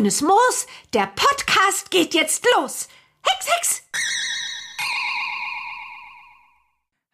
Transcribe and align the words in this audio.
Grünes 0.00 0.22
Moos. 0.22 0.66
Der 0.94 1.12
Podcast 1.14 1.90
geht 1.90 2.14
jetzt 2.14 2.46
los. 2.56 2.88
Hex, 3.20 3.46
Hex! 3.54 3.82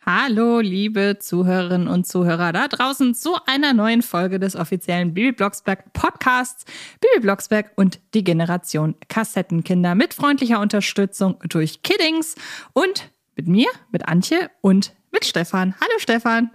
Hallo, 0.06 0.60
liebe 0.60 1.18
Zuhörerinnen 1.18 1.88
und 1.88 2.06
Zuhörer 2.06 2.52
da 2.52 2.68
draußen 2.68 3.16
zu 3.16 3.34
einer 3.46 3.72
neuen 3.72 4.02
Folge 4.02 4.38
des 4.38 4.54
offiziellen 4.54 5.14
Bibi 5.14 5.32
Blocksberg 5.32 5.92
Podcasts 5.94 6.64
Bibi 7.00 7.22
Blocksberg 7.22 7.72
und 7.74 7.98
die 8.14 8.22
Generation 8.22 8.94
Kassettenkinder 9.08 9.96
mit 9.96 10.14
freundlicher 10.14 10.60
Unterstützung 10.60 11.40
durch 11.48 11.82
Kiddings 11.82 12.36
und 12.72 13.10
mit 13.34 13.48
mir, 13.48 13.66
mit 13.90 14.06
Antje 14.06 14.48
und 14.60 14.94
mit 15.10 15.24
Stefan. 15.24 15.74
Hallo 15.80 15.98
Stefan. 15.98 16.52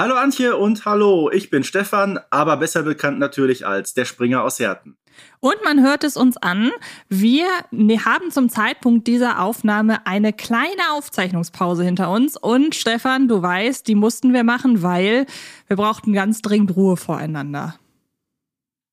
Hallo 0.00 0.14
Antje 0.14 0.56
und 0.56 0.86
hallo, 0.86 1.30
ich 1.30 1.50
bin 1.50 1.62
Stefan, 1.62 2.18
aber 2.30 2.56
besser 2.56 2.84
bekannt 2.84 3.18
natürlich 3.18 3.66
als 3.66 3.92
der 3.92 4.06
Springer 4.06 4.42
aus 4.42 4.58
Herten. 4.58 4.96
Und 5.40 5.56
man 5.64 5.82
hört 5.82 6.04
es 6.04 6.16
uns 6.16 6.36
an, 6.36 6.70
wir 7.08 7.46
ne, 7.70 8.04
haben 8.04 8.30
zum 8.30 8.48
Zeitpunkt 8.48 9.06
dieser 9.06 9.40
Aufnahme 9.40 10.06
eine 10.06 10.32
kleine 10.32 10.92
Aufzeichnungspause 10.92 11.84
hinter 11.84 12.10
uns. 12.10 12.36
Und 12.36 12.74
Stefan, 12.74 13.28
du 13.28 13.40
weißt, 13.40 13.86
die 13.88 13.94
mussten 13.94 14.34
wir 14.34 14.44
machen, 14.44 14.82
weil 14.82 15.26
wir 15.66 15.76
brauchten 15.76 16.12
ganz 16.12 16.42
dringend 16.42 16.76
Ruhe 16.76 16.96
voreinander. 16.96 17.76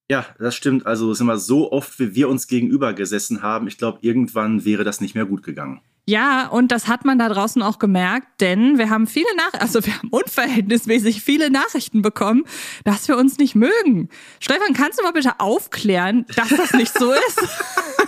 Ja, 0.09 0.25
das 0.39 0.55
stimmt. 0.55 0.85
Also 0.85 1.11
es 1.11 1.17
ist 1.17 1.21
immer 1.21 1.37
so 1.37 1.71
oft, 1.71 1.99
wie 1.99 2.15
wir 2.15 2.29
uns 2.29 2.47
gegenüber 2.47 2.93
gesessen 2.93 3.41
haben. 3.41 3.67
Ich 3.67 3.77
glaube, 3.77 3.99
irgendwann 4.01 4.63
wäre 4.63 4.85
das 4.85 5.01
nicht 5.01 5.15
mehr 5.15 5.25
gut 5.25 5.43
gegangen. 5.43 5.81
Ja, 6.09 6.47
und 6.47 6.71
das 6.71 6.87
hat 6.87 7.03
man 7.03 7.19
da 7.19 7.27
draußen 7.27 7.61
auch 7.61 7.79
gemerkt, 7.79 8.39
denn 8.39 8.77
wir 8.77 8.89
haben 8.89 9.07
viele 9.07 9.27
Nach 9.35 9.59
also 9.59 9.85
wir 9.85 9.93
haben 9.97 10.07
unverhältnismäßig 10.09 11.21
viele 11.21 11.51
Nachrichten 11.51 12.01
bekommen, 12.01 12.45
dass 12.85 13.09
wir 13.09 13.17
uns 13.17 13.37
nicht 13.37 13.55
mögen. 13.55 14.07
Stefan, 14.39 14.73
kannst 14.73 14.99
du 14.99 15.03
mal 15.03 15.11
bitte 15.11 15.39
aufklären, 15.39 16.25
dass 16.35 16.49
das 16.49 16.73
nicht 16.73 16.97
so 16.97 17.11
ist? 17.11 17.41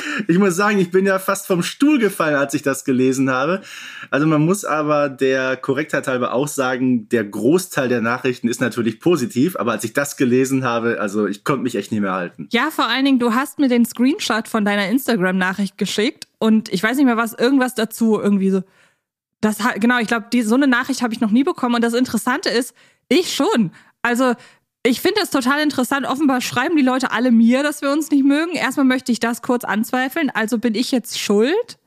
ich 0.28 0.38
muss 0.38 0.56
sagen, 0.56 0.78
ich 0.78 0.90
bin 0.90 1.06
ja 1.06 1.18
fast 1.18 1.46
vom 1.46 1.62
Stuhl 1.62 1.98
gefallen, 1.98 2.36
als 2.36 2.54
ich 2.54 2.62
das 2.62 2.84
gelesen 2.84 3.30
habe. 3.30 3.62
Also 4.10 4.26
man 4.26 4.44
muss 4.44 4.64
aber 4.64 5.08
der 5.08 5.56
Korrektheit 5.56 6.06
halber 6.06 6.32
auch 6.32 6.48
sagen, 6.48 7.08
der 7.08 7.24
Großteil 7.24 7.88
der 7.88 8.00
Nachrichten 8.00 8.48
ist 8.48 8.60
natürlich 8.60 9.00
positiv, 9.00 9.56
aber 9.56 9.72
als 9.72 9.84
ich 9.84 9.92
das 9.92 10.16
gelesen 10.16 10.64
habe, 10.64 11.00
also 11.00 11.26
ich 11.26 11.44
konnte 11.44 11.62
mich 11.62 11.76
echt 11.76 11.92
nicht 11.92 12.00
mehr 12.00 12.12
halten. 12.12 12.48
Ja, 12.52 12.70
vor 12.70 12.88
allen 12.88 13.04
Dingen, 13.04 13.18
du 13.18 13.34
hast 13.34 13.58
mir 13.58 13.68
den 13.68 13.84
Screenshot 13.84 14.48
von 14.48 14.64
deiner 14.64 14.88
Instagram-Nachricht 14.88 15.78
geschickt 15.78 16.26
und 16.42 16.72
ich 16.72 16.82
weiß 16.82 16.96
nicht 16.96 17.06
mehr 17.06 17.16
was, 17.16 17.34
irgendwas 17.34 17.76
dazu, 17.76 18.18
irgendwie 18.20 18.50
so. 18.50 18.64
Das, 19.40 19.58
genau, 19.78 20.00
ich 20.00 20.08
glaube, 20.08 20.26
so 20.42 20.56
eine 20.56 20.66
Nachricht 20.66 21.00
habe 21.00 21.14
ich 21.14 21.20
noch 21.20 21.30
nie 21.30 21.44
bekommen. 21.44 21.76
Und 21.76 21.84
das 21.84 21.94
Interessante 21.94 22.48
ist, 22.48 22.74
ich 23.08 23.32
schon. 23.32 23.70
Also 24.02 24.34
ich 24.84 25.00
finde 25.00 25.20
das 25.20 25.30
total 25.30 25.62
interessant. 25.62 26.04
Offenbar 26.04 26.40
schreiben 26.40 26.76
die 26.76 26.82
Leute 26.82 27.12
alle 27.12 27.30
mir, 27.30 27.62
dass 27.62 27.80
wir 27.80 27.92
uns 27.92 28.10
nicht 28.10 28.24
mögen. 28.24 28.56
Erstmal 28.56 28.86
möchte 28.86 29.12
ich 29.12 29.20
das 29.20 29.42
kurz 29.42 29.62
anzweifeln. 29.62 30.30
Also 30.30 30.58
bin 30.58 30.74
ich 30.74 30.90
jetzt 30.90 31.20
schuld? 31.20 31.78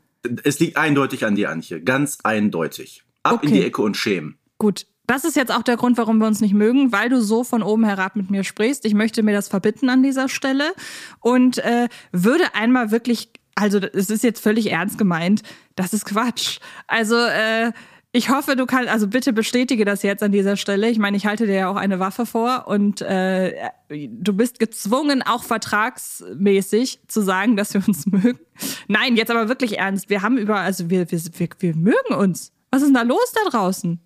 Es 0.45 0.58
liegt 0.62 0.78
eindeutig 0.78 1.25
an 1.25 1.36
dir, 1.36 1.50
Antje. 1.50 1.81
Ganz 1.81 2.19
eindeutig. 2.23 3.03
Ab 3.23 3.34
okay. 3.34 3.47
in 3.47 3.53
die 3.56 3.62
Ecke 3.66 3.81
und 3.81 3.97
schämen. 3.97 4.38
Gut. 4.58 4.88
Das 5.06 5.25
ist 5.25 5.36
jetzt 5.36 5.52
auch 5.52 5.64
der 5.64 5.75
Grund, 5.75 5.97
warum 5.97 6.17
wir 6.17 6.28
uns 6.28 6.40
nicht 6.40 6.53
mögen, 6.53 6.94
weil 6.94 7.09
du 7.09 7.22
so 7.22 7.44
von 7.44 7.62
oben 7.62 7.84
herab 7.84 8.16
mit 8.16 8.31
mir 8.31 8.44
sprichst. 8.45 8.86
Ich 8.86 8.94
möchte 8.94 9.22
mir 9.22 9.34
das 9.34 9.50
verbitten 9.50 9.90
an 9.90 10.02
dieser 10.02 10.30
Stelle 10.30 10.72
und 11.19 11.58
äh, 11.58 11.90
würde 12.14 12.56
einmal 12.56 12.90
wirklich, 12.90 13.30
also 13.56 13.80
es 13.80 14.09
ist 14.09 14.23
jetzt 14.23 14.42
völlig 14.42 14.72
ernst 14.72 14.98
gemeint, 14.98 15.42
das 15.75 15.94
ist 15.94 16.06
Quatsch. 16.06 16.59
Also 16.88 17.16
äh, 17.16 17.72
ich 18.12 18.30
hoffe, 18.30 18.56
du 18.56 18.66
kannst, 18.66 18.90
also 18.90 19.07
bitte 19.07 19.34
bestätige 19.34 19.84
das 19.84 20.02
jetzt 20.02 20.24
an 20.24 20.31
dieser 20.31 20.56
Stelle. 20.56 20.90
Ich 20.90 21.00
meine, 21.00 21.18
ich 21.18 21.25
halte 21.25 21.47
dir 21.47 21.56
ja 21.56 21.69
auch 21.69 21.75
eine 21.75 22.00
Waffe 22.00 22.25
vor 22.25 22.66
und 22.68 23.02
äh, 23.02 23.53
du 23.90 24.31
bist 24.34 24.59
gezwungen, 24.59 25.22
auch 25.22 25.44
vertragsmäßig 25.44 27.02
zu 27.07 27.22
sagen, 27.22 27.57
dass 27.57 27.74
wir 27.74 27.85
uns 27.85 28.06
mögen. 28.12 28.40
Nein, 28.88 29.18
jetzt 29.18 29.31
aber 29.31 29.50
wirklich 29.50 29.80
ernst. 29.80 30.09
Wir 30.09 30.22
haben 30.22 30.38
über, 30.38 30.57
also 30.59 30.90
wir, 30.90 31.12
wir, 31.12 31.19
wir, 31.19 31.50
wir 31.59 31.75
mögen 31.75 32.13
uns. 32.16 32.53
Was 32.72 32.81
ist 32.81 32.88
denn 32.88 32.94
da 32.96 33.01
los 33.01 33.34
da 33.34 33.50
draußen? 33.50 34.00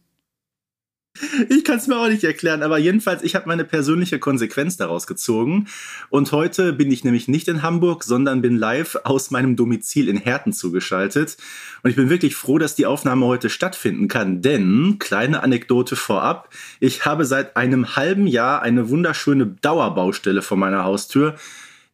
Ich 1.49 1.63
kann 1.63 1.77
es 1.77 1.87
mir 1.87 1.97
auch 1.97 2.07
nicht 2.07 2.23
erklären, 2.23 2.63
aber 2.63 2.77
jedenfalls, 2.77 3.23
ich 3.23 3.35
habe 3.35 3.47
meine 3.47 3.65
persönliche 3.65 4.19
Konsequenz 4.19 4.77
daraus 4.77 5.07
gezogen. 5.07 5.67
Und 6.09 6.31
heute 6.31 6.73
bin 6.73 6.91
ich 6.91 7.03
nämlich 7.03 7.27
nicht 7.27 7.47
in 7.47 7.61
Hamburg, 7.61 8.03
sondern 8.03 8.41
bin 8.41 8.57
live 8.57 8.97
aus 9.03 9.31
meinem 9.31 9.55
Domizil 9.55 10.07
in 10.07 10.17
Herten 10.17 10.53
zugeschaltet. 10.53 11.37
Und 11.83 11.89
ich 11.89 11.95
bin 11.95 12.09
wirklich 12.09 12.35
froh, 12.35 12.57
dass 12.57 12.75
die 12.75 12.85
Aufnahme 12.85 13.25
heute 13.25 13.49
stattfinden 13.49 14.07
kann, 14.07 14.41
denn, 14.41 14.97
kleine 14.99 15.43
Anekdote 15.43 15.95
vorab, 15.95 16.49
ich 16.79 17.05
habe 17.05 17.25
seit 17.25 17.55
einem 17.55 17.95
halben 17.95 18.27
Jahr 18.27 18.61
eine 18.61 18.89
wunderschöne 18.89 19.47
Dauerbaustelle 19.61 20.41
vor 20.41 20.57
meiner 20.57 20.83
Haustür 20.83 21.35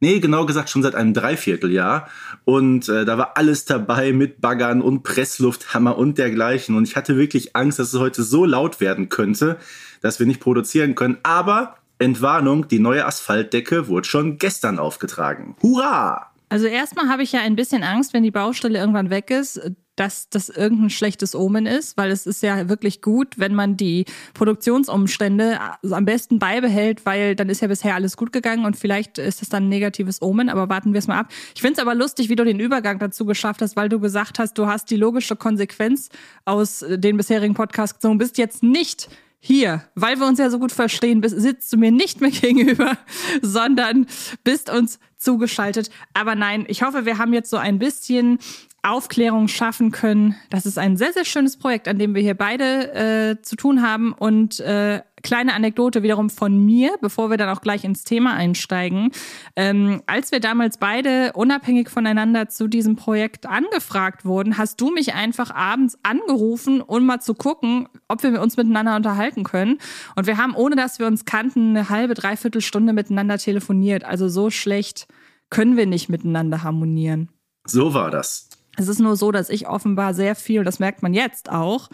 Nee, 0.05 0.19
genau 0.19 0.45
gesagt 0.45 0.69
schon 0.69 0.83
seit 0.83 0.93
einem 0.93 1.15
Dreivierteljahr. 1.15 2.07
Und 2.43 2.87
äh, 2.89 3.05
da 3.05 3.17
war 3.17 3.37
alles 3.37 3.65
dabei 3.65 4.13
mit 4.13 4.39
Baggern 4.39 4.83
und 4.83 5.01
Presslufthammer 5.01 5.97
und 5.97 6.19
dergleichen. 6.19 6.75
Und 6.77 6.87
ich 6.87 6.95
hatte 6.95 7.17
wirklich 7.17 7.55
Angst, 7.55 7.79
dass 7.79 7.91
es 7.91 7.99
heute 7.99 8.21
so 8.21 8.45
laut 8.45 8.79
werden 8.79 9.09
könnte, 9.09 9.57
dass 10.01 10.19
wir 10.19 10.27
nicht 10.27 10.41
produzieren 10.41 10.93
können. 10.93 11.17
Aber 11.23 11.77
Entwarnung, 11.97 12.67
die 12.67 12.77
neue 12.77 13.03
Asphaltdecke 13.03 13.87
wurde 13.87 14.07
schon 14.07 14.37
gestern 14.37 14.77
aufgetragen. 14.77 15.55
Hurra! 15.63 16.34
Also 16.49 16.67
erstmal 16.67 17.09
habe 17.09 17.23
ich 17.23 17.31
ja 17.31 17.41
ein 17.41 17.55
bisschen 17.55 17.83
Angst, 17.83 18.13
wenn 18.13 18.23
die 18.23 18.31
Baustelle 18.31 18.77
irgendwann 18.77 19.09
weg 19.09 19.31
ist, 19.31 19.59
dass 19.95 20.29
das 20.29 20.49
irgendein 20.49 20.89
schlechtes 20.89 21.35
Omen 21.35 21.65
ist, 21.65 21.97
weil 21.97 22.11
es 22.11 22.25
ist 22.25 22.43
ja 22.43 22.67
wirklich 22.67 23.01
gut, 23.01 23.39
wenn 23.39 23.55
man 23.55 23.77
die 23.77 24.05
Produktionsumstände 24.33 25.59
am 25.89 26.05
besten 26.05 26.37
beibehält, 26.37 27.05
weil 27.05 27.35
dann 27.35 27.49
ist 27.49 27.61
ja 27.61 27.67
bisher 27.67 27.95
alles 27.95 28.17
gut 28.17 28.33
gegangen 28.33 28.65
und 28.65 28.75
vielleicht 28.75 29.17
ist 29.17 29.41
das 29.41 29.49
dann 29.49 29.65
ein 29.65 29.69
negatives 29.69 30.21
Omen, 30.21 30.49
aber 30.49 30.69
warten 30.69 30.93
wir 30.93 30.99
es 30.99 31.07
mal 31.07 31.19
ab. 31.19 31.29
Ich 31.55 31.61
finde 31.61 31.75
es 31.75 31.79
aber 31.79 31.95
lustig, 31.95 32.29
wie 32.29 32.35
du 32.35 32.43
den 32.43 32.59
Übergang 32.59 32.99
dazu 32.99 33.25
geschafft 33.25 33.61
hast, 33.61 33.75
weil 33.75 33.89
du 33.89 33.99
gesagt 33.99 34.37
hast, 34.37 34.57
du 34.57 34.67
hast 34.67 34.91
die 34.91 34.97
logische 34.97 35.37
Konsequenz 35.37 36.09
aus 36.43 36.83
den 36.87 37.15
bisherigen 37.17 37.53
Podcasts 37.53 37.95
gezogen, 37.95 38.17
bist 38.17 38.37
jetzt 38.37 38.63
nicht 38.63 39.09
hier, 39.45 39.83
weil 39.93 40.19
wir 40.19 40.25
uns 40.25 40.39
ja 40.39 40.49
so 40.49 40.57
gut 40.57 40.71
verstehen, 40.71 41.21
bist, 41.21 41.39
sitzt 41.39 41.71
du 41.71 41.77
mir 41.77 41.91
nicht 41.91 42.19
mehr 42.19 42.31
gegenüber, 42.31 42.97
sondern 43.43 44.07
bist 44.43 44.71
uns 44.71 44.99
zugeschaltet. 45.17 45.91
Aber 46.15 46.33
nein, 46.33 46.65
ich 46.67 46.81
hoffe, 46.81 47.05
wir 47.05 47.19
haben 47.19 47.31
jetzt 47.31 47.51
so 47.51 47.57
ein 47.57 47.77
bisschen 47.77 48.39
Aufklärung 48.81 49.47
schaffen 49.47 49.91
können. 49.91 50.35
Das 50.49 50.65
ist 50.65 50.79
ein 50.79 50.97
sehr, 50.97 51.13
sehr 51.13 51.25
schönes 51.25 51.57
Projekt, 51.57 51.87
an 51.87 51.99
dem 51.99 52.15
wir 52.15 52.23
hier 52.23 52.33
beide 52.33 52.93
äh, 52.93 53.41
zu 53.43 53.55
tun 53.55 53.83
haben. 53.83 54.13
Und 54.13 54.59
äh, 54.61 55.01
kleine 55.25 55.55
Anekdote 55.55 56.03
wiederum 56.03 56.29
von 56.29 56.63
mir, 56.63 56.95
bevor 57.01 57.31
wir 57.31 57.37
dann 57.37 57.49
auch 57.49 57.61
gleich 57.61 57.83
ins 57.83 58.03
Thema 58.03 58.35
einsteigen. 58.35 59.11
Ähm, 59.55 60.03
als 60.05 60.31
wir 60.31 60.39
damals 60.39 60.77
beide 60.77 61.33
unabhängig 61.33 61.89
voneinander 61.89 62.47
zu 62.47 62.67
diesem 62.67 62.95
Projekt 62.95 63.47
angefragt 63.47 64.23
wurden, 64.23 64.59
hast 64.59 64.79
du 64.79 64.91
mich 64.91 65.15
einfach 65.15 65.49
abends 65.49 65.97
angerufen, 66.03 66.79
um 66.79 67.07
mal 67.07 67.21
zu 67.21 67.33
gucken, 67.33 67.89
ob 68.07 68.21
wir 68.21 68.39
uns 68.39 68.55
miteinander 68.55 68.95
unterhalten 68.95 69.43
können. 69.43 69.79
Und 70.15 70.27
wir 70.27 70.37
haben, 70.37 70.53
ohne 70.53 70.75
dass 70.75 70.99
wir 70.99 71.07
uns 71.07 71.25
kannten, 71.25 71.71
eine 71.71 71.89
halbe, 71.89 72.13
dreiviertel 72.13 72.61
Stunde 72.61 72.93
miteinander 72.93 73.39
telefoniert. 73.39 74.03
Also 74.03 74.29
so 74.29 74.51
schlecht 74.51 75.07
können 75.49 75.75
wir 75.75 75.87
nicht 75.87 76.07
miteinander 76.07 76.61
harmonieren. 76.61 77.29
So 77.65 77.95
war 77.95 78.11
das. 78.11 78.49
Es 78.77 78.87
ist 78.87 78.99
nur 78.99 79.15
so, 79.15 79.31
dass 79.31 79.49
ich 79.49 79.67
offenbar 79.67 80.13
sehr 80.13 80.35
viel, 80.35 80.63
das 80.63 80.79
merkt 80.79 81.01
man 81.01 81.15
jetzt 81.15 81.49
auch, 81.49 81.89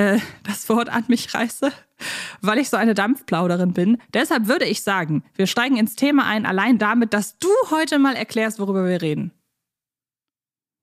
äh, 0.00 0.18
das 0.44 0.66
Wort 0.70 0.88
an 0.88 1.04
mich 1.08 1.34
reiße, 1.34 1.70
weil 2.40 2.58
ich 2.58 2.70
so 2.70 2.78
eine 2.78 2.94
Dampfplauderin 2.94 3.74
bin. 3.74 3.98
Deshalb 4.14 4.48
würde 4.48 4.64
ich 4.64 4.82
sagen, 4.82 5.22
wir 5.34 5.46
steigen 5.46 5.76
ins 5.76 5.94
Thema 5.94 6.26
ein, 6.26 6.46
allein 6.46 6.78
damit, 6.78 7.12
dass 7.12 7.38
du 7.38 7.48
heute 7.70 7.98
mal 7.98 8.16
erklärst, 8.16 8.58
worüber 8.58 8.86
wir 8.86 9.02
reden. 9.02 9.32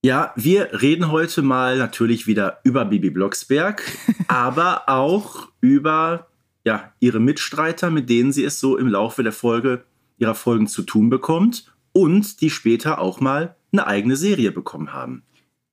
Ja, 0.06 0.32
wir 0.36 0.82
reden 0.82 1.12
heute 1.12 1.42
mal 1.42 1.80
natürlich 1.80 2.28
wieder 2.28 2.60
über 2.64 2.86
Bibi 2.86 3.10
Blocksberg, 3.10 3.82
aber 4.28 4.88
auch 4.88 5.48
über 5.62 6.28
ja, 6.64 6.94
ihre 7.00 7.20
Mitstreiter, 7.20 7.90
mit 7.90 8.10
denen 8.10 8.32
sie 8.32 8.44
es 8.44 8.60
so 8.60 8.78
im 8.78 8.88
Laufe 8.88 9.24
der 9.24 9.32
Folge 9.32 9.84
ihrer 10.20 10.36
Folgen 10.36 10.68
zu 10.68 10.84
tun 10.84 11.10
bekommt 11.10 11.74
und 11.92 12.42
die 12.42 12.52
später 12.52 13.00
auch 13.00 13.20
mal 13.20 13.56
eine 13.72 13.88
eigene 13.88 14.16
Serie 14.16 14.52
bekommen 14.52 14.94
haben. 14.94 15.24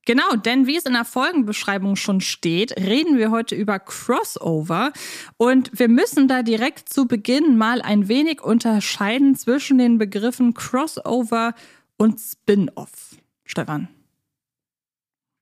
Genau, 0.05 0.35
denn 0.35 0.67
wie 0.67 0.77
es 0.77 0.85
in 0.85 0.93
der 0.93 1.03
Folgenbeschreibung 1.03 1.95
schon 1.95 2.21
steht, 2.21 2.79
reden 2.79 3.17
wir 3.17 3.31
heute 3.31 3.55
über 3.55 3.79
Crossover 3.79 4.93
und 5.37 5.71
wir 5.73 5.89
müssen 5.89 6.27
da 6.27 6.43
direkt 6.43 6.89
zu 6.89 7.07
Beginn 7.07 7.57
mal 7.57 7.81
ein 7.81 8.07
wenig 8.07 8.41
unterscheiden 8.41 9.35
zwischen 9.35 9.79
den 9.79 9.97
Begriffen 9.97 10.53
Crossover 10.53 11.55
und 11.97 12.19
Spin-off. 12.19 13.15
Stefan. 13.45 13.87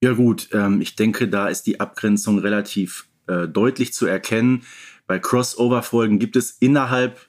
Ja 0.02 0.14
gut, 0.14 0.50
ähm, 0.54 0.80
ich 0.82 0.96
denke, 0.96 1.28
da 1.28 1.48
ist 1.48 1.64
die 1.64 1.82
Abgrenzung 1.82 2.40
relativ 2.40 3.08
äh, 3.28 3.48
deutlich 3.48 3.94
zu 3.94 4.06
erkennen. 4.06 4.64
Bei 5.08 5.20
Crossover-Folgen 5.20 6.20
gibt 6.20 6.38
es 6.38 6.52
innerhalb 6.60 7.20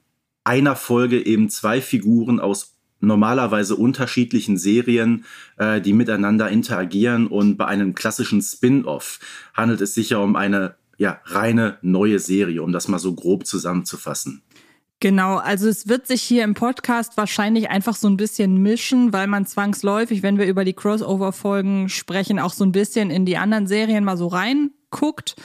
einer 0.45 0.77
Folge 0.77 1.25
eben 1.25 1.49
zwei 1.49 1.81
Figuren 1.81 2.39
aus 2.39 2.74
normalerweise 3.05 3.77
unterschiedlichen 3.77 4.57
Serien, 4.57 5.25
äh, 5.57 5.81
die 5.81 5.93
miteinander 5.93 6.49
interagieren. 6.49 7.27
Und 7.27 7.57
bei 7.57 7.67
einem 7.67 7.95
klassischen 7.95 8.43
Spin-off 8.43 9.21
handelt 9.55 9.81
es 9.81 9.95
sich 9.95 10.11
ja 10.11 10.19
um 10.19 10.37
eine 10.37 10.75
ja, 10.97 11.21
reine 11.25 11.79
neue 11.83 12.19
Serie, 12.19 12.63
um 12.63 12.73
das 12.73 12.89
mal 12.89 12.99
so 12.99 13.15
grob 13.15 13.47
zusammenzufassen. 13.47 14.43
Genau, 15.01 15.37
also 15.37 15.69
es 15.69 15.89
wird 15.89 16.07
sich 16.07 16.23
hier 16.23 16.45
im 16.45 16.55
Podcast 16.55 17.17
wahrscheinlich 17.17 17.69
einfach 17.69 17.95
so 17.95 18.09
ein 18.09 18.17
bisschen 18.17 18.63
mischen, 18.63 19.13
weil 19.13 19.27
man 19.27 19.45
zwangsläufig, 19.45 20.23
wenn 20.23 20.39
wir 20.39 20.47
über 20.47 20.65
die 20.65 20.73
Crossover-Folgen 20.73 21.89
sprechen, 21.89 22.39
auch 22.39 22.53
so 22.53 22.65
ein 22.65 22.73
bisschen 22.73 23.11
in 23.11 23.27
die 23.27 23.37
anderen 23.37 23.67
Serien 23.67 24.05
mal 24.05 24.17
so 24.17 24.29
reinguckt. 24.29 25.37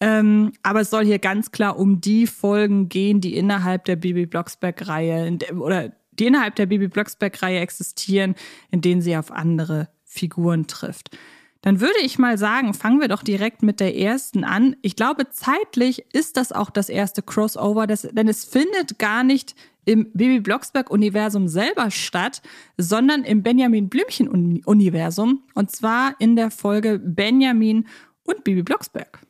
Ähm, 0.00 0.52
aber 0.62 0.82
es 0.82 0.90
soll 0.90 1.06
hier 1.06 1.18
ganz 1.18 1.50
klar 1.50 1.78
um 1.78 2.02
die 2.02 2.26
Folgen 2.26 2.90
gehen, 2.90 3.22
die 3.22 3.34
innerhalb 3.36 3.86
der 3.86 3.96
Bibi 3.96 4.26
Blocksberg-Reihe 4.26 5.38
oder 5.58 5.92
die 6.18 6.26
innerhalb 6.26 6.56
der 6.56 6.66
Bibi 6.66 6.88
Blocksberg-Reihe 6.88 7.60
existieren, 7.60 8.34
in 8.70 8.80
denen 8.80 9.02
sie 9.02 9.16
auf 9.16 9.30
andere 9.30 9.88
Figuren 10.04 10.66
trifft. 10.66 11.16
Dann 11.62 11.80
würde 11.80 11.98
ich 12.02 12.18
mal 12.18 12.38
sagen, 12.38 12.74
fangen 12.74 13.00
wir 13.00 13.08
doch 13.08 13.24
direkt 13.24 13.62
mit 13.62 13.80
der 13.80 13.96
ersten 13.96 14.44
an. 14.44 14.76
Ich 14.82 14.94
glaube, 14.94 15.30
zeitlich 15.30 16.04
ist 16.12 16.36
das 16.36 16.52
auch 16.52 16.70
das 16.70 16.88
erste 16.88 17.22
Crossover, 17.22 17.86
das, 17.88 18.02
denn 18.02 18.28
es 18.28 18.44
findet 18.44 18.98
gar 18.98 19.24
nicht 19.24 19.56
im 19.84 20.10
Bibi 20.12 20.40
Blocksberg-Universum 20.40 21.48
selber 21.48 21.90
statt, 21.90 22.42
sondern 22.76 23.24
im 23.24 23.42
Benjamin 23.42 23.88
Blümchen-Universum. 23.88 25.42
Und 25.54 25.70
zwar 25.70 26.14
in 26.20 26.36
der 26.36 26.50
Folge 26.50 26.98
Benjamin 26.98 27.88
und 28.24 28.44
Bibi 28.44 28.62
Blocksberg. 28.62 29.25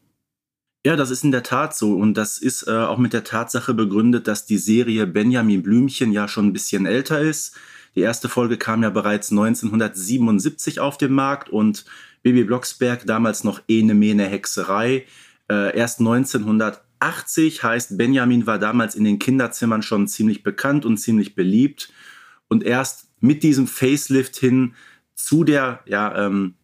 Ja, 0.87 0.95
das 0.95 1.11
ist 1.11 1.25
in 1.25 1.33
der 1.33 1.43
Tat 1.43 1.75
so. 1.75 1.95
Und 1.95 2.15
das 2.15 2.39
ist 2.39 2.69
äh, 2.69 2.71
auch 2.71 2.99
mit 2.99 3.13
der 3.13 3.25
Tatsache 3.25 3.75
begründet, 3.75 4.29
dass 4.29 4.47
die 4.47 4.57
Serie 4.57 5.09
Benjamin 5.09 5.61
Blümchen 5.65 6.13
ja 6.13 6.29
schon 6.29 6.47
ein 6.47 6.53
bisschen 6.53 6.87
älter 6.87 7.21
ist. 7.21 7.57
Die 7.97 8.03
erste 8.03 8.29
Folge 8.29 8.57
kam 8.57 8.85
ja 8.85 8.91
bereits 8.91 9.33
1977 9.33 10.79
auf 10.79 10.97
den 10.97 11.13
Markt 11.13 11.49
und 11.49 11.87
Bibi 12.23 12.45
Blocksberg, 12.45 13.05
damals 13.05 13.43
noch 13.43 13.63
Ene 13.67 13.95
Mene 13.95 14.27
Hexerei, 14.27 15.07
äh, 15.51 15.77
erst 15.77 15.99
1980 15.99 17.65
heißt, 17.65 17.99
Benjamin 17.99 18.47
war 18.47 18.61
damals 18.61 18.95
in 18.95 19.03
den 19.03 19.19
Kinderzimmern 19.19 19.83
schon 19.83 20.07
ziemlich 20.07 20.45
bekannt 20.45 20.87
und 20.87 20.99
ziemlich 20.99 21.35
beliebt. 21.35 21.93
Und 22.47 22.63
erst 22.63 23.09
mit 23.19 23.43
diesem 23.43 23.67
Facelift 23.67 24.37
hin 24.37 24.77
zu 25.17 25.43
der, 25.43 25.81
ja, 25.87 26.27
ähm, 26.27 26.55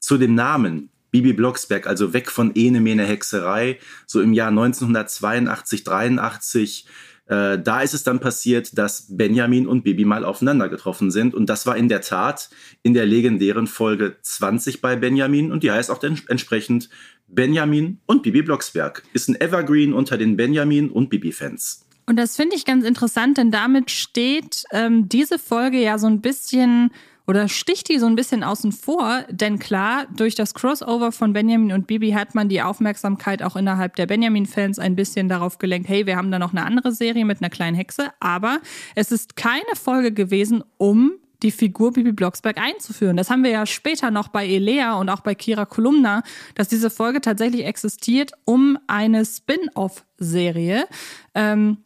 zu 0.00 0.16
dem 0.16 0.34
Namen 0.34 0.88
Bibi 1.10 1.32
Blocksberg, 1.32 1.86
also 1.86 2.12
weg 2.12 2.30
von 2.30 2.54
Ene 2.54 2.80
Mene 2.80 3.04
Hexerei, 3.04 3.78
so 4.06 4.20
im 4.20 4.32
Jahr 4.32 4.48
1982, 4.48 5.84
83. 5.84 6.86
Äh, 7.26 7.58
da 7.58 7.80
ist 7.82 7.94
es 7.94 8.04
dann 8.04 8.20
passiert, 8.20 8.76
dass 8.78 9.06
Benjamin 9.16 9.66
und 9.66 9.84
Bibi 9.84 10.04
mal 10.04 10.24
aufeinander 10.24 10.68
getroffen 10.68 11.10
sind. 11.10 11.34
Und 11.34 11.46
das 11.46 11.66
war 11.66 11.76
in 11.76 11.88
der 11.88 12.00
Tat 12.00 12.48
in 12.82 12.94
der 12.94 13.06
legendären 13.06 13.66
Folge 13.66 14.16
20 14.22 14.80
bei 14.80 14.96
Benjamin. 14.96 15.52
Und 15.52 15.62
die 15.62 15.70
heißt 15.70 15.90
auch 15.90 16.02
entsprechend 16.02 16.88
Benjamin 17.28 18.00
und 18.06 18.22
Bibi 18.22 18.42
Blocksberg. 18.42 19.02
Ist 19.12 19.28
ein 19.28 19.40
Evergreen 19.40 19.92
unter 19.92 20.16
den 20.16 20.36
Benjamin 20.36 20.88
und 20.88 21.10
Bibi-Fans. 21.10 21.84
Und 22.06 22.16
das 22.16 22.36
finde 22.36 22.56
ich 22.56 22.64
ganz 22.64 22.86
interessant, 22.86 23.36
denn 23.36 23.50
damit 23.50 23.90
steht 23.90 24.64
ähm, 24.72 25.10
diese 25.10 25.38
Folge 25.38 25.78
ja 25.78 25.98
so 25.98 26.06
ein 26.06 26.22
bisschen 26.22 26.90
oder 27.28 27.46
sticht 27.46 27.90
die 27.90 27.98
so 27.98 28.06
ein 28.06 28.16
bisschen 28.16 28.42
außen 28.42 28.72
vor? 28.72 29.22
Denn 29.30 29.58
klar, 29.58 30.06
durch 30.16 30.34
das 30.34 30.54
Crossover 30.54 31.12
von 31.12 31.34
Benjamin 31.34 31.72
und 31.72 31.86
Bibi 31.86 32.12
hat 32.12 32.34
man 32.34 32.48
die 32.48 32.62
Aufmerksamkeit 32.62 33.42
auch 33.42 33.54
innerhalb 33.54 33.96
der 33.96 34.06
Benjamin-Fans 34.06 34.78
ein 34.78 34.96
bisschen 34.96 35.28
darauf 35.28 35.58
gelenkt, 35.58 35.90
hey, 35.90 36.06
wir 36.06 36.16
haben 36.16 36.30
da 36.30 36.38
noch 36.38 36.52
eine 36.52 36.64
andere 36.64 36.90
Serie 36.90 37.26
mit 37.26 37.42
einer 37.42 37.50
kleinen 37.50 37.76
Hexe, 37.76 38.08
aber 38.18 38.60
es 38.94 39.12
ist 39.12 39.36
keine 39.36 39.76
Folge 39.76 40.12
gewesen, 40.12 40.64
um 40.78 41.12
die 41.42 41.50
Figur 41.50 41.92
Bibi 41.92 42.12
Blocksberg 42.12 42.56
einzuführen. 42.56 43.18
Das 43.18 43.28
haben 43.30 43.44
wir 43.44 43.50
ja 43.50 43.66
später 43.66 44.10
noch 44.10 44.28
bei 44.28 44.46
Elea 44.46 44.94
und 44.94 45.10
auch 45.10 45.20
bei 45.20 45.34
Kira 45.34 45.66
Kolumna, 45.66 46.22
dass 46.54 46.68
diese 46.68 46.88
Folge 46.88 47.20
tatsächlich 47.20 47.66
existiert, 47.66 48.32
um 48.46 48.78
eine 48.86 49.24
Spin-off-Serie 49.26 50.86
ähm, 51.34 51.76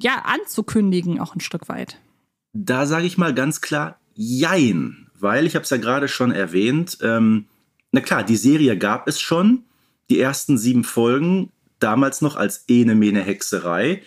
ja 0.00 0.22
anzukündigen, 0.24 1.18
auch 1.18 1.34
ein 1.34 1.40
Stück 1.40 1.68
weit. 1.68 1.98
Da 2.52 2.86
sage 2.86 3.06
ich 3.06 3.18
mal 3.18 3.34
ganz 3.34 3.60
klar, 3.60 3.98
Jein, 4.14 5.08
weil 5.18 5.46
ich 5.46 5.54
habe 5.54 5.64
es 5.64 5.70
ja 5.70 5.76
gerade 5.76 6.08
schon 6.08 6.30
erwähnt. 6.30 6.98
Ähm, 7.02 7.46
na 7.92 8.00
klar, 8.00 8.22
die 8.22 8.36
Serie 8.36 8.76
gab 8.76 9.08
es 9.08 9.20
schon, 9.20 9.64
die 10.10 10.20
ersten 10.20 10.58
sieben 10.58 10.84
Folgen, 10.84 11.50
damals 11.78 12.20
noch 12.20 12.36
als 12.36 12.64
Ene 12.68 12.94
Mene 12.94 13.22
Hexerei. 13.22 14.02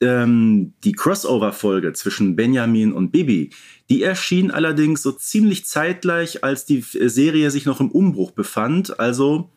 Ähm, 0.00 0.72
die 0.82 0.92
Crossover-Folge 0.92 1.92
zwischen 1.92 2.34
Benjamin 2.34 2.92
und 2.92 3.10
Bibi, 3.10 3.50
die 3.90 4.02
erschien 4.02 4.50
allerdings 4.50 5.02
so 5.02 5.12
ziemlich 5.12 5.66
zeitgleich, 5.66 6.42
als 6.42 6.64
die 6.64 6.80
Serie 6.80 7.50
sich 7.50 7.66
noch 7.66 7.80
im 7.80 7.90
Umbruch 7.90 8.30
befand. 8.30 8.98
Also 8.98 9.50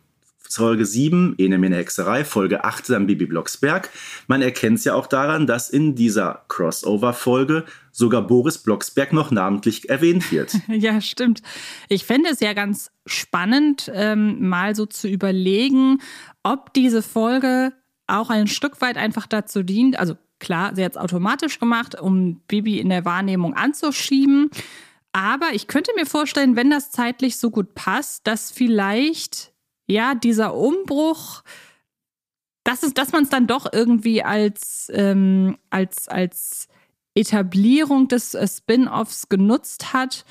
Folge 0.55 0.85
7, 0.85 1.35
Ene 1.37 1.57
Mene 1.57 1.77
Hexerei, 1.77 2.25
Folge 2.25 2.63
8 2.63 2.89
dann 2.89 3.07
Bibi 3.07 3.25
Blocksberg. 3.25 3.89
Man 4.27 4.41
erkennt 4.41 4.79
es 4.79 4.85
ja 4.85 4.95
auch 4.95 5.07
daran, 5.07 5.47
dass 5.47 5.69
in 5.69 5.95
dieser 5.95 6.43
Crossover-Folge 6.47 7.65
sogar 7.91 8.21
Boris 8.25 8.57
Blocksberg 8.57 9.13
noch 9.13 9.31
namentlich 9.31 9.89
erwähnt 9.89 10.31
wird. 10.31 10.55
ja, 10.67 10.99
stimmt. 11.01 11.41
Ich 11.89 12.05
fände 12.05 12.29
es 12.29 12.39
ja 12.39 12.53
ganz 12.53 12.91
spannend, 13.05 13.91
ähm, 13.93 14.47
mal 14.47 14.75
so 14.75 14.85
zu 14.85 15.07
überlegen, 15.07 15.99
ob 16.43 16.73
diese 16.73 17.01
Folge 17.01 17.73
auch 18.07 18.29
ein 18.29 18.47
Stück 18.47 18.81
weit 18.81 18.97
einfach 18.97 19.27
dazu 19.27 19.63
dient, 19.63 19.97
also 19.97 20.15
klar, 20.39 20.75
sie 20.75 20.83
hat 20.83 20.93
es 20.93 20.97
automatisch 20.97 21.59
gemacht, 21.59 21.99
um 21.99 22.41
Bibi 22.47 22.79
in 22.79 22.89
der 22.89 23.05
Wahrnehmung 23.05 23.53
anzuschieben. 23.53 24.49
Aber 25.13 25.53
ich 25.53 25.67
könnte 25.67 25.91
mir 25.95 26.05
vorstellen, 26.05 26.55
wenn 26.55 26.69
das 26.69 26.91
zeitlich 26.91 27.37
so 27.37 27.49
gut 27.51 27.75
passt, 27.75 28.27
dass 28.27 28.51
vielleicht 28.51 29.52
ja, 29.87 30.15
dieser 30.15 30.55
Umbruch, 30.55 31.43
das 32.63 32.83
ist, 32.83 32.97
dass 32.97 33.11
man 33.11 33.23
es 33.23 33.29
dann 33.29 33.47
doch 33.47 33.67
irgendwie 33.71 34.23
als, 34.23 34.89
ähm, 34.93 35.57
als, 35.69 36.07
als 36.07 36.67
Etablierung 37.15 38.07
des 38.07 38.33
äh, 38.33 38.47
Spin-offs 38.47 39.29
genutzt 39.29 39.93
hat, 39.93 40.25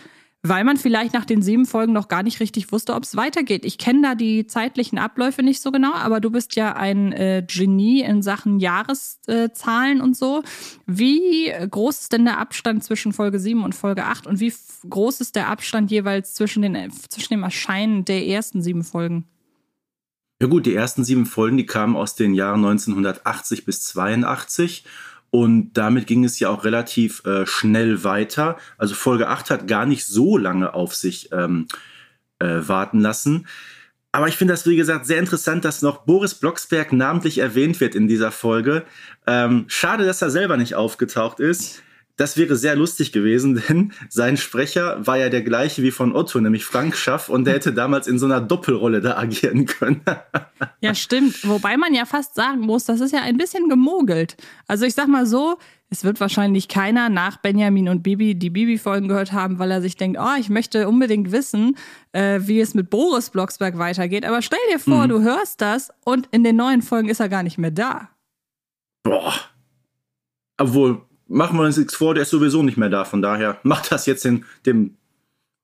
weil 0.44 0.64
man 0.64 0.76
vielleicht 0.76 1.14
nach 1.14 1.24
den 1.24 1.40
sieben 1.40 1.66
Folgen 1.66 1.92
noch 1.92 2.08
gar 2.08 2.24
nicht 2.24 2.40
richtig 2.40 2.72
wusste, 2.72 2.94
ob 2.94 3.04
es 3.04 3.14
weitergeht. 3.14 3.64
Ich 3.64 3.78
kenne 3.78 4.02
da 4.02 4.14
die 4.16 4.46
zeitlichen 4.46 4.98
Abläufe 4.98 5.44
nicht 5.44 5.60
so 5.60 5.70
genau, 5.70 5.92
aber 5.92 6.18
du 6.20 6.30
bist 6.30 6.56
ja 6.56 6.74
ein 6.74 7.12
äh, 7.12 7.44
Genie 7.46 8.00
in 8.00 8.22
Sachen 8.22 8.58
Jahreszahlen 8.58 10.00
und 10.00 10.16
so. 10.16 10.42
Wie 10.86 11.52
groß 11.70 12.00
ist 12.00 12.12
denn 12.12 12.24
der 12.24 12.38
Abstand 12.38 12.82
zwischen 12.82 13.12
Folge 13.12 13.38
7 13.38 13.62
und 13.62 13.74
Folge 13.74 14.04
8 14.04 14.26
und 14.26 14.40
wie 14.40 14.52
groß 14.88 15.20
ist 15.20 15.36
der 15.36 15.48
Abstand 15.48 15.92
jeweils 15.92 16.34
zwischen, 16.34 16.62
den, 16.62 16.90
zwischen 16.90 17.34
dem 17.34 17.44
Erscheinen 17.44 18.04
der 18.04 18.26
ersten 18.26 18.62
sieben 18.62 18.82
Folgen? 18.82 19.28
Ja 20.42 20.48
gut, 20.48 20.66
die 20.66 20.74
ersten 20.74 21.04
sieben 21.04 21.24
Folgen, 21.24 21.56
die 21.56 21.66
kamen 21.66 21.94
aus 21.94 22.16
den 22.16 22.34
Jahren 22.34 22.64
1980 22.64 23.64
bis 23.64 23.84
82 23.84 24.84
und 25.30 25.74
damit 25.74 26.08
ging 26.08 26.24
es 26.24 26.40
ja 26.40 26.48
auch 26.48 26.64
relativ 26.64 27.24
äh, 27.24 27.46
schnell 27.46 28.02
weiter. 28.02 28.56
Also 28.76 28.96
Folge 28.96 29.28
8 29.28 29.50
hat 29.50 29.68
gar 29.68 29.86
nicht 29.86 30.04
so 30.04 30.36
lange 30.36 30.74
auf 30.74 30.96
sich 30.96 31.30
ähm, 31.30 31.68
äh, 32.40 32.58
warten 32.66 32.98
lassen. 32.98 33.46
Aber 34.10 34.26
ich 34.26 34.36
finde 34.36 34.54
das, 34.54 34.66
wie 34.66 34.74
gesagt, 34.74 35.06
sehr 35.06 35.20
interessant, 35.20 35.64
dass 35.64 35.80
noch 35.80 36.06
Boris 36.06 36.34
Blocksberg 36.34 36.92
namentlich 36.92 37.38
erwähnt 37.38 37.78
wird 37.78 37.94
in 37.94 38.08
dieser 38.08 38.32
Folge. 38.32 38.84
Ähm, 39.28 39.66
schade, 39.68 40.04
dass 40.04 40.22
er 40.22 40.30
selber 40.32 40.56
nicht 40.56 40.74
aufgetaucht 40.74 41.38
ist. 41.38 41.84
Das 42.16 42.36
wäre 42.36 42.56
sehr 42.56 42.76
lustig 42.76 43.12
gewesen, 43.12 43.62
denn 43.68 43.92
sein 44.08 44.36
Sprecher 44.36 45.06
war 45.06 45.18
ja 45.18 45.28
der 45.28 45.42
gleiche 45.42 45.82
wie 45.82 45.90
von 45.90 46.14
Otto, 46.14 46.40
nämlich 46.40 46.64
Frank 46.64 46.96
Schaff, 46.96 47.28
und 47.28 47.44
der 47.44 47.54
hätte 47.54 47.72
damals 47.72 48.06
in 48.06 48.18
so 48.18 48.26
einer 48.26 48.40
Doppelrolle 48.40 49.00
da 49.00 49.16
agieren 49.16 49.66
können. 49.66 50.02
ja, 50.80 50.94
stimmt. 50.94 51.46
Wobei 51.48 51.76
man 51.76 51.94
ja 51.94 52.04
fast 52.04 52.34
sagen 52.34 52.60
muss, 52.60 52.84
das 52.84 53.00
ist 53.00 53.12
ja 53.12 53.20
ein 53.20 53.36
bisschen 53.36 53.68
gemogelt. 53.68 54.36
Also 54.66 54.84
ich 54.84 54.94
sag 54.94 55.08
mal 55.08 55.26
so, 55.26 55.58
es 55.92 56.04
wird 56.04 56.20
wahrscheinlich 56.20 56.68
keiner 56.68 57.10
nach 57.10 57.36
Benjamin 57.36 57.90
und 57.90 58.02
Bibi 58.02 58.34
die 58.34 58.48
Bibi-Folgen 58.48 59.08
gehört 59.08 59.32
haben, 59.32 59.58
weil 59.58 59.70
er 59.70 59.82
sich 59.82 59.96
denkt, 59.96 60.18
oh, 60.18 60.40
ich 60.40 60.48
möchte 60.48 60.88
unbedingt 60.88 61.32
wissen, 61.32 61.76
äh, 62.12 62.40
wie 62.42 62.60
es 62.60 62.72
mit 62.72 62.88
Boris 62.88 63.28
Blocksberg 63.28 63.76
weitergeht. 63.76 64.24
Aber 64.24 64.40
stell 64.40 64.58
dir 64.72 64.78
vor, 64.78 65.04
mhm. 65.04 65.08
du 65.10 65.20
hörst 65.20 65.60
das 65.60 65.90
und 66.04 66.28
in 66.30 66.44
den 66.44 66.56
neuen 66.56 66.80
Folgen 66.80 67.10
ist 67.10 67.20
er 67.20 67.28
gar 67.28 67.42
nicht 67.42 67.58
mehr 67.58 67.70
da. 67.70 68.08
Boah. 69.02 69.34
Obwohl, 70.56 71.02
machen 71.32 71.58
wir 71.58 71.64
uns 71.64 71.76
nichts 71.76 71.94
vor, 71.94 72.14
der 72.14 72.22
ist 72.22 72.30
sowieso 72.30 72.62
nicht 72.62 72.76
mehr 72.76 72.90
da. 72.90 73.04
Von 73.04 73.22
daher 73.22 73.58
macht 73.62 73.90
das 73.90 74.06
jetzt 74.06 74.24
den, 74.24 74.44
dem, 74.66 74.96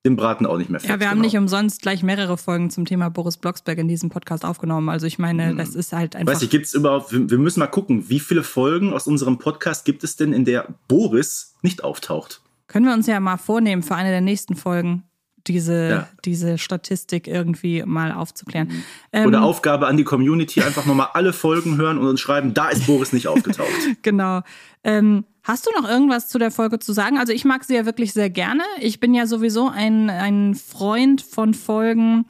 dem 0.05 0.17
Braten 0.17 0.47
auch 0.47 0.59
nicht 0.59 0.71
mehr 0.71 0.81
fett. 0.81 0.91
Ja, 0.91 1.01
wir 1.01 1.09
haben 1.09 1.17
genau. 1.19 1.27
nicht 1.27 1.37
umsonst 1.37 1.83
gleich 1.83 2.03
mehrere 2.03 2.37
Folgen 2.39 2.71
zum 2.71 2.85
Thema 2.85 3.09
Boris 3.11 3.37
Blocksberg 3.37 3.79
in 3.79 3.89
diesem 3.89 4.09
Podcast 4.11 4.45
aufgenommen. 4.45 4.89
Also 4.89 5.07
ich 5.07 5.19
meine, 5.19 5.51
hm. 5.51 5.59
das 5.59 5.75
ist 5.75 5.93
halt 5.93 6.17
einfach. 6.17 6.35
Weiß 6.35 6.43
ich, 6.43 6.51
gibt 6.51 6.67
es 6.67 6.75
überhaupt, 6.75 7.13
wir 7.13 7.39
müssen 7.39 7.61
mal 7.61 7.67
gucken, 7.67 8.09
wie 8.09 8.21
viele 8.21 8.43
Folgen 8.43 8.93
aus 8.93 9.07
unserem 9.07 9.39
Podcast 9.39 9.85
gibt 9.85 10.05
es 10.05 10.17
denn, 10.17 10.33
in 10.33 10.45
der 10.45 10.75
Boris 10.89 11.55
nicht 11.63 11.85
auftaucht? 11.85 12.43
Können 12.67 12.87
wir 12.87 12.93
uns 12.93 13.07
ja 13.07 13.19
mal 13.21 13.39
vornehmen 13.39 13.83
für 13.83 13.95
eine 13.95 14.11
der 14.11 14.21
nächsten 14.21 14.55
Folgen 14.55 15.05
diese, 15.49 15.89
ja. 15.89 16.09
diese 16.25 16.59
Statistik 16.59 17.27
irgendwie 17.27 17.83
mal 17.85 18.13
aufzuklären. 18.13 18.69
Mhm. 19.13 19.27
Oder 19.27 19.39
ähm, 19.39 19.45
Aufgabe 19.45 19.87
an 19.87 19.97
die 19.97 20.05
Community, 20.05 20.63
einfach 20.63 20.87
nochmal 20.87 21.09
alle 21.15 21.33
Folgen 21.33 21.77
hören 21.77 21.99
und 21.99 22.07
uns 22.07 22.21
schreiben, 22.21 22.55
da 22.55 22.69
ist 22.69 22.87
Boris 22.87 23.13
nicht 23.13 23.27
aufgetaucht. 23.27 23.69
genau. 24.03 24.43
Ähm, 24.85 25.25
hast 25.43 25.67
du 25.67 25.71
noch 25.81 25.89
irgendwas 25.89 26.29
zu 26.29 26.39
der 26.39 26.51
Folge 26.51 26.79
zu 26.79 26.93
sagen? 26.93 27.19
Also 27.19 27.33
ich 27.33 27.45
mag 27.45 27.65
sie 27.65 27.75
ja 27.75 27.87
wirklich 27.87 28.13
sehr 28.13 28.31
gerne. 28.31 28.63
Ich 28.81 29.01
bin 29.01 29.15
ja 29.15 29.27
sowieso 29.27 29.69
ein, 29.69 30.11
ein 30.11 30.55
Freund 30.55 31.23
von 31.23 31.55
Folgen, 31.55 32.27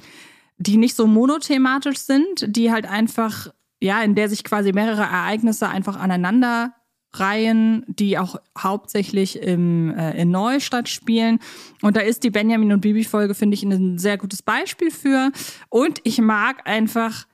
die 0.57 0.77
nicht 0.77 0.97
so 0.97 1.07
monothematisch 1.07 1.99
sind, 1.99 2.45
die 2.47 2.73
halt 2.73 2.87
einfach, 2.89 3.49
ja, 3.81 4.03
in 4.03 4.15
der 4.15 4.29
sich 4.29 4.45
quasi 4.45 4.73
mehrere 4.73 5.03
Ereignisse 5.03 5.69
einfach 5.69 5.99
aneinander 5.99 6.73
Reihen, 7.13 7.85
die 7.87 8.19
auch 8.19 8.37
hauptsächlich 8.57 9.41
im, 9.41 9.95
äh, 9.97 10.21
in 10.21 10.31
Neustadt 10.31 10.89
spielen. 10.89 11.39
Und 11.81 11.97
da 11.97 12.01
ist 12.01 12.23
die 12.23 12.31
Benjamin 12.31 12.73
und 12.73 12.81
Bibi-Folge, 12.81 13.35
finde 13.35 13.55
ich, 13.55 13.63
ein 13.63 13.99
sehr 13.99 14.19
gutes 14.19 14.43
Beispiel 14.43 14.91
für. 14.91 15.33
Und 15.71 16.01
ich 16.05 16.21
mag 16.21 16.69
einfach, 16.69 17.27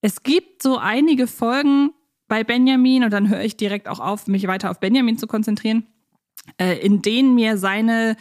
es 0.00 0.22
gibt 0.22 0.62
so 0.62 0.78
einige 0.78 1.26
Folgen 1.26 1.90
bei 2.26 2.44
Benjamin, 2.44 3.04
und 3.04 3.12
dann 3.12 3.28
höre 3.28 3.42
ich 3.42 3.56
direkt 3.56 3.88
auch 3.88 4.00
auf, 4.00 4.26
mich 4.26 4.46
weiter 4.46 4.70
auf 4.70 4.80
Benjamin 4.80 5.18
zu 5.18 5.26
konzentrieren, 5.26 5.86
äh, 6.58 6.78
in 6.78 7.02
denen 7.02 7.34
mir 7.34 7.58
seine 7.58 8.16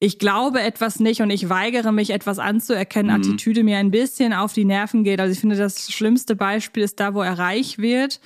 ich 0.00 0.18
glaube 0.18 0.60
etwas 0.60 1.00
nicht 1.00 1.22
und 1.22 1.30
ich 1.30 1.48
weigere 1.48 1.90
mich, 1.90 2.10
etwas 2.10 2.38
anzuerkennen, 2.38 3.16
mhm. 3.16 3.22
Attitüde 3.22 3.64
mir 3.64 3.78
ein 3.78 3.90
bisschen 3.90 4.34
auf 4.34 4.52
die 4.52 4.66
Nerven 4.66 5.02
geht. 5.02 5.18
Also 5.18 5.32
ich 5.32 5.40
finde, 5.40 5.56
das 5.56 5.90
schlimmste 5.90 6.36
Beispiel 6.36 6.82
ist 6.82 7.00
da, 7.00 7.14
wo 7.14 7.22
er 7.22 7.38
reich 7.38 7.78
wird 7.78 8.20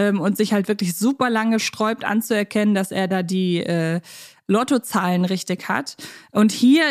ähm, 0.00 0.20
und 0.20 0.36
sich 0.36 0.52
halt 0.52 0.68
wirklich 0.68 0.96
super 0.96 1.28
lange 1.28 1.60
sträubt 1.60 2.04
anzuerkennen, 2.04 2.74
dass 2.74 2.90
er 2.90 3.08
da 3.08 3.22
die 3.22 3.58
äh, 3.58 4.00
Lottozahlen 4.46 5.24
richtig 5.24 5.68
hat. 5.68 5.96
Und 6.32 6.50
hier 6.50 6.84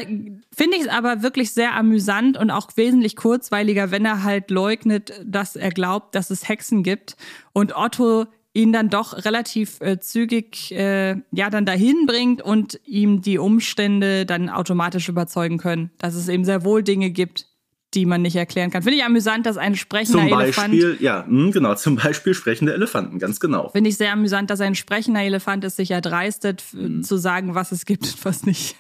finde 0.55 0.77
ich 0.77 0.83
es 0.83 0.87
aber 0.87 1.23
wirklich 1.23 1.51
sehr 1.51 1.75
amüsant 1.75 2.37
und 2.37 2.51
auch 2.51 2.69
wesentlich 2.75 3.15
kurzweiliger, 3.15 3.91
wenn 3.91 4.05
er 4.05 4.23
halt 4.23 4.49
leugnet, 4.49 5.13
dass 5.25 5.55
er 5.55 5.71
glaubt, 5.71 6.15
dass 6.15 6.29
es 6.29 6.47
Hexen 6.47 6.83
gibt. 6.83 7.17
Und 7.51 7.75
Otto 7.75 8.27
ihn 8.53 8.71
dann 8.71 8.89
doch 8.89 9.25
relativ 9.25 9.79
äh, 9.81 9.99
zügig 9.99 10.71
äh, 10.71 11.17
ja 11.31 11.49
dann 11.49 11.65
dahin 11.65 12.05
bringt 12.07 12.41
und 12.41 12.79
ihm 12.85 13.21
die 13.21 13.37
Umstände 13.37 14.25
dann 14.25 14.49
automatisch 14.49 15.09
überzeugen 15.09 15.57
können, 15.57 15.91
dass 15.97 16.15
es 16.15 16.29
eben 16.29 16.45
sehr 16.45 16.63
wohl 16.63 16.81
Dinge 16.81 17.11
gibt, 17.11 17.48
die 17.93 18.05
man 18.05 18.21
nicht 18.21 18.35
erklären 18.35 18.69
kann. 18.69 18.83
Finde 18.83 18.97
ich 18.97 19.03
amüsant, 19.03 19.45
dass 19.45 19.57
ein 19.57 19.75
sprechender 19.75 20.27
zum 20.27 20.39
Elefant. 20.39 20.71
Beispiel, 20.71 20.97
ja, 20.99 21.25
mh, 21.27 21.45
hm, 21.45 21.51
genau, 21.51 21.75
zum 21.75 21.95
Beispiel 21.95 22.33
sprechende 22.33 22.73
Elefanten, 22.73 23.19
ganz 23.19 23.39
genau. 23.39 23.69
Finde 23.69 23.89
ich 23.89 23.97
sehr 23.97 24.11
amüsant, 24.13 24.49
dass 24.49 24.61
ein 24.61 24.75
sprechender 24.75 25.21
Elefant 25.21 25.63
es 25.63 25.75
sich 25.75 25.91
erdreistet, 25.91 26.63
mhm. 26.73 27.03
zu 27.03 27.17
sagen, 27.17 27.55
was 27.55 27.71
es 27.71 27.85
gibt 27.85 28.03
und 28.03 28.25
was 28.25 28.45
nicht. 28.45 28.75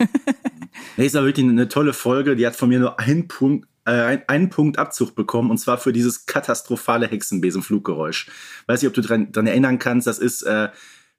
nee, 0.97 1.05
ist 1.05 1.15
aber 1.15 1.27
wirklich 1.27 1.47
eine 1.47 1.67
tolle 1.67 1.93
Folge. 1.93 2.35
Die 2.35 2.45
hat 2.45 2.55
von 2.55 2.69
mir 2.69 2.79
nur 2.79 2.99
einen 2.99 3.27
Punkt, 3.27 3.67
äh, 3.85 4.19
einen 4.27 4.49
Punkt 4.49 4.77
Abzug 4.77 5.15
bekommen 5.15 5.49
und 5.49 5.57
zwar 5.57 5.79
für 5.79 5.91
dieses 5.91 6.27
katastrophale 6.27 7.07
Hexenbesenfluggeräusch. 7.07 8.27
Weiß 8.67 8.81
nicht, 8.81 8.89
ob 8.89 8.93
du 8.93 9.01
daran 9.01 9.47
erinnern 9.47 9.79
kannst, 9.79 10.05
das 10.05 10.19
ist 10.19 10.43
äh, 10.43 10.69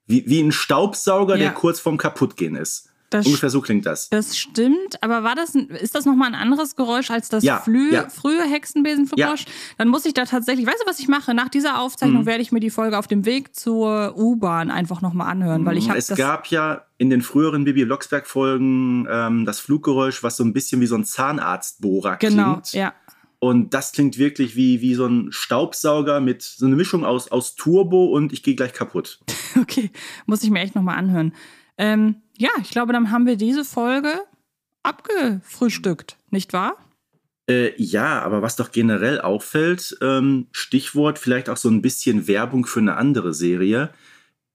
wie, 0.07 0.23
wie 0.27 0.41
ein 0.41 0.51
Staubsauger, 0.51 1.35
ja. 1.35 1.43
der 1.43 1.51
kurz 1.51 1.79
vorm 1.79 1.97
Kaputtgehen 1.97 2.55
ist. 2.55 2.90
Das 3.11 3.25
Ungefähr 3.25 3.49
so 3.49 3.59
klingt 3.59 3.85
das. 3.85 4.09
Das 4.09 4.37
stimmt, 4.37 5.03
aber 5.03 5.21
war 5.23 5.35
das, 5.35 5.53
ist 5.53 5.95
das 5.95 6.05
nochmal 6.05 6.29
ein 6.29 6.35
anderes 6.35 6.77
Geräusch 6.77 7.11
als 7.11 7.27
das 7.27 7.43
ja, 7.43 7.57
frühe, 7.57 7.91
ja. 7.93 8.09
frühe 8.09 8.41
Hexenbesengeräusch? 8.41 9.41
Ja. 9.41 9.51
Dann 9.77 9.89
muss 9.89 10.05
ich 10.05 10.13
da 10.13 10.23
tatsächlich, 10.23 10.65
weißt 10.65 10.83
du, 10.83 10.89
was 10.89 10.97
ich 10.99 11.09
mache? 11.09 11.33
Nach 11.33 11.49
dieser 11.49 11.81
Aufzeichnung 11.81 12.21
mhm. 12.21 12.25
werde 12.25 12.41
ich 12.41 12.53
mir 12.53 12.61
die 12.61 12.69
Folge 12.69 12.97
auf 12.97 13.07
dem 13.07 13.25
Weg 13.25 13.53
zur 13.53 14.17
U-Bahn 14.17 14.71
einfach 14.71 15.01
nochmal 15.01 15.29
anhören, 15.29 15.65
weil 15.65 15.77
ich 15.77 15.89
habe 15.89 15.99
Es 15.99 16.07
gab 16.15 16.47
ja 16.47 16.85
in 16.97 17.09
den 17.09 17.21
früheren 17.21 17.65
Bibi 17.65 17.83
Blocksberg 17.83 18.27
Folgen 18.27 19.05
ähm, 19.11 19.45
das 19.45 19.59
Fluggeräusch, 19.59 20.23
was 20.23 20.37
so 20.37 20.45
ein 20.45 20.53
bisschen 20.53 20.79
wie 20.79 20.87
so 20.87 20.95
ein 20.95 21.03
Zahnarztbohrer 21.03 22.15
genau, 22.15 22.53
klingt. 22.53 22.71
Genau, 22.71 22.83
ja. 22.85 22.93
Und 23.39 23.73
das 23.73 23.91
klingt 23.91 24.17
wirklich 24.19 24.55
wie, 24.55 24.81
wie 24.81 24.93
so 24.93 25.05
ein 25.05 25.31
Staubsauger 25.31 26.21
mit 26.21 26.43
so 26.43 26.65
eine 26.65 26.75
Mischung 26.75 27.03
aus, 27.03 27.29
aus 27.29 27.55
Turbo 27.55 28.05
und 28.05 28.31
ich 28.31 28.43
gehe 28.43 28.55
gleich 28.55 28.71
kaputt. 28.71 29.19
okay, 29.59 29.91
muss 30.27 30.43
ich 30.43 30.49
mir 30.49 30.59
echt 30.59 30.75
nochmal 30.75 30.97
anhören. 30.97 31.33
Ähm, 31.77 32.17
ja, 32.41 32.49
ich 32.59 32.71
glaube, 32.71 32.91
dann 32.91 33.11
haben 33.11 33.27
wir 33.27 33.35
diese 33.35 33.63
Folge 33.63 34.11
abgefrühstückt, 34.81 36.17
nicht 36.31 36.53
wahr? 36.53 36.75
Äh, 37.47 37.79
ja, 37.79 38.19
aber 38.23 38.41
was 38.41 38.55
doch 38.55 38.71
generell 38.71 39.21
auffällt, 39.21 39.95
ähm, 40.01 40.47
Stichwort 40.51 41.19
vielleicht 41.19 41.49
auch 41.49 41.57
so 41.57 41.69
ein 41.69 41.83
bisschen 41.83 42.27
Werbung 42.27 42.65
für 42.65 42.79
eine 42.79 42.97
andere 42.97 43.35
Serie. 43.35 43.91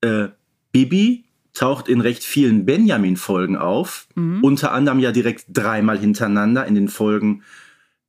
Äh, 0.00 0.28
Bibi 0.72 1.26
taucht 1.54 1.88
in 1.88 2.00
recht 2.00 2.24
vielen 2.24 2.66
Benjamin-Folgen 2.66 3.56
auf, 3.56 4.08
mhm. 4.16 4.42
unter 4.42 4.72
anderem 4.72 4.98
ja 4.98 5.12
direkt 5.12 5.46
dreimal 5.48 5.96
hintereinander 5.98 6.66
in 6.66 6.74
den 6.74 6.88
Folgen 6.88 7.44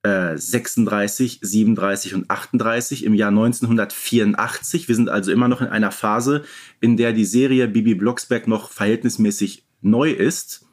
36, 0.03 1.43
äh, 1.43 1.45
37 1.45 2.13
und 2.15 2.29
38 2.29 3.03
im 3.03 3.13
Jahr 3.13 3.29
1984. 3.29 4.87
Wir 4.87 4.95
sind 4.95 5.09
also 5.09 5.31
immer 5.31 5.49
noch 5.49 5.61
in 5.61 5.67
einer 5.67 5.91
Phase, 5.91 6.43
in 6.79 6.95
der 6.95 7.11
die 7.11 7.25
Serie 7.25 7.67
Bibi 7.67 7.95
Blocksberg 7.95 8.47
noch 8.47 8.71
verhältnismäßig 8.71 9.66
neu 9.81 10.11
ist. 10.11 10.65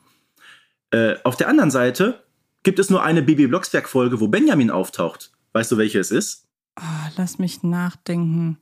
Äh, 0.91 1.17
auf 1.25 1.37
der 1.37 1.49
anderen 1.49 1.71
Seite 1.71 2.25
gibt 2.63 2.79
es 2.79 2.91
nur 2.91 3.03
eine 3.03 3.23
Bibi 3.23 3.47
Blocksberg-Folge, 3.47 4.21
wo 4.21 4.29
Benjamin 4.29 4.71
auftaucht. 4.71 5.33
Weißt 5.53 5.71
du, 5.73 5.79
welche 5.79 6.01
es 6.01 6.11
ist? 6.11 6.47
Oh, 6.79 7.11
lass 7.17 7.39
mich 7.39 7.63
nachdenken. 7.63 8.59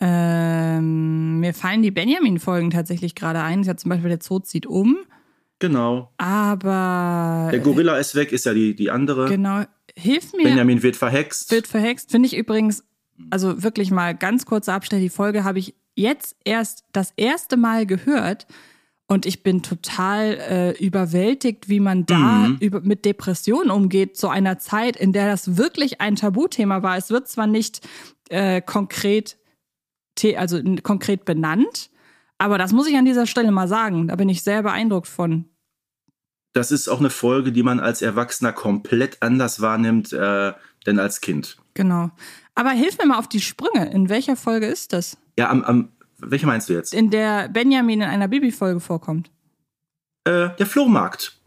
Ähm, 0.00 1.40
mir 1.40 1.54
fallen 1.54 1.82
die 1.82 1.90
Benjamin-Folgen 1.90 2.70
tatsächlich 2.70 3.14
gerade 3.14 3.40
ein. 3.40 3.66
Hat 3.66 3.80
zum 3.80 3.90
Beispiel 3.90 4.08
der 4.08 4.20
Zoo 4.22 4.40
zieht 4.40 4.66
um. 4.66 4.98
Genau. 5.58 6.12
Aber. 6.16 7.48
Der 7.52 7.60
Gorilla 7.60 7.96
ist 7.96 8.14
weg, 8.14 8.32
ist 8.32 8.46
ja 8.46 8.54
die, 8.54 8.74
die 8.74 8.90
andere. 8.90 9.28
Genau. 9.28 9.64
Hilf 9.96 10.32
mir. 10.32 10.44
Benjamin 10.44 10.82
wird 10.82 10.96
verhext. 10.96 11.50
Wird 11.50 11.66
verhext. 11.66 12.10
Finde 12.10 12.26
ich 12.26 12.36
übrigens, 12.36 12.84
also 13.30 13.62
wirklich 13.62 13.90
mal 13.90 14.14
ganz 14.14 14.46
kurzer 14.46 14.74
Abstell. 14.74 15.00
Die 15.00 15.08
Folge 15.08 15.44
habe 15.44 15.58
ich 15.58 15.74
jetzt 15.94 16.36
erst 16.44 16.84
das 16.92 17.12
erste 17.16 17.56
Mal 17.56 17.86
gehört. 17.86 18.46
Und 19.06 19.26
ich 19.26 19.42
bin 19.42 19.62
total 19.62 20.38
äh, 20.38 20.70
überwältigt, 20.82 21.68
wie 21.68 21.80
man 21.80 22.06
da 22.06 22.16
mhm. 22.48 22.56
über, 22.60 22.80
mit 22.80 23.04
Depressionen 23.04 23.70
umgeht, 23.70 24.16
zu 24.16 24.28
einer 24.28 24.58
Zeit, 24.58 24.96
in 24.96 25.12
der 25.12 25.26
das 25.26 25.58
wirklich 25.58 26.00
ein 26.00 26.16
Tabuthema 26.16 26.82
war. 26.82 26.96
Es 26.96 27.10
wird 27.10 27.28
zwar 27.28 27.46
nicht 27.46 27.86
äh, 28.30 28.62
konkret, 28.62 29.36
also 30.36 30.58
konkret 30.82 31.26
benannt, 31.26 31.90
aber 32.38 32.56
das 32.56 32.72
muss 32.72 32.88
ich 32.88 32.96
an 32.96 33.04
dieser 33.04 33.26
Stelle 33.26 33.52
mal 33.52 33.68
sagen. 33.68 34.08
Da 34.08 34.16
bin 34.16 34.28
ich 34.30 34.42
sehr 34.42 34.62
beeindruckt 34.62 35.08
von. 35.08 35.44
Das 36.54 36.70
ist 36.70 36.88
auch 36.88 37.00
eine 37.00 37.10
Folge, 37.10 37.52
die 37.52 37.62
man 37.62 37.80
als 37.80 38.00
Erwachsener 38.00 38.52
komplett 38.52 39.22
anders 39.22 39.60
wahrnimmt, 39.60 40.12
äh, 40.12 40.52
denn 40.86 40.98
als 40.98 41.20
Kind. 41.20 41.58
Genau. 41.74 42.10
Aber 42.54 42.70
hilf 42.70 42.96
mir 42.98 43.06
mal 43.06 43.18
auf 43.18 43.28
die 43.28 43.40
Sprünge. 43.40 43.90
In 43.92 44.08
welcher 44.08 44.36
Folge 44.36 44.66
ist 44.66 44.92
das? 44.92 45.18
Ja, 45.36 45.50
am, 45.50 45.64
am 45.64 45.88
welche 46.30 46.46
meinst 46.46 46.68
du 46.68 46.72
jetzt? 46.72 46.94
In 46.94 47.10
der 47.10 47.48
Benjamin 47.48 48.00
in 48.00 48.08
einer 48.08 48.28
Bibi-Folge 48.28 48.80
vorkommt. 48.80 49.30
Äh, 50.24 50.50
der 50.58 50.66
Flohmarkt. 50.66 51.38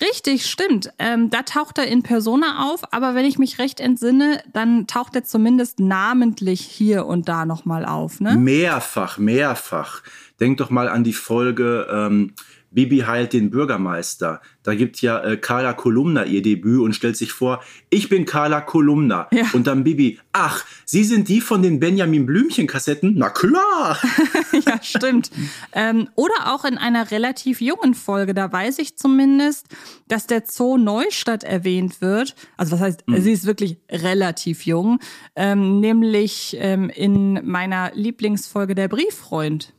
Richtig, 0.00 0.46
stimmt. 0.46 0.90
Ähm, 0.98 1.30
da 1.30 1.42
taucht 1.42 1.78
er 1.78 1.86
in 1.86 2.02
Persona 2.02 2.70
auf, 2.70 2.92
aber 2.92 3.14
wenn 3.14 3.24
ich 3.24 3.38
mich 3.38 3.58
recht 3.58 3.80
entsinne, 3.80 4.42
dann 4.52 4.86
taucht 4.86 5.16
er 5.16 5.24
zumindest 5.24 5.80
namentlich 5.80 6.60
hier 6.60 7.06
und 7.06 7.28
da 7.28 7.46
nochmal 7.46 7.86
auf, 7.86 8.20
ne? 8.20 8.36
Mehrfach, 8.36 9.16
mehrfach. 9.16 10.02
Denk 10.38 10.58
doch 10.58 10.68
mal 10.68 10.88
an 10.88 11.02
die 11.02 11.14
Folge 11.14 11.86
ähm, 11.90 12.34
Bibi 12.76 12.98
heilt 12.98 13.32
den 13.32 13.48
Bürgermeister. 13.48 14.42
Da 14.62 14.74
gibt 14.74 15.00
ja 15.00 15.24
äh, 15.24 15.38
Carla 15.38 15.72
Kolumna 15.72 16.24
ihr 16.24 16.42
Debüt 16.42 16.82
und 16.82 16.92
stellt 16.92 17.16
sich 17.16 17.32
vor, 17.32 17.62
ich 17.88 18.10
bin 18.10 18.26
Carla 18.26 18.60
Kolumna. 18.60 19.28
Ja. 19.32 19.46
Und 19.54 19.66
dann 19.66 19.82
Bibi, 19.82 20.18
ach, 20.32 20.62
Sie 20.84 21.02
sind 21.02 21.28
die 21.28 21.40
von 21.40 21.62
den 21.62 21.80
Benjamin 21.80 22.26
Blümchen-Kassetten? 22.26 23.14
Na 23.16 23.30
klar! 23.30 23.98
ja, 24.66 24.82
stimmt. 24.82 25.30
ähm, 25.72 26.10
oder 26.16 26.54
auch 26.54 26.66
in 26.66 26.76
einer 26.76 27.10
relativ 27.10 27.62
jungen 27.62 27.94
Folge, 27.94 28.34
da 28.34 28.52
weiß 28.52 28.78
ich 28.78 28.98
zumindest, 28.98 29.68
dass 30.06 30.26
der 30.26 30.42
Zoo 30.46 30.76
Neustadt 30.76 31.44
erwähnt 31.44 32.02
wird. 32.02 32.36
Also 32.58 32.72
was 32.72 32.80
heißt, 32.80 33.08
mhm. 33.08 33.22
sie 33.22 33.32
ist 33.32 33.46
wirklich 33.46 33.78
relativ 33.90 34.66
jung. 34.66 35.00
Ähm, 35.34 35.80
nämlich 35.80 36.54
ähm, 36.60 36.90
in 36.90 37.40
meiner 37.48 37.92
Lieblingsfolge 37.94 38.74
Der 38.74 38.88
Brieffreund. 38.88 39.72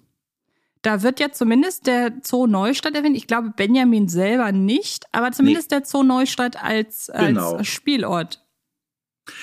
Da 0.82 1.04
wird 1.04 1.20
ja 1.20 1.32
zumindest 1.32 1.88
der 1.88 2.14
Zoo 2.24 2.48
Neustadt 2.48 2.96
erwähnt. 2.96 3.18
Ich 3.18 3.28
glaube, 3.28 3.54
Benjamin 3.56 4.08
selber 4.08 4.52
nicht, 4.52 5.06
aber 5.12 5.32
zumindest 5.32 5.72
nee. 5.72 5.78
der 5.78 5.86
Zoo 5.86 6.04
Neustadt 6.04 6.62
als, 6.64 7.12
genau. 7.14 7.56
als 7.56 7.68
Spielort. 7.68 8.44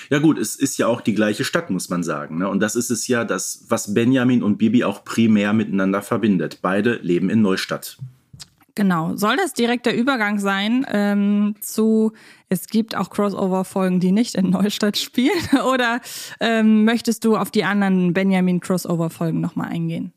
Ja 0.09 0.19
gut, 0.19 0.37
es 0.37 0.55
ist 0.55 0.77
ja 0.77 0.87
auch 0.87 1.01
die 1.01 1.13
gleiche 1.13 1.43
Stadt, 1.43 1.69
muss 1.69 1.89
man 1.89 2.03
sagen. 2.03 2.39
Ne? 2.39 2.49
Und 2.49 2.59
das 2.59 2.75
ist 2.75 2.89
es 2.89 3.07
ja, 3.07 3.23
das, 3.23 3.65
was 3.69 3.93
Benjamin 3.93 4.43
und 4.43 4.57
Bibi 4.57 4.83
auch 4.83 5.03
primär 5.03 5.53
miteinander 5.53 6.01
verbindet. 6.01 6.59
Beide 6.61 6.95
leben 6.95 7.29
in 7.29 7.41
Neustadt. 7.41 7.97
Genau. 8.75 9.15
Soll 9.15 9.37
das 9.37 9.53
direkt 9.53 9.85
der 9.85 9.95
Übergang 9.95 10.37
sein 10.37 10.85
ähm, 10.89 11.55
zu, 11.61 12.11
es 12.49 12.67
gibt 12.67 12.95
auch 12.95 13.09
Crossover-Folgen, 13.09 14.01
die 14.01 14.11
nicht 14.11 14.35
in 14.35 14.49
Neustadt 14.49 14.97
spielen? 14.97 15.31
Oder 15.73 16.01
ähm, 16.41 16.83
möchtest 16.83 17.23
du 17.23 17.37
auf 17.37 17.51
die 17.51 17.63
anderen 17.63 18.13
Benjamin-Crossover-Folgen 18.13 19.39
nochmal 19.39 19.69
eingehen? 19.69 20.11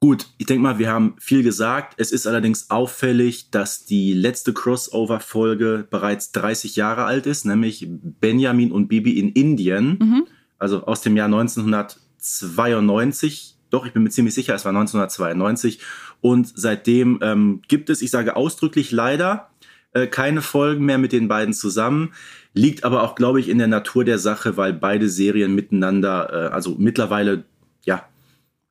Gut, 0.00 0.26
ich 0.36 0.44
denke 0.44 0.62
mal, 0.62 0.78
wir 0.78 0.90
haben 0.90 1.14
viel 1.18 1.42
gesagt. 1.42 1.94
Es 1.96 2.12
ist 2.12 2.26
allerdings 2.26 2.68
auffällig, 2.68 3.50
dass 3.50 3.86
die 3.86 4.12
letzte 4.12 4.52
Crossover-Folge 4.52 5.86
bereits 5.88 6.32
30 6.32 6.76
Jahre 6.76 7.04
alt 7.04 7.24
ist, 7.24 7.46
nämlich 7.46 7.86
Benjamin 7.88 8.72
und 8.72 8.88
Bibi 8.88 9.18
in 9.18 9.30
Indien, 9.30 9.96
mhm. 9.98 10.26
also 10.58 10.84
aus 10.84 11.00
dem 11.00 11.16
Jahr 11.16 11.24
1992. 11.26 13.56
Doch, 13.70 13.86
ich 13.86 13.94
bin 13.94 14.02
mir 14.02 14.10
ziemlich 14.10 14.34
sicher, 14.34 14.54
es 14.54 14.66
war 14.66 14.70
1992. 14.70 15.80
Und 16.20 16.52
seitdem 16.54 17.18
ähm, 17.22 17.62
gibt 17.66 17.88
es, 17.88 18.02
ich 18.02 18.10
sage 18.10 18.36
ausdrücklich 18.36 18.92
leider, 18.92 19.48
äh, 19.94 20.06
keine 20.06 20.42
Folgen 20.42 20.84
mehr 20.84 20.98
mit 20.98 21.12
den 21.12 21.26
beiden 21.26 21.54
zusammen. 21.54 22.12
Liegt 22.52 22.84
aber 22.84 23.02
auch, 23.02 23.14
glaube 23.14 23.40
ich, 23.40 23.48
in 23.48 23.56
der 23.56 23.66
Natur 23.66 24.04
der 24.04 24.18
Sache, 24.18 24.58
weil 24.58 24.74
beide 24.74 25.08
Serien 25.08 25.54
miteinander, 25.54 26.32
äh, 26.32 26.48
also 26.52 26.76
mittlerweile, 26.78 27.44
ja, 27.84 28.06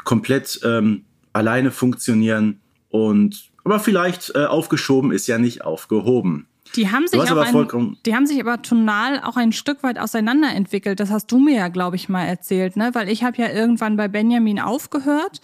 komplett 0.04 0.60
ähm, 0.64 1.06
alleine 1.36 1.72
funktionieren 1.72 2.62
und 2.90 3.52
aber 3.64 3.80
vielleicht 3.80 4.34
äh, 4.36 4.46
aufgeschoben 4.46 5.12
ist 5.12 5.28
ja 5.28 5.38
nicht 5.38 5.66
aufgehoben. 5.66 6.48
Die 6.76 6.92
haben, 6.92 7.08
sich 7.08 7.20
aber 7.30 7.44
ein, 7.44 7.98
die 8.06 8.16
haben 8.16 8.26
sich 8.26 8.40
aber 8.40 8.62
tonal 8.62 9.22
auch 9.24 9.38
ein 9.38 9.52
Stück 9.52 9.82
weit 9.84 9.98
auseinanderentwickelt. 9.98 11.00
Das 11.00 11.10
hast 11.10 11.32
du 11.32 11.40
mir 11.40 11.56
ja, 11.56 11.68
glaube 11.70 11.96
ich, 11.96 12.10
mal 12.10 12.26
erzählt, 12.26 12.76
ne? 12.76 12.92
Weil 12.94 13.10
ich 13.10 13.24
habe 13.24 13.38
ja 13.38 13.50
irgendwann 13.50 13.98
bei 13.98 14.08
Benjamin 14.08 14.60
aufgehört. 14.60 15.42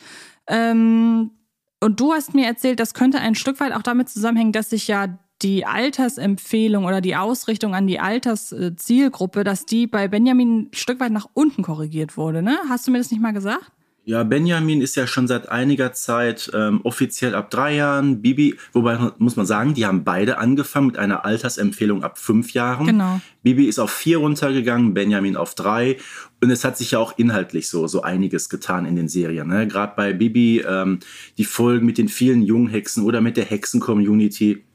Ähm, 0.48 1.32
und 1.80 2.00
du 2.00 2.14
hast 2.14 2.34
mir 2.34 2.46
erzählt, 2.46 2.80
das 2.80 2.94
könnte 2.94 3.20
ein 3.20 3.36
Stück 3.36 3.60
weit 3.60 3.74
auch 3.74 3.82
damit 3.82 4.10
zusammenhängen, 4.10 4.52
dass 4.52 4.72
sich 4.72 4.88
ja 4.88 5.20
die 5.42 5.66
Altersempfehlung 5.66 6.86
oder 6.86 7.02
die 7.02 7.16
Ausrichtung 7.16 7.76
an 7.76 7.88
die 7.88 8.00
Alterszielgruppe, 8.00 9.44
dass 9.44 9.66
die 9.66 9.88
bei 9.88 10.08
Benjamin 10.08 10.64
ein 10.64 10.74
Stück 10.74 11.00
weit 11.00 11.12
nach 11.12 11.28
unten 11.34 11.64
korrigiert 11.64 12.18
wurde, 12.18 12.42
ne? 12.42 12.58
Hast 12.68 12.88
du 12.88 12.92
mir 12.92 12.98
das 12.98 13.12
nicht 13.12 13.22
mal 13.22 13.34
gesagt? 13.34 13.72
Ja, 14.12 14.24
Benjamin 14.24 14.82
ist 14.82 14.98
ja 14.98 15.08
schon 15.08 15.26
seit 15.26 15.48
einiger 15.48 15.94
Zeit 15.94 16.52
ähm, 16.54 16.82
offiziell 16.84 17.34
ab 17.34 17.50
drei 17.50 17.78
Jahren. 17.78 18.22
Bibi, 18.22 18.58
wobei 18.74 19.14
muss 19.20 19.38
man 19.38 19.46
sagen, 19.46 19.74
die 19.74 19.86
haben 19.86 20.04
beide 20.04 20.38
angefangen 20.38 20.88
mit 20.88 20.98
einer 20.98 21.24
Altersempfehlung 21.24 22.04
ab 22.04 22.18
fünf 22.18 22.52
Jahren. 22.52 22.88
Genau. 22.88 23.22
Bibi 23.42 23.68
ist 23.68 23.80
auf 23.80 23.90
vier 23.90 24.18
runtergegangen, 24.18 24.94
Benjamin 24.94 25.38
auf 25.38 25.56
drei. 25.56 25.96
Und 26.42 26.52
es 26.52 26.66
hat 26.66 26.78
sich 26.78 26.92
ja 26.92 27.00
auch 27.00 27.18
inhaltlich 27.18 27.70
so, 27.70 27.88
so 27.88 28.02
einiges 28.02 28.50
getan 28.50 28.86
in 28.86 28.98
den 28.98 29.08
Serien. 29.08 29.48
Ne? 29.48 29.66
Gerade 29.66 29.94
bei 29.96 30.12
Bibi, 30.12 30.60
ähm, 30.68 31.00
die 31.38 31.46
Folgen 31.46 31.86
mit 31.86 31.98
den 31.98 32.10
vielen 32.10 32.42
Junghexen 32.42 33.06
oder 33.06 33.22
mit 33.22 33.38
der 33.38 33.46
Hexen-Community. 33.46 34.66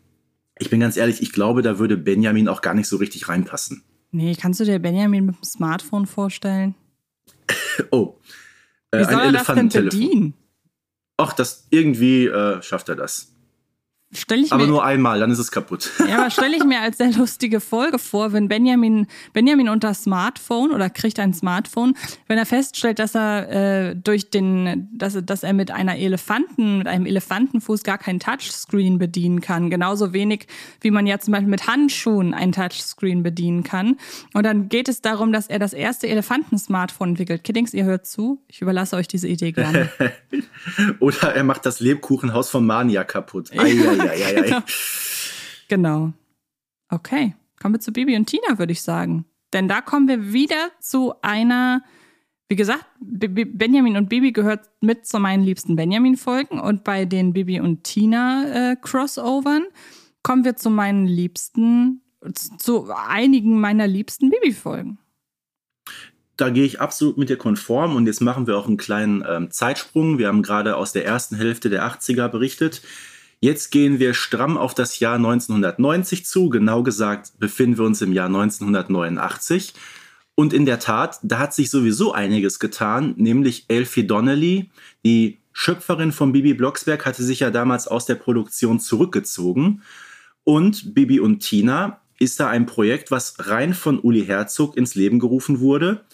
Ich 0.59 0.71
bin 0.71 0.81
ganz 0.81 0.97
ehrlich, 0.97 1.21
ich 1.21 1.33
glaube, 1.33 1.61
da 1.61 1.78
würde 1.78 1.99
Benjamin 1.99 2.49
auch 2.49 2.62
gar 2.62 2.73
nicht 2.73 2.88
so 2.88 2.97
richtig 2.97 3.28
reinpassen. 3.28 3.83
Nee, 4.12 4.35
kannst 4.35 4.61
du 4.61 4.64
dir 4.64 4.78
Benjamin 4.78 5.26
mit 5.26 5.37
dem 5.37 5.45
Smartphone 5.45 6.07
vorstellen? 6.07 6.75
oh. 7.90 8.16
Wie 9.00 9.05
soll 9.05 9.23
er 9.23 9.33
das 9.33 9.47
denn 9.47 9.69
bedienen? 9.69 10.35
Ach, 11.17 11.33
das 11.33 11.67
irgendwie 11.71 12.26
äh, 12.26 12.61
schafft 12.62 12.88
er 12.88 12.97
das. 12.97 13.36
Stell 14.13 14.45
ich 14.45 14.53
aber 14.53 14.65
mir, 14.65 14.71
nur 14.71 14.85
einmal, 14.85 15.19
dann 15.19 15.33
ist 15.33 15.41
es 15.41 15.51
kaputt. 15.51 15.91
Ja, 16.09 16.19
aber 16.21 16.31
stelle 16.31 16.57
ich 16.57 16.63
mir 16.63 16.81
als 16.81 16.99
sehr 16.99 17.11
lustige 17.13 17.59
Folge 17.59 17.99
vor, 17.99 18.33
wenn 18.33 18.47
Benjamin, 18.47 19.09
Benjamin 19.33 19.69
unter 19.69 19.95
Smartphone 19.95 20.71
oder 20.71 20.89
kriegt 20.91 21.19
ein 21.19 21.35
Smartphone, 21.35 21.95
wenn 22.29 22.39
er 22.39 22.47
feststellt, 22.47 23.01
dass 23.01 23.17
er 23.17 23.91
äh, 23.91 23.97
durch 23.97 24.31
den, 24.31 24.89
dass, 24.93 25.19
dass 25.25 25.43
er 25.43 25.53
mit 25.55 25.73
einer 25.73 25.97
Elefanten, 25.97 26.79
mit 26.79 26.87
einem 26.87 27.05
Elefantenfuß 27.05 27.83
gar 27.83 27.99
kein 27.99 28.21
Touchscreen 28.21 28.99
bedienen 28.99 29.41
kann. 29.41 29.71
Genauso 29.71 30.13
wenig, 30.13 30.47
wie 30.81 30.93
man 30.93 31.07
ja 31.07 31.19
zum 31.19 31.33
Beispiel 31.33 31.51
mit 31.51 31.67
Handschuhen 31.67 32.33
ein 32.33 32.53
Touchscreen 32.53 33.25
bedienen 33.25 33.65
kann. 33.65 33.97
Und 34.35 34.47
dann 34.47 34.69
geht 34.69 34.89
es 34.89 35.01
darum, 35.01 35.33
dass 35.33 35.49
er 35.49 35.59
das 35.59 35.73
erste 35.73 36.07
Elefanten-Smartphone 36.07 37.11
entwickelt. 37.11 37.43
Kiddings, 37.43 37.75
ihr 37.75 37.85
hört 37.85 38.07
zu. 38.07 38.41
Ich 38.47 38.63
überlasse 38.63 38.95
euch 38.95 39.09
diese 39.09 39.27
Idee 39.27 39.51
gerne. 39.51 39.91
oder 41.01 41.35
er 41.35 41.43
macht 41.43 41.67
das 41.67 41.81
Lebkuchenhaus 41.81 42.51
von 42.51 42.65
Mania 42.65 43.03
kaputt. 43.03 43.51
Ja. 43.53 43.65
Genau. 44.37 44.62
genau. 45.69 46.12
Okay, 46.88 47.35
kommen 47.61 47.75
wir 47.75 47.81
zu 47.81 47.93
Bibi 47.93 48.17
und 48.17 48.26
Tina, 48.26 48.59
würde 48.59 48.73
ich 48.73 48.83
sagen. 48.83 49.25
Denn 49.53 49.69
da 49.69 49.81
kommen 49.81 50.09
wir 50.09 50.33
wieder 50.33 50.71
zu 50.81 51.15
einer, 51.23 51.83
wie 52.49 52.57
gesagt, 52.57 52.85
Benjamin 53.00 53.97
und 53.97 54.09
Bibi 54.09 54.33
gehört 54.33 54.71
mit 54.81 55.07
zu 55.07 55.19
meinen 55.19 55.43
liebsten 55.43 55.76
Benjamin-Folgen 55.76 56.61
und 56.61 56.85
bei 56.85 57.05
den 57.05 57.33
Bibi 57.33 57.61
und 57.61 57.85
Tina-Crossovern 57.85 59.62
äh, 59.62 59.73
kommen 60.23 60.45
wir 60.45 60.56
zu 60.56 60.71
meinen 60.71 61.06
liebsten, 61.06 62.02
zu 62.59 62.91
einigen 62.93 63.61
meiner 63.61 63.87
liebsten 63.87 64.30
Bibi-Folgen. 64.30 64.99
Da 66.37 66.50
gehe 66.50 66.65
ich 66.65 66.80
absolut 66.80 67.17
mit 67.17 67.30
dir 67.30 67.39
konform 67.39 67.97
und 67.97 68.06
jetzt 68.06 68.21
machen 68.21 68.47
wir 68.47 68.59
auch 68.59 68.67
einen 68.67 68.76
kleinen 68.76 69.25
ähm, 69.26 69.50
Zeitsprung. 69.50 70.19
Wir 70.19 70.28
haben 70.28 70.43
gerade 70.43 70.76
aus 70.76 70.93
der 70.93 71.06
ersten 71.06 71.37
Hälfte 71.37 71.71
der 71.71 71.87
80er 71.87 72.28
berichtet. 72.28 72.82
Jetzt 73.41 73.71
gehen 73.71 73.99
wir 73.99 74.15
stramm 74.15 74.57
auf 74.57 74.75
das 74.75 74.99
Jahr 74.99 75.17
1990 75.17 76.25
zu. 76.25 76.49
Genau 76.49 76.83
gesagt 76.83 77.39
befinden 77.39 77.79
wir 77.79 77.85
uns 77.85 78.01
im 78.01 78.13
Jahr 78.13 78.27
1989. 78.27 79.75
Und 80.35 80.53
in 80.53 80.67
der 80.67 80.79
Tat, 80.79 81.19
da 81.23 81.39
hat 81.39 81.55
sich 81.55 81.71
sowieso 81.71 82.13
einiges 82.13 82.59
getan, 82.59 83.15
nämlich 83.17 83.65
Elfie 83.69 84.07
Donnelly, 84.07 84.71
die 85.05 85.39
Schöpferin 85.53 86.13
von 86.13 86.33
Bibi 86.33 86.53
Blocksberg, 86.53 87.07
hatte 87.07 87.23
sich 87.23 87.41
ja 87.41 87.51
damals 87.51 87.89
aus 87.89 88.05
der 88.05 88.17
Produktion 88.17 88.79
zurückgezogen. 88.79 89.83
Und 90.45 90.95
Bibi 90.95 91.21
und 91.21 91.41
Tina 91.41 92.01
ist 92.19 92.39
da 92.41 92.49
ein 92.49 92.67
Projekt, 92.67 93.11
was 93.11 93.35
rein 93.39 93.73
von 93.73 93.99
Uli 93.99 94.27
Herzog 94.27 94.77
ins 94.77 94.95
Leben 94.95 95.19
gerufen 95.19 95.61
wurde. 95.61 96.05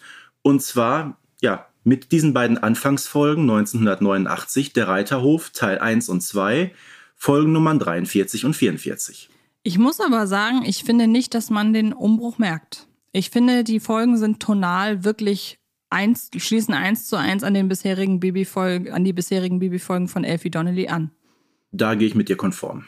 Und 0.42 0.62
zwar, 0.62 1.18
ja, 1.40 1.66
mit 1.84 2.12
diesen 2.12 2.32
beiden 2.32 2.58
Anfangsfolgen 2.58 3.42
1989, 3.42 4.72
Der 4.72 4.86
Reiterhof 4.86 5.50
Teil 5.50 5.78
1 5.78 6.08
und 6.08 6.20
2, 6.20 6.72
Folgennummern 7.22 7.78
43 7.78 8.44
und 8.46 8.54
44. 8.54 9.30
Ich 9.62 9.78
muss 9.78 10.00
aber 10.00 10.26
sagen, 10.26 10.64
ich 10.66 10.82
finde 10.82 11.06
nicht, 11.06 11.34
dass 11.34 11.50
man 11.50 11.72
den 11.72 11.92
Umbruch 11.92 12.38
merkt. 12.38 12.88
Ich 13.12 13.30
finde, 13.30 13.62
die 13.62 13.78
Folgen 13.78 14.16
sind 14.16 14.40
tonal 14.40 15.04
wirklich 15.04 15.60
eins, 15.88 16.30
schließen 16.36 16.74
eins 16.74 17.06
zu 17.06 17.14
eins 17.14 17.44
an 17.44 17.54
den 17.54 17.68
bisherigen 17.68 18.18
Babyfolgen, 18.18 18.92
an 18.92 19.04
die 19.04 19.12
bisherigen 19.12 19.60
Babyfolgen 19.60 20.08
von 20.08 20.24
Elfie 20.24 20.50
Donnelly 20.50 20.88
an. 20.88 21.12
Da 21.70 21.94
gehe 21.94 22.08
ich 22.08 22.16
mit 22.16 22.28
dir 22.28 22.36
konform. 22.36 22.86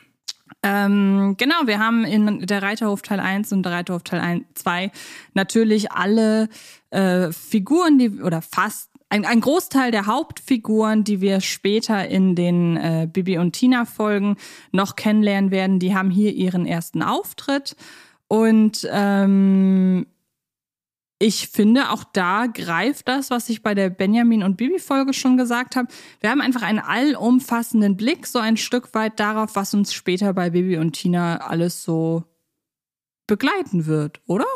Ähm, 0.65 1.37
genau, 1.39 1.67
wir 1.67 1.79
haben 1.79 2.05
in 2.05 2.45
der 2.45 2.61
Reiterhof 2.61 3.03
Teil 3.03 3.21
1 3.21 3.53
und 3.53 3.63
der 3.63 3.71
Reiterhof 3.71 4.03
Teil 4.03 4.45
2 4.55 4.91
natürlich 5.35 5.93
alle 5.93 6.49
äh, 6.91 7.31
Figuren, 7.31 7.99
die 7.99 8.21
oder 8.21 8.43
fast 8.43 8.91
ein, 9.15 9.25
ein 9.25 9.41
Großteil 9.41 9.93
der 9.93 10.07
Hauptfiguren, 10.07 11.05
die 11.05 11.21
wir 11.21 11.41
später 11.41 12.09
in 12.09 12.35
den 12.35 12.77
äh, 12.77 13.09
Bibi 13.11 13.39
und 13.39 13.53
Tina 13.53 13.85
Folgen 13.85 14.37
noch 14.73 14.97
kennenlernen 14.97 15.53
werden, 15.53 15.79
die 15.79 15.95
haben 15.95 16.11
hier 16.11 16.33
ihren 16.33 16.67
ersten 16.67 17.01
Auftritt. 17.01 17.77
Und 18.27 18.89
ähm, 18.91 20.07
ich 21.21 21.47
finde, 21.47 21.91
auch 21.91 22.03
da 22.03 22.47
greift 22.47 23.07
das, 23.07 23.31
was 23.31 23.49
ich 23.49 23.63
bei 23.63 23.77
der 23.77 23.89
Benjamin 23.89 24.43
und 24.43 24.57
Bibi-Folge 24.57 25.15
schon 25.15 25.37
gesagt 25.37 25.77
habe. 25.77 25.87
Wir 26.19 26.31
haben 26.31 26.41
einfach 26.41 26.63
einen 26.63 26.81
allumfassenden 26.81 27.97
Blick, 27.97 28.27
so 28.27 28.41
ein 28.41 28.57
Stück 28.57 28.95
weit 28.95 29.21
darauf, 29.21 29.55
was 29.55 29.75
uns 29.75 29.95
später 29.95 30.33
bei 30.33 30.51
Bibi 30.51 30.79
und 30.79 30.91
Tina 30.91 31.37
alles 31.37 31.85
so 31.85 32.25
begleiten 33.29 33.87
wird, 33.87 34.21
oder? 34.27 34.47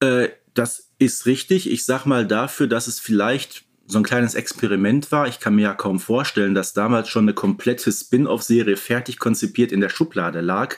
Äh, 0.00 0.28
das 0.54 0.91
ist 1.04 1.26
richtig. 1.26 1.70
Ich 1.70 1.84
sag 1.84 2.06
mal 2.06 2.26
dafür, 2.26 2.66
dass 2.66 2.86
es 2.86 2.98
vielleicht 2.98 3.64
so 3.86 3.98
ein 3.98 4.04
kleines 4.04 4.34
Experiment 4.34 5.12
war. 5.12 5.28
Ich 5.28 5.40
kann 5.40 5.54
mir 5.54 5.62
ja 5.62 5.74
kaum 5.74 6.00
vorstellen, 6.00 6.54
dass 6.54 6.72
damals 6.72 7.08
schon 7.08 7.24
eine 7.24 7.34
komplette 7.34 7.92
Spin-off-Serie 7.92 8.76
fertig 8.76 9.18
konzipiert 9.18 9.72
in 9.72 9.80
der 9.80 9.88
Schublade 9.88 10.40
lag. 10.40 10.76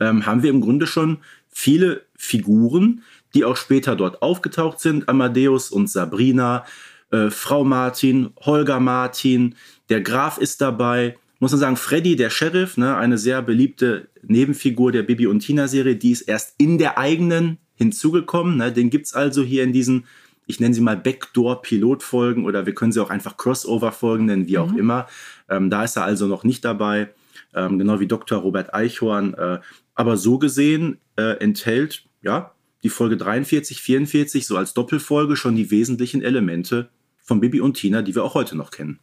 Ähm, 0.00 0.26
haben 0.26 0.42
wir 0.42 0.50
im 0.50 0.60
Grunde 0.60 0.86
schon 0.86 1.18
viele 1.48 2.06
Figuren, 2.16 3.02
die 3.34 3.44
auch 3.44 3.56
später 3.56 3.96
dort 3.96 4.22
aufgetaucht 4.22 4.80
sind. 4.80 5.08
Amadeus 5.08 5.70
und 5.70 5.90
Sabrina, 5.90 6.64
äh, 7.10 7.30
Frau 7.30 7.64
Martin, 7.64 8.30
Holger 8.40 8.80
Martin, 8.80 9.54
der 9.88 10.00
Graf 10.00 10.38
ist 10.38 10.60
dabei. 10.60 11.16
Muss 11.38 11.52
man 11.52 11.60
sagen, 11.60 11.76
Freddy, 11.76 12.16
der 12.16 12.30
Sheriff, 12.30 12.76
ne, 12.76 12.96
eine 12.96 13.18
sehr 13.18 13.42
beliebte 13.42 14.08
Nebenfigur 14.22 14.92
der 14.92 15.02
Bibi 15.02 15.26
und 15.26 15.40
Tina-Serie, 15.40 15.96
die 15.96 16.12
ist 16.12 16.22
erst 16.22 16.54
in 16.58 16.78
der 16.78 16.98
eigenen 16.98 17.58
hinzugekommen. 17.76 18.56
Ne? 18.56 18.72
Den 18.72 18.90
gibt 18.90 19.06
es 19.06 19.14
also 19.14 19.42
hier 19.42 19.62
in 19.62 19.72
diesen, 19.72 20.06
ich 20.46 20.60
nenne 20.60 20.74
sie 20.74 20.80
mal 20.80 20.96
Backdoor-Pilotfolgen 20.96 22.44
oder 22.44 22.66
wir 22.66 22.74
können 22.74 22.92
sie 22.92 23.02
auch 23.02 23.10
einfach 23.10 23.36
Crossover-Folgen 23.36 24.26
nennen, 24.26 24.48
wie 24.48 24.56
mhm. 24.56 24.62
auch 24.62 24.72
immer. 24.74 25.06
Ähm, 25.48 25.70
da 25.70 25.84
ist 25.84 25.96
er 25.96 26.04
also 26.04 26.26
noch 26.26 26.44
nicht 26.44 26.64
dabei, 26.64 27.10
ähm, 27.54 27.78
genau 27.78 28.00
wie 28.00 28.06
Dr. 28.06 28.38
Robert 28.38 28.74
Eichhorn. 28.74 29.34
Äh, 29.34 29.60
aber 29.94 30.16
so 30.16 30.38
gesehen 30.38 30.98
äh, 31.16 31.38
enthält 31.38 32.04
ja 32.22 32.52
die 32.82 32.90
Folge 32.90 33.16
43, 33.16 33.80
44 33.80 34.46
so 34.46 34.56
als 34.56 34.74
Doppelfolge 34.74 35.36
schon 35.36 35.56
die 35.56 35.70
wesentlichen 35.70 36.22
Elemente 36.22 36.90
von 37.22 37.40
Bibi 37.40 37.60
und 37.60 37.74
Tina, 37.74 38.02
die 38.02 38.14
wir 38.14 38.22
auch 38.22 38.34
heute 38.34 38.56
noch 38.56 38.70
kennen. 38.70 39.00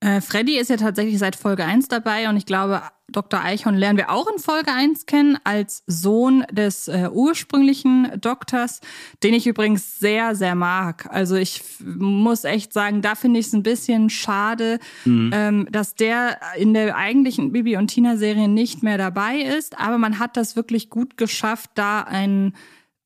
Äh, 0.00 0.20
Freddy 0.20 0.58
ist 0.58 0.68
ja 0.68 0.76
tatsächlich 0.76 1.18
seit 1.18 1.36
Folge 1.36 1.64
1 1.64 1.88
dabei 1.88 2.28
und 2.28 2.36
ich 2.36 2.44
glaube, 2.44 2.82
Dr. 3.08 3.42
Eichhorn 3.42 3.76
lernen 3.76 3.98
wir 3.98 4.10
auch 4.10 4.26
in 4.26 4.38
Folge 4.38 4.72
1 4.72 5.06
kennen 5.06 5.38
als 5.44 5.82
Sohn 5.86 6.44
des 6.50 6.88
äh, 6.88 7.08
ursprünglichen 7.12 8.10
Doktors, 8.20 8.80
den 9.22 9.34
ich 9.34 9.46
übrigens 9.46 9.98
sehr, 9.98 10.34
sehr 10.34 10.54
mag. 10.54 11.06
Also 11.10 11.36
ich 11.36 11.62
muss 11.84 12.44
echt 12.44 12.72
sagen, 12.72 13.02
da 13.02 13.14
finde 13.14 13.40
ich 13.40 13.46
es 13.46 13.52
ein 13.52 13.62
bisschen 13.62 14.08
schade, 14.08 14.78
mhm. 15.04 15.30
ähm, 15.34 15.68
dass 15.70 15.94
der 15.94 16.38
in 16.56 16.72
der 16.72 16.96
eigentlichen 16.96 17.52
Bibi 17.52 17.76
und 17.76 17.88
Tina-Serie 17.88 18.48
nicht 18.48 18.82
mehr 18.82 18.98
dabei 18.98 19.36
ist, 19.36 19.78
aber 19.78 19.98
man 19.98 20.18
hat 20.18 20.36
das 20.36 20.56
wirklich 20.56 20.88
gut 20.88 21.16
geschafft, 21.16 21.70
da 21.74 22.00
einen 22.00 22.54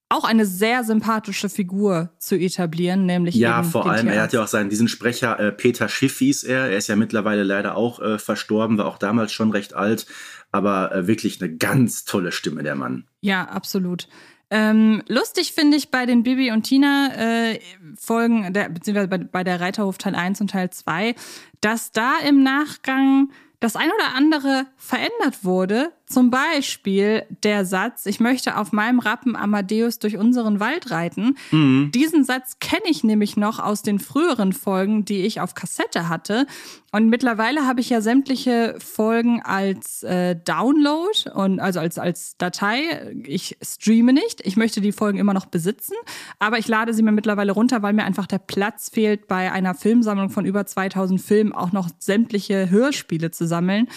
auch 0.08 0.24
eine 0.24 0.46
sehr 0.46 0.84
sympathische 0.84 1.48
Figur 1.48 2.10
zu 2.18 2.36
etablieren, 2.36 3.04
nämlich 3.04 3.34
ja, 3.34 3.62
vor 3.62 3.86
allem 3.86 4.06
Tierarzt. 4.06 4.16
er 4.16 4.22
hat 4.22 4.32
ja 4.32 4.42
auch 4.42 4.48
seinen 4.48 4.70
diesen 4.70 4.88
Sprecher 4.88 5.38
äh, 5.38 5.52
Peter 5.52 5.88
Schiff 5.88 6.18
hieß 6.18 6.44
er. 6.44 6.70
Er 6.70 6.78
ist 6.78 6.88
ja 6.88 6.96
mittlerweile 6.96 7.42
leider 7.42 7.76
auch 7.76 8.00
äh, 8.00 8.18
verstorben, 8.18 8.78
war 8.78 8.86
auch 8.86 8.98
damals 8.98 9.32
schon 9.32 9.50
recht 9.50 9.74
alt, 9.74 10.06
aber 10.50 10.94
äh, 10.94 11.06
wirklich 11.06 11.42
eine 11.42 11.54
ganz 11.54 12.04
tolle 12.04 12.32
Stimme 12.32 12.62
der 12.62 12.74
Mann. 12.74 13.04
Ja, 13.20 13.44
absolut. 13.44 14.08
Ähm, 14.50 15.02
lustig 15.08 15.52
finde 15.52 15.76
ich 15.76 15.90
bei 15.90 16.06
den 16.06 16.22
Bibi 16.22 16.52
und 16.52 16.62
Tina 16.62 17.10
äh, 17.14 17.60
Folgen, 17.96 18.52
der, 18.54 18.70
beziehungsweise 18.70 19.08
bei, 19.08 19.18
bei 19.18 19.44
der 19.44 19.60
Reiterhof 19.60 19.98
Teil 19.98 20.14
1 20.14 20.40
und 20.40 20.50
Teil 20.50 20.70
2, 20.70 21.14
dass 21.60 21.92
da 21.92 22.14
im 22.26 22.42
Nachgang 22.42 23.30
das 23.60 23.76
ein 23.76 23.90
oder 23.90 24.14
andere 24.16 24.66
verändert 24.76 25.44
wurde. 25.44 25.92
Zum 26.08 26.30
Beispiel 26.30 27.24
der 27.42 27.66
Satz, 27.66 28.06
ich 28.06 28.18
möchte 28.18 28.56
auf 28.56 28.72
meinem 28.72 28.98
Rappen 28.98 29.36
Amadeus 29.36 29.98
durch 29.98 30.16
unseren 30.16 30.58
Wald 30.58 30.90
reiten. 30.90 31.36
Mhm. 31.50 31.90
Diesen 31.94 32.24
Satz 32.24 32.58
kenne 32.60 32.84
ich 32.88 33.04
nämlich 33.04 33.36
noch 33.36 33.58
aus 33.58 33.82
den 33.82 33.98
früheren 33.98 34.54
Folgen, 34.54 35.04
die 35.04 35.26
ich 35.26 35.42
auf 35.42 35.54
Kassette 35.54 36.08
hatte. 36.08 36.46
Und 36.92 37.10
mittlerweile 37.10 37.66
habe 37.66 37.80
ich 37.80 37.90
ja 37.90 38.00
sämtliche 38.00 38.76
Folgen 38.78 39.42
als 39.42 40.02
äh, 40.02 40.34
Download 40.34 41.30
und 41.34 41.60
also 41.60 41.80
als, 41.80 41.98
als 41.98 42.38
Datei. 42.38 43.14
Ich 43.24 43.58
streame 43.60 44.14
nicht. 44.14 44.40
Ich 44.46 44.56
möchte 44.56 44.80
die 44.80 44.92
Folgen 44.92 45.18
immer 45.18 45.34
noch 45.34 45.44
besitzen, 45.44 45.94
aber 46.38 46.58
ich 46.58 46.68
lade 46.68 46.94
sie 46.94 47.02
mir 47.02 47.12
mittlerweile 47.12 47.52
runter, 47.52 47.82
weil 47.82 47.92
mir 47.92 48.04
einfach 48.04 48.26
der 48.26 48.38
Platz 48.38 48.88
fehlt, 48.88 49.28
bei 49.28 49.52
einer 49.52 49.74
Filmsammlung 49.74 50.30
von 50.30 50.46
über 50.46 50.64
2000 50.64 51.20
Filmen 51.20 51.52
auch 51.52 51.72
noch 51.72 51.90
sämtliche 51.98 52.70
Hörspiele 52.70 53.30
zu 53.30 53.46
sammeln. 53.46 53.88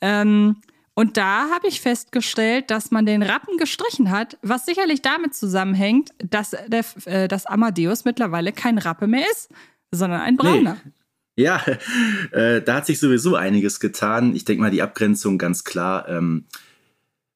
Ähm, 0.00 0.56
und 0.98 1.16
da 1.16 1.48
habe 1.50 1.68
ich 1.68 1.80
festgestellt, 1.80 2.72
dass 2.72 2.90
man 2.90 3.06
den 3.06 3.22
Rappen 3.22 3.56
gestrichen 3.56 4.10
hat, 4.10 4.36
was 4.42 4.66
sicherlich 4.66 5.00
damit 5.00 5.32
zusammenhängt, 5.32 6.10
dass, 6.18 6.56
der, 6.66 6.84
äh, 7.04 7.28
dass 7.28 7.46
Amadeus 7.46 8.04
mittlerweile 8.04 8.50
kein 8.50 8.78
Rappe 8.78 9.06
mehr 9.06 9.24
ist, 9.30 9.48
sondern 9.92 10.22
ein 10.22 10.36
Brauner. 10.36 10.76
Nee. 11.36 11.44
Ja, 11.44 11.64
äh, 12.32 12.62
da 12.62 12.74
hat 12.74 12.86
sich 12.86 12.98
sowieso 12.98 13.36
einiges 13.36 13.78
getan. 13.78 14.34
Ich 14.34 14.44
denke 14.44 14.60
mal, 14.60 14.72
die 14.72 14.82
Abgrenzung 14.82 15.38
ganz 15.38 15.62
klar. 15.62 16.08
Ähm, 16.08 16.46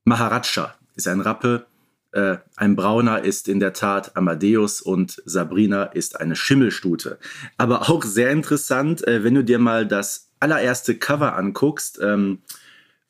Maharaja 0.02 0.74
ist 0.96 1.06
ein 1.06 1.20
Rappe, 1.20 1.66
äh, 2.10 2.38
ein 2.56 2.74
Brauner 2.74 3.22
ist 3.22 3.46
in 3.46 3.60
der 3.60 3.74
Tat 3.74 4.16
Amadeus 4.16 4.82
und 4.82 5.22
Sabrina 5.24 5.84
ist 5.84 6.20
eine 6.20 6.34
Schimmelstute. 6.34 7.16
Aber 7.58 7.88
auch 7.88 8.02
sehr 8.02 8.32
interessant, 8.32 9.06
äh, 9.06 9.22
wenn 9.22 9.36
du 9.36 9.44
dir 9.44 9.60
mal 9.60 9.86
das 9.86 10.32
allererste 10.40 10.96
Cover 10.96 11.36
anguckst 11.36 12.00
ähm, 12.02 12.42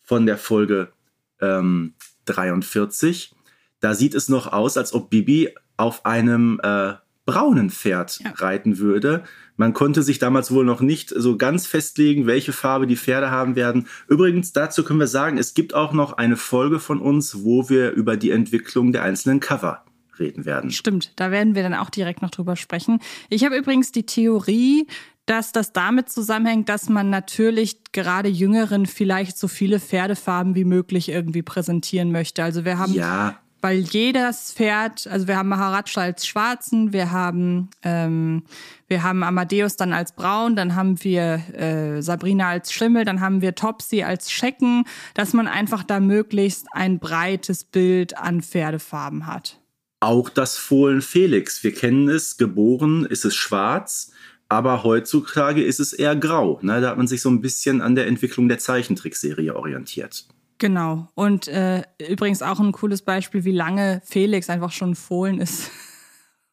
von 0.02 0.26
der 0.26 0.38
Folge 0.38 0.92
ähm, 1.40 1.94
43, 2.26 3.34
da 3.80 3.94
sieht 3.94 4.14
es 4.14 4.28
noch 4.28 4.52
aus, 4.52 4.76
als 4.76 4.92
ob 4.92 5.10
Bibi 5.10 5.50
auf 5.76 6.04
einem 6.06 6.60
äh, 6.62 6.94
braunen 7.24 7.70
Pferd 7.70 8.20
ja. 8.20 8.30
reiten 8.32 8.78
würde. 8.78 9.24
Man 9.56 9.74
konnte 9.74 10.02
sich 10.02 10.18
damals 10.18 10.52
wohl 10.52 10.64
noch 10.64 10.80
nicht 10.80 11.10
so 11.10 11.36
ganz 11.36 11.66
festlegen, 11.66 12.26
welche 12.26 12.52
Farbe 12.52 12.86
die 12.86 12.96
Pferde 12.96 13.30
haben 13.30 13.54
werden. 13.54 13.86
Übrigens, 14.08 14.52
dazu 14.52 14.82
können 14.82 15.00
wir 15.00 15.06
sagen, 15.06 15.38
es 15.38 15.54
gibt 15.54 15.74
auch 15.74 15.92
noch 15.92 16.14
eine 16.14 16.36
Folge 16.36 16.80
von 16.80 17.00
uns, 17.00 17.44
wo 17.44 17.68
wir 17.68 17.92
über 17.92 18.16
die 18.16 18.30
Entwicklung 18.30 18.92
der 18.92 19.02
einzelnen 19.02 19.40
Cover 19.40 19.84
reden 20.18 20.44
werden. 20.44 20.70
Stimmt, 20.70 21.12
da 21.16 21.30
werden 21.30 21.54
wir 21.54 21.62
dann 21.62 21.74
auch 21.74 21.90
direkt 21.90 22.22
noch 22.22 22.30
drüber 22.30 22.56
sprechen. 22.56 23.00
Ich 23.28 23.44
habe 23.44 23.56
übrigens 23.56 23.92
die 23.92 24.04
Theorie, 24.04 24.86
dass 25.26 25.52
das 25.52 25.72
damit 25.72 26.10
zusammenhängt, 26.10 26.68
dass 26.68 26.88
man 26.88 27.10
natürlich 27.10 27.92
gerade 27.92 28.28
Jüngeren 28.28 28.86
vielleicht 28.86 29.38
so 29.38 29.48
viele 29.48 29.80
Pferdefarben 29.80 30.54
wie 30.54 30.64
möglich 30.64 31.08
irgendwie 31.08 31.42
präsentieren 31.42 32.10
möchte. 32.10 32.42
Also 32.42 32.64
wir 32.64 32.78
haben 32.78 32.92
ja 32.92 33.38
weil 33.62 33.78
jedes 33.78 34.52
Pferd, 34.52 35.06
also 35.06 35.28
wir 35.28 35.36
haben 35.36 35.48
Maharaja 35.48 36.02
als 36.02 36.26
schwarzen, 36.26 36.92
wir 36.92 37.12
haben, 37.12 37.70
ähm, 37.84 38.42
wir 38.88 39.04
haben 39.04 39.22
Amadeus 39.22 39.76
dann 39.76 39.92
als 39.92 40.12
braun, 40.16 40.56
dann 40.56 40.74
haben 40.74 41.02
wir 41.04 41.40
äh, 41.54 42.02
Sabrina 42.02 42.48
als 42.48 42.72
Schimmel, 42.72 43.04
dann 43.04 43.20
haben 43.20 43.40
wir 43.40 43.54
Topsy 43.54 44.02
als 44.02 44.32
Schecken, 44.32 44.84
dass 45.14 45.32
man 45.32 45.46
einfach 45.46 45.84
da 45.84 46.00
möglichst 46.00 46.66
ein 46.72 46.98
breites 46.98 47.62
Bild 47.62 48.18
an 48.18 48.42
Pferdefarben 48.42 49.26
hat. 49.26 49.60
Auch 50.00 50.28
das 50.28 50.56
Fohlen 50.56 51.00
Felix, 51.00 51.62
wir 51.62 51.72
kennen 51.72 52.08
es, 52.08 52.36
geboren 52.36 53.06
ist 53.06 53.24
es 53.24 53.36
schwarz, 53.36 54.10
aber 54.52 54.84
heutzutage 54.84 55.62
ist 55.62 55.80
es 55.80 55.92
eher 55.92 56.14
grau. 56.14 56.58
Ne? 56.62 56.80
Da 56.80 56.90
hat 56.90 56.98
man 56.98 57.06
sich 57.06 57.22
so 57.22 57.30
ein 57.30 57.40
bisschen 57.40 57.80
an 57.80 57.94
der 57.94 58.06
Entwicklung 58.06 58.48
der 58.48 58.58
Zeichentrickserie 58.58 59.56
orientiert. 59.56 60.26
Genau. 60.58 61.08
Und 61.14 61.48
äh, 61.48 61.82
übrigens 62.08 62.42
auch 62.42 62.60
ein 62.60 62.72
cooles 62.72 63.02
Beispiel, 63.02 63.44
wie 63.44 63.52
lange 63.52 64.02
Felix 64.04 64.48
einfach 64.48 64.70
schon 64.70 64.94
Fohlen 64.94 65.40
ist 65.40 65.70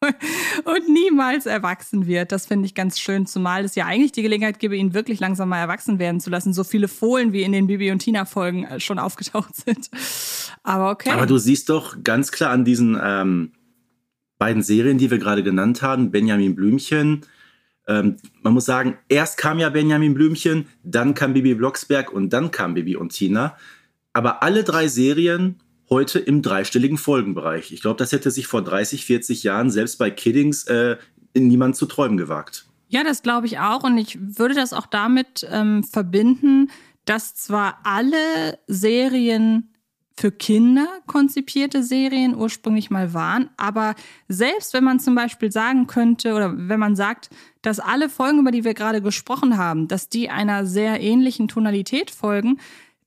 und 0.00 0.88
niemals 0.88 1.46
erwachsen 1.46 2.06
wird. 2.06 2.32
Das 2.32 2.46
finde 2.46 2.66
ich 2.66 2.74
ganz 2.74 2.98
schön, 2.98 3.26
zumal 3.26 3.64
es 3.64 3.74
ja 3.74 3.86
eigentlich 3.86 4.12
die 4.12 4.22
Gelegenheit 4.22 4.58
gäbe, 4.58 4.76
ihn 4.76 4.94
wirklich 4.94 5.20
langsam 5.20 5.50
mal 5.50 5.60
erwachsen 5.60 5.98
werden 5.98 6.20
zu 6.20 6.30
lassen. 6.30 6.52
So 6.52 6.64
viele 6.64 6.88
Fohlen, 6.88 7.32
wie 7.32 7.42
in 7.42 7.52
den 7.52 7.66
Bibi 7.66 7.92
und 7.92 8.00
Tina 8.00 8.24
Folgen 8.24 8.64
äh, 8.64 8.80
schon 8.80 8.98
aufgetaucht 8.98 9.54
sind. 9.54 9.90
Aber 10.62 10.90
okay. 10.90 11.10
Aber 11.10 11.26
du 11.26 11.38
siehst 11.38 11.68
doch 11.68 12.02
ganz 12.02 12.32
klar 12.32 12.50
an 12.50 12.64
diesen 12.64 12.98
ähm, 13.00 13.52
beiden 14.38 14.62
Serien, 14.62 14.98
die 14.98 15.10
wir 15.10 15.18
gerade 15.18 15.42
genannt 15.42 15.82
haben, 15.82 16.10
Benjamin 16.10 16.56
Blümchen. 16.56 17.20
Ähm, 17.90 18.16
man 18.42 18.54
muss 18.54 18.64
sagen, 18.64 18.96
erst 19.08 19.36
kam 19.36 19.58
ja 19.58 19.68
Benjamin 19.68 20.14
Blümchen, 20.14 20.66
dann 20.82 21.12
kam 21.14 21.34
Bibi 21.34 21.54
Blocksberg 21.54 22.12
und 22.12 22.32
dann 22.32 22.50
kam 22.50 22.74
Bibi 22.74 22.96
und 22.96 23.12
Tina 23.12 23.56
aber 24.12 24.42
alle 24.42 24.64
drei 24.64 24.88
Serien 24.88 25.60
heute 25.88 26.18
im 26.18 26.42
dreistelligen 26.42 26.98
Folgenbereich. 26.98 27.72
Ich 27.72 27.80
glaube, 27.80 27.96
das 27.96 28.12
hätte 28.12 28.30
sich 28.30 28.46
vor 28.46 28.62
30, 28.62 29.04
40 29.04 29.42
Jahren 29.42 29.70
selbst 29.70 29.98
bei 29.98 30.10
Kiddings 30.10 30.64
äh, 30.64 30.96
niemand 31.34 31.76
zu 31.76 31.86
träumen 31.86 32.16
gewagt. 32.16 32.66
Ja, 32.88 33.04
das 33.04 33.22
glaube 33.22 33.46
ich 33.46 33.58
auch. 33.58 33.84
Und 33.84 33.98
ich 33.98 34.18
würde 34.20 34.54
das 34.54 34.72
auch 34.72 34.86
damit 34.86 35.46
ähm, 35.50 35.84
verbinden, 35.84 36.70
dass 37.04 37.34
zwar 37.34 37.78
alle 37.84 38.58
Serien 38.66 39.69
für 40.20 40.30
Kinder 40.30 40.86
konzipierte 41.06 41.82
Serien 41.82 42.36
ursprünglich 42.36 42.90
mal 42.90 43.14
waren. 43.14 43.48
Aber 43.56 43.94
selbst 44.28 44.74
wenn 44.74 44.84
man 44.84 45.00
zum 45.00 45.14
Beispiel 45.14 45.50
sagen 45.50 45.86
könnte 45.86 46.34
oder 46.34 46.52
wenn 46.68 46.78
man 46.78 46.94
sagt, 46.94 47.30
dass 47.62 47.80
alle 47.80 48.10
Folgen, 48.10 48.40
über 48.40 48.50
die 48.50 48.64
wir 48.64 48.74
gerade 48.74 49.00
gesprochen 49.00 49.56
haben, 49.56 49.88
dass 49.88 50.10
die 50.10 50.28
einer 50.28 50.66
sehr 50.66 51.00
ähnlichen 51.00 51.48
Tonalität 51.48 52.10
folgen, 52.10 52.58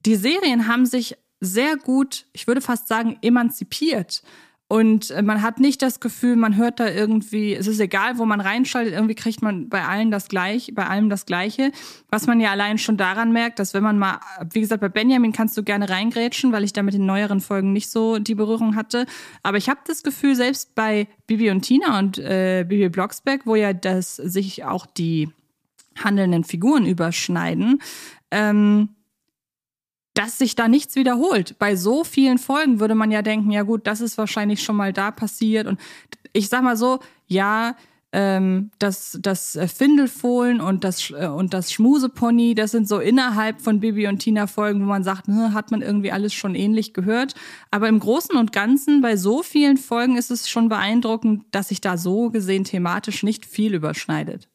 die 0.04 0.16
Serien 0.16 0.66
haben 0.66 0.86
sich 0.86 1.16
sehr 1.40 1.76
gut, 1.76 2.26
ich 2.32 2.48
würde 2.48 2.60
fast 2.60 2.88
sagen, 2.88 3.16
emanzipiert. 3.22 4.24
Und 4.66 5.10
äh, 5.10 5.22
man 5.22 5.42
hat 5.42 5.60
nicht 5.60 5.82
das 5.82 6.00
Gefühl, 6.00 6.36
man 6.36 6.56
hört 6.56 6.80
da 6.80 6.88
irgendwie, 6.88 7.54
es 7.54 7.66
ist 7.66 7.80
egal, 7.80 8.16
wo 8.16 8.24
man 8.24 8.40
reinschaltet, 8.40 8.94
irgendwie 8.94 9.14
kriegt 9.14 9.42
man 9.42 9.68
bei 9.68 9.84
allen 9.84 10.10
das 10.10 10.28
gleiche, 10.28 10.72
bei 10.72 10.86
allem 10.86 11.10
das 11.10 11.26
Gleiche. 11.26 11.70
Was 12.08 12.26
man 12.26 12.40
ja 12.40 12.50
allein 12.50 12.78
schon 12.78 12.96
daran 12.96 13.32
merkt, 13.32 13.58
dass 13.58 13.74
wenn 13.74 13.82
man 13.82 13.98
mal, 13.98 14.20
wie 14.52 14.60
gesagt, 14.60 14.80
bei 14.80 14.88
Benjamin 14.88 15.32
kannst 15.32 15.56
du 15.58 15.62
gerne 15.62 15.90
reingrätschen, 15.90 16.50
weil 16.52 16.64
ich 16.64 16.72
da 16.72 16.82
mit 16.82 16.94
den 16.94 17.04
neueren 17.04 17.40
Folgen 17.40 17.72
nicht 17.72 17.90
so 17.90 18.18
die 18.18 18.34
Berührung 18.34 18.74
hatte. 18.74 19.04
Aber 19.42 19.58
ich 19.58 19.68
habe 19.68 19.80
das 19.86 20.02
Gefühl, 20.02 20.34
selbst 20.34 20.74
bei 20.74 21.08
Bibi 21.26 21.50
und 21.50 21.60
Tina 21.60 21.98
und 21.98 22.18
äh, 22.18 22.64
Bibi 22.66 22.88
Blocksberg, 22.88 23.42
wo 23.44 23.56
ja 23.56 23.74
das 23.74 24.16
sich 24.16 24.64
auch 24.64 24.86
die 24.86 25.28
handelnden 26.02 26.42
Figuren 26.42 26.86
überschneiden, 26.86 27.80
ähm, 28.30 28.88
dass 30.14 30.38
sich 30.38 30.54
da 30.54 30.68
nichts 30.68 30.94
wiederholt. 30.96 31.58
Bei 31.58 31.76
so 31.76 32.04
vielen 32.04 32.38
Folgen 32.38 32.80
würde 32.80 32.94
man 32.94 33.10
ja 33.10 33.22
denken, 33.22 33.50
ja 33.50 33.62
gut, 33.62 33.86
das 33.86 34.00
ist 34.00 34.16
wahrscheinlich 34.16 34.62
schon 34.62 34.76
mal 34.76 34.92
da 34.92 35.10
passiert. 35.10 35.66
Und 35.66 35.80
ich 36.32 36.48
sag 36.48 36.62
mal 36.62 36.76
so, 36.76 37.00
ja, 37.26 37.74
ähm, 38.14 38.70
das, 38.78 39.18
das 39.20 39.58
Findelfohlen 39.66 40.60
und 40.60 40.84
das, 40.84 41.10
äh, 41.10 41.26
und 41.26 41.52
das 41.52 41.72
Schmusepony, 41.72 42.54
das 42.54 42.70
sind 42.70 42.86
so 42.86 43.00
innerhalb 43.00 43.60
von 43.60 43.80
Bibi 43.80 44.06
und 44.06 44.20
Tina 44.20 44.46
Folgen, 44.46 44.82
wo 44.82 44.84
man 44.84 45.02
sagt, 45.02 45.26
ne, 45.26 45.52
hat 45.52 45.72
man 45.72 45.82
irgendwie 45.82 46.12
alles 46.12 46.32
schon 46.32 46.54
ähnlich 46.54 46.94
gehört. 46.94 47.34
Aber 47.72 47.88
im 47.88 47.98
Großen 47.98 48.36
und 48.36 48.52
Ganzen, 48.52 49.02
bei 49.02 49.16
so 49.16 49.42
vielen 49.42 49.76
Folgen 49.76 50.16
ist 50.16 50.30
es 50.30 50.48
schon 50.48 50.68
beeindruckend, 50.68 51.44
dass 51.50 51.68
sich 51.68 51.80
da 51.80 51.96
so 51.96 52.30
gesehen 52.30 52.62
thematisch 52.62 53.24
nicht 53.24 53.44
viel 53.44 53.74
überschneidet. 53.74 54.48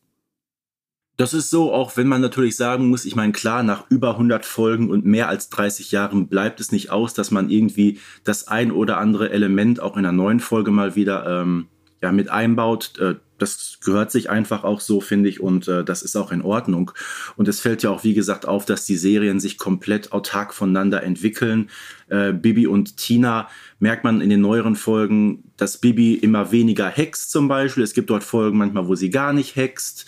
Das 1.20 1.34
ist 1.34 1.50
so, 1.50 1.74
auch 1.74 1.98
wenn 1.98 2.08
man 2.08 2.22
natürlich 2.22 2.56
sagen 2.56 2.88
muss, 2.88 3.04
ich 3.04 3.14
meine, 3.14 3.34
klar, 3.34 3.62
nach 3.62 3.84
über 3.90 4.12
100 4.12 4.46
Folgen 4.46 4.90
und 4.90 5.04
mehr 5.04 5.28
als 5.28 5.50
30 5.50 5.92
Jahren 5.92 6.30
bleibt 6.30 6.62
es 6.62 6.72
nicht 6.72 6.92
aus, 6.92 7.14
dass 7.14 7.30
man 7.30 7.50
irgendwie 7.50 8.00
das 8.24 8.48
ein 8.48 8.72
oder 8.72 9.00
andere 9.00 9.30
Element 9.30 9.82
auch 9.82 9.98
in 9.98 10.06
einer 10.06 10.14
neuen 10.14 10.40
Folge 10.40 10.72
mal 10.72 10.96
wieder 10.96 11.42
ähm, 11.42 11.68
ja, 12.02 12.14
mit 12.14 12.30
einbaut. 12.30 12.98
Äh, 13.00 13.16
das 13.38 13.80
gehört 13.84 14.12
sich 14.12 14.30
einfach 14.30 14.64
auch 14.64 14.80
so, 14.80 15.02
finde 15.02 15.28
ich, 15.28 15.42
und 15.42 15.68
äh, 15.68 15.84
das 15.84 16.04
ist 16.04 16.16
auch 16.16 16.32
in 16.32 16.42
Ordnung. 16.42 16.92
Und 17.36 17.50
es 17.50 17.60
fällt 17.60 17.84
ja 17.84 17.90
auch, 17.90 18.06
wie 18.06 18.14
gesagt, 18.14 18.48
auf, 18.48 18.64
dass 18.64 18.86
die 18.86 18.96
Serien 18.96 19.42
sich 19.42 19.58
komplett 19.58 20.14
autark 20.14 20.54
voneinander 20.54 21.04
entwickeln. 21.04 21.70
Äh, 22.08 22.32
Bibi 22.32 22.66
und 22.66 22.96
Tina 22.96 23.50
merkt 23.80 24.06
man 24.06 24.22
in 24.22 24.30
den 24.30 24.40
neueren 24.40 24.78
Folgen, 24.78 25.52
dass 25.58 25.80
Bibi 25.80 26.14
immer 26.14 26.54
weniger 26.54 26.88
hext 26.88 27.32
zum 27.32 27.50
Beispiel. 27.50 27.84
Es 27.84 27.94
gibt 27.94 28.10
dort 28.10 28.24
Folgen 28.24 28.58
manchmal, 28.58 28.88
wo 28.88 28.96
sie 28.96 29.10
gar 29.10 29.34
nicht 29.34 29.58
hext. 29.58 30.06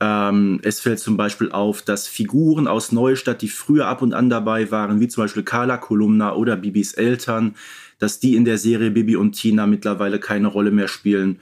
Ähm, 0.00 0.60
es 0.62 0.80
fällt 0.80 0.98
zum 0.98 1.16
Beispiel 1.16 1.50
auf, 1.50 1.82
dass 1.82 2.06
Figuren 2.06 2.68
aus 2.68 2.92
Neustadt, 2.92 3.42
die 3.42 3.48
früher 3.48 3.86
ab 3.86 4.02
und 4.02 4.12
an 4.14 4.28
dabei 4.28 4.70
waren, 4.70 5.00
wie 5.00 5.08
zum 5.08 5.24
Beispiel 5.24 5.42
Carla 5.42 5.78
Kolumna 5.78 6.34
oder 6.34 6.56
Bibis 6.56 6.94
Eltern, 6.94 7.54
dass 7.98 8.20
die 8.20 8.36
in 8.36 8.44
der 8.44 8.58
Serie 8.58 8.90
Bibi 8.90 9.16
und 9.16 9.32
Tina 9.32 9.66
mittlerweile 9.66 10.20
keine 10.20 10.48
Rolle 10.48 10.70
mehr 10.70 10.88
spielen. 10.88 11.40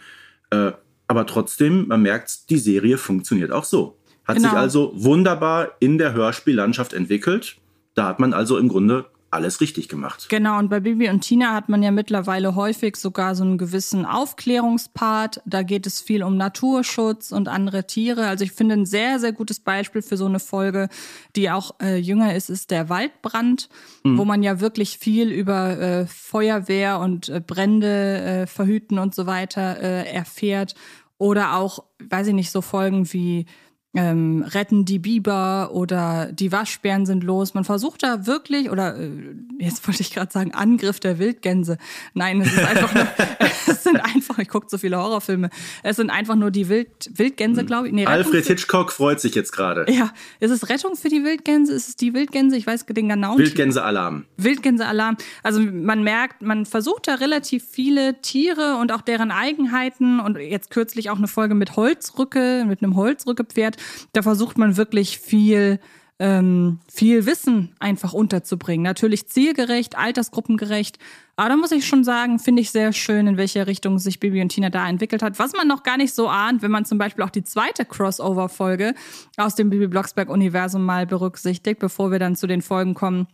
Äh, 0.51 0.73
aber 1.07 1.27
trotzdem, 1.27 1.89
man 1.89 2.03
merkt, 2.03 2.51
die 2.51 2.59
Serie 2.59 2.97
funktioniert 2.97 3.51
auch 3.51 3.65
so. 3.65 3.99
Hat 4.25 4.37
genau. 4.37 4.51
sich 4.51 4.59
also 4.59 4.93
wunderbar 4.95 5.73
in 5.81 5.99
der 5.99 6.15
Hörspiellandschaft 6.15 6.93
entwickelt. 6.93 7.57
Da 7.95 8.07
hat 8.07 8.21
man 8.21 8.33
also 8.33 8.57
im 8.57 8.69
Grunde 8.69 9.07
alles 9.35 9.61
richtig 9.61 9.89
gemacht. 9.89 10.27
Genau, 10.31 10.59
und 10.59 10.71
bei 10.71 10.81
Bibi 10.81 11.11
und 11.11 11.21
Tina 11.21 11.53
hat 11.53 11.69
man 11.69 11.83
ja 11.83 11.91
mittlerweile 11.91 12.55
häufig 12.55 12.97
sogar 12.97 13.35
so 13.35 13.45
einen 13.45 13.59
gewissen 13.59 14.07
Aufklärungspart. 14.07 15.43
Da 15.45 15.63
geht 15.63 15.87
es 15.87 16.01
viel 16.01 16.23
um 16.23 16.37
Naturschutz 16.37 17.33
und 17.33 17.49
andere 17.49 17.87
Tiere. 17.87 18.27
Also 18.27 18.45
ich 18.45 18.53
finde 18.53 18.77
ein 18.77 18.87
sehr, 18.87 19.19
sehr 19.19 19.33
gutes 19.33 19.61
Beispiel 19.61 20.03
für 20.03 20.17
so 20.17 20.27
eine 20.27 20.41
Folge, 20.41 20.89
die 21.37 21.51
auch 21.51 21.75
äh, 21.83 21.97
jünger 21.97 22.35
ist, 22.35 22.49
ist 22.49 22.71
der 22.71 22.89
Waldbrand, 22.89 23.69
mhm. 24.05 24.17
wo 24.17 24.25
man 24.25 24.43
ja 24.43 24.61
wirklich 24.61 24.99
viel 24.99 25.31
über 25.31 25.79
äh, 25.79 26.07
Feuerwehr 26.07 27.01
und 27.01 27.29
äh, 27.29 27.41
Brände 27.45 28.21
äh, 28.21 28.47
verhüten 28.47 28.99
und 28.99 29.15
so 29.15 29.27
weiter 29.27 29.81
äh, 29.81 30.11
erfährt. 30.11 30.75
Oder 31.19 31.57
auch, 31.57 31.85
weiß 32.03 32.29
ich 32.29 32.35
nicht, 32.35 32.51
so 32.51 32.61
Folgen 32.61 33.13
wie 33.13 33.47
ähm, 33.95 34.43
retten 34.43 34.85
die 34.85 34.99
Biber 34.99 35.71
oder 35.73 36.31
die 36.33 36.51
Waschbären 36.51 37.07
sind 37.07 37.23
los. 37.23 37.55
Man 37.55 37.65
versucht 37.65 38.03
da 38.03 38.27
wirklich, 38.27 38.71
oder 38.71 38.99
äh, 38.99 39.11
jetzt 39.59 39.87
wollte 39.87 40.01
ich 40.01 40.13
gerade 40.13 40.33
sagen, 40.33 40.53
Angriff 40.53 40.99
der 40.99 41.19
Wildgänse. 41.19 41.79
Nein, 42.13 42.41
es 42.41 42.53
ist 42.53 42.65
einfach 42.65 42.93
nur, 42.93 43.07
es 43.69 43.85
sind 43.85 43.97
einfach, 43.97 44.39
ich 44.39 44.49
gucke 44.49 44.67
so 44.69 44.79
viele 44.79 44.99
Horrorfilme, 44.99 45.49
es 45.85 45.97
sind 45.97 46.11
einfach 46.11 46.35
nur 46.35 46.51
die 46.51 46.69
Wild, 46.69 46.89
Wildgänse, 47.15 47.61
hm. 47.61 47.67
glaube 47.67 47.87
ich. 47.87 47.95
Nee, 47.95 48.07
Alfred 48.07 48.45
Hitchcock 48.47 48.91
freut 48.91 49.21
sich 49.21 49.35
jetzt 49.35 49.53
gerade. 49.53 49.87
Ja, 49.93 50.13
ist 50.41 50.51
es 50.51 50.69
Rettung 50.69 50.97
für 50.97 51.09
die 51.09 51.23
Wildgänse? 51.23 51.73
Ist 51.73 51.89
es 51.91 51.97
die 51.97 52.15
Wildgänse? 52.15 52.57
Ich 52.57 52.67
weiß 52.67 52.87
den 52.87 53.09
genauen 53.09 53.39
Wildgänse-Alarm. 53.39 54.25
Wildgänse-Alarm. 54.37 55.17
Also 55.43 55.61
man 55.61 56.03
merkt, 56.03 56.43
man 56.43 56.67
versucht 56.67 57.07
da 57.07 57.15
relativ 57.15 57.65
viele 57.65 58.21
Tiere 58.23 58.77
und 58.81 58.91
auch 58.93 59.03
deren 59.03 59.31
Eigenheiten 59.31 60.19
und 60.19 60.37
jetzt 60.37 60.71
kürzlich 60.71 61.11
auch 61.11 61.19
eine 61.19 61.29
Folge 61.29 61.55
mit 61.55 61.77
Holzrücke, 61.77 62.65
mit 62.67 62.83
einem 62.83 62.97
Holzrückepferd 62.97 63.77
da 64.13 64.23
versucht 64.23 64.59
man 64.59 64.77
wirklich 64.77 65.19
viel, 65.19 65.81
ähm, 66.19 66.81
viel 66.93 67.27
Wissen 67.27 67.75
einfach 67.81 68.13
unterzubringen. 68.13 68.83
Natürlich 68.83 69.29
zielgerecht, 69.29 69.99
altersgruppengerecht. 69.99 70.99
Aber 71.37 71.49
da 71.49 71.57
muss 71.57 71.73
ich 71.73 71.87
schon 71.87 72.05
sagen, 72.05 72.39
finde 72.39 72.63
ich 72.63 72.71
sehr 72.71 72.93
schön, 72.93 73.27
in 73.27 73.37
welche 73.37 73.67
Richtung 73.67 73.99
sich 73.99 74.21
Bibi 74.21 74.41
und 74.41 74.51
Tina 74.51 74.71
da 74.71 74.89
entwickelt 74.89 75.23
hat. 75.23 75.39
Was 75.39 75.53
man 75.53 75.67
noch 75.67 75.83
gar 75.83 75.97
nicht 75.97 76.15
so 76.15 76.29
ahnt, 76.29 76.63
wenn 76.63 76.71
man 76.71 76.85
zum 76.85 76.99
Beispiel 76.99 77.25
auch 77.25 77.31
die 77.31 77.43
zweite 77.43 77.85
Crossover-Folge 77.85 78.95
aus 79.37 79.57
dem 79.57 79.71
Bibi 79.71 79.89
Blocksberg-Universum 79.89 80.85
mal 80.85 81.07
berücksichtigt, 81.07 81.81
bevor 81.81 82.13
wir 82.13 82.21
dann 82.21 82.37
zu 82.37 82.47
den 82.47 82.63
Folgen 82.63 82.95
kommen, 82.95 83.27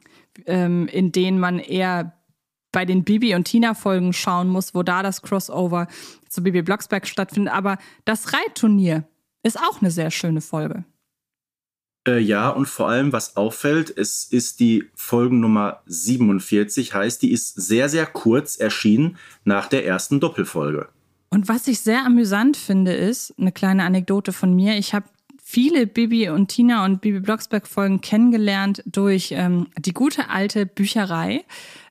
ähm, 0.46 0.88
in 0.88 1.12
denen 1.12 1.38
man 1.38 1.58
eher 1.58 2.14
bei 2.72 2.84
den 2.84 3.04
Bibi 3.04 3.34
und 3.34 3.44
Tina 3.44 3.74
Folgen 3.74 4.12
schauen 4.12 4.48
muss, 4.48 4.74
wo 4.74 4.82
da 4.82 5.02
das 5.02 5.22
Crossover 5.22 5.88
zu 6.28 6.42
Bibi 6.42 6.62
Blocksberg 6.62 7.06
stattfindet. 7.06 7.52
Aber 7.52 7.78
das 8.04 8.32
Reitturnier, 8.32 9.04
ist 9.42 9.58
auch 9.58 9.80
eine 9.80 9.90
sehr 9.90 10.10
schöne 10.10 10.40
Folge. 10.40 10.84
Äh, 12.06 12.18
ja, 12.18 12.48
und 12.48 12.66
vor 12.66 12.88
allem, 12.88 13.12
was 13.12 13.36
auffällt, 13.36 13.94
es 13.96 14.24
ist 14.24 14.60
die 14.60 14.88
Folgennummer 14.94 15.82
47, 15.86 16.94
heißt, 16.94 17.20
die 17.22 17.30
ist 17.30 17.54
sehr, 17.54 17.88
sehr 17.88 18.06
kurz 18.06 18.56
erschienen 18.56 19.18
nach 19.44 19.66
der 19.66 19.86
ersten 19.86 20.18
Doppelfolge. 20.18 20.88
Und 21.28 21.48
was 21.48 21.68
ich 21.68 21.80
sehr 21.80 22.04
amüsant 22.04 22.56
finde, 22.56 22.94
ist 22.94 23.34
eine 23.38 23.52
kleine 23.52 23.84
Anekdote 23.84 24.32
von 24.32 24.54
mir. 24.54 24.76
Ich 24.78 24.94
habe 24.94 25.06
viele 25.42 25.86
Bibi 25.86 26.30
und 26.30 26.48
Tina 26.48 26.84
und 26.84 27.00
Bibi 27.00 27.20
Blocksberg 27.20 27.66
Folgen 27.66 28.00
kennengelernt 28.00 28.82
durch 28.86 29.32
ähm, 29.32 29.68
die 29.78 29.92
gute 29.92 30.30
alte 30.30 30.66
Bücherei. 30.66 31.44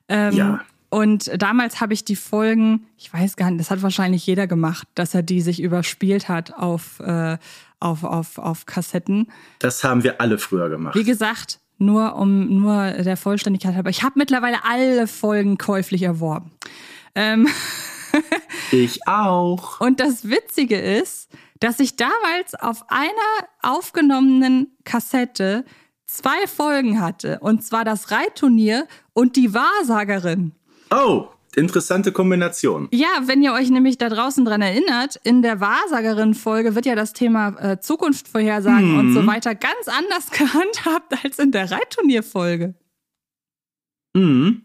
Ähm, 0.08 0.34
ja. 0.34 0.60
Und 0.90 1.30
damals 1.40 1.80
habe 1.80 1.94
ich 1.94 2.04
die 2.04 2.16
Folgen, 2.16 2.86
ich 2.98 3.12
weiß 3.12 3.36
gar 3.36 3.48
nicht, 3.50 3.60
das 3.60 3.70
hat 3.70 3.82
wahrscheinlich 3.82 4.26
jeder 4.26 4.48
gemacht, 4.48 4.88
dass 4.96 5.14
er 5.14 5.22
die 5.22 5.40
sich 5.40 5.62
überspielt 5.62 6.28
hat 6.28 6.52
auf, 6.52 6.98
äh, 7.00 7.38
auf, 7.78 8.02
auf, 8.02 8.38
auf 8.38 8.66
Kassetten. 8.66 9.28
Das 9.60 9.84
haben 9.84 10.02
wir 10.02 10.20
alle 10.20 10.38
früher 10.38 10.68
gemacht. 10.68 10.96
Wie 10.96 11.04
gesagt, 11.04 11.60
nur 11.78 12.16
um 12.16 12.60
nur 12.60 12.90
der 12.90 13.16
Vollständigkeit 13.16 13.74
halber. 13.74 13.90
Ich 13.90 14.02
habe 14.02 14.14
mittlerweile 14.18 14.64
alle 14.64 15.06
Folgen 15.06 15.58
käuflich 15.58 16.02
erworben. 16.02 16.50
Ähm 17.14 17.48
ich 18.72 19.06
auch. 19.06 19.80
Und 19.80 20.00
das 20.00 20.28
Witzige 20.28 20.78
ist, 20.78 21.30
dass 21.60 21.78
ich 21.78 21.96
damals 21.96 22.54
auf 22.54 22.84
einer 22.88 23.48
aufgenommenen 23.62 24.76
Kassette 24.84 25.64
zwei 26.06 26.46
Folgen 26.46 27.00
hatte. 27.00 27.38
Und 27.40 27.64
zwar 27.64 27.84
das 27.84 28.10
Reitturnier 28.10 28.86
und 29.12 29.36
die 29.36 29.54
Wahrsagerin. 29.54 30.52
Oh, 30.90 31.28
interessante 31.54 32.12
Kombination. 32.12 32.88
Ja, 32.92 33.08
wenn 33.26 33.42
ihr 33.42 33.52
euch 33.52 33.70
nämlich 33.70 33.98
da 33.98 34.08
draußen 34.08 34.44
dran 34.44 34.60
erinnert, 34.60 35.20
in 35.24 35.42
der 35.42 35.60
Wahrsagerin-Folge 35.60 36.74
wird 36.74 36.86
ja 36.86 36.94
das 36.94 37.12
Thema 37.12 37.56
äh, 37.58 37.80
Zukunft 37.80 38.28
vorhersagen 38.28 38.92
mhm. 38.92 38.98
und 38.98 39.14
so 39.14 39.26
weiter 39.26 39.54
ganz 39.54 39.86
anders 39.86 40.30
gehandhabt 40.36 41.24
als 41.24 41.38
in 41.38 41.52
der 41.52 41.70
Reitturnierfolge. 41.70 42.74
Mhm. 44.14 44.62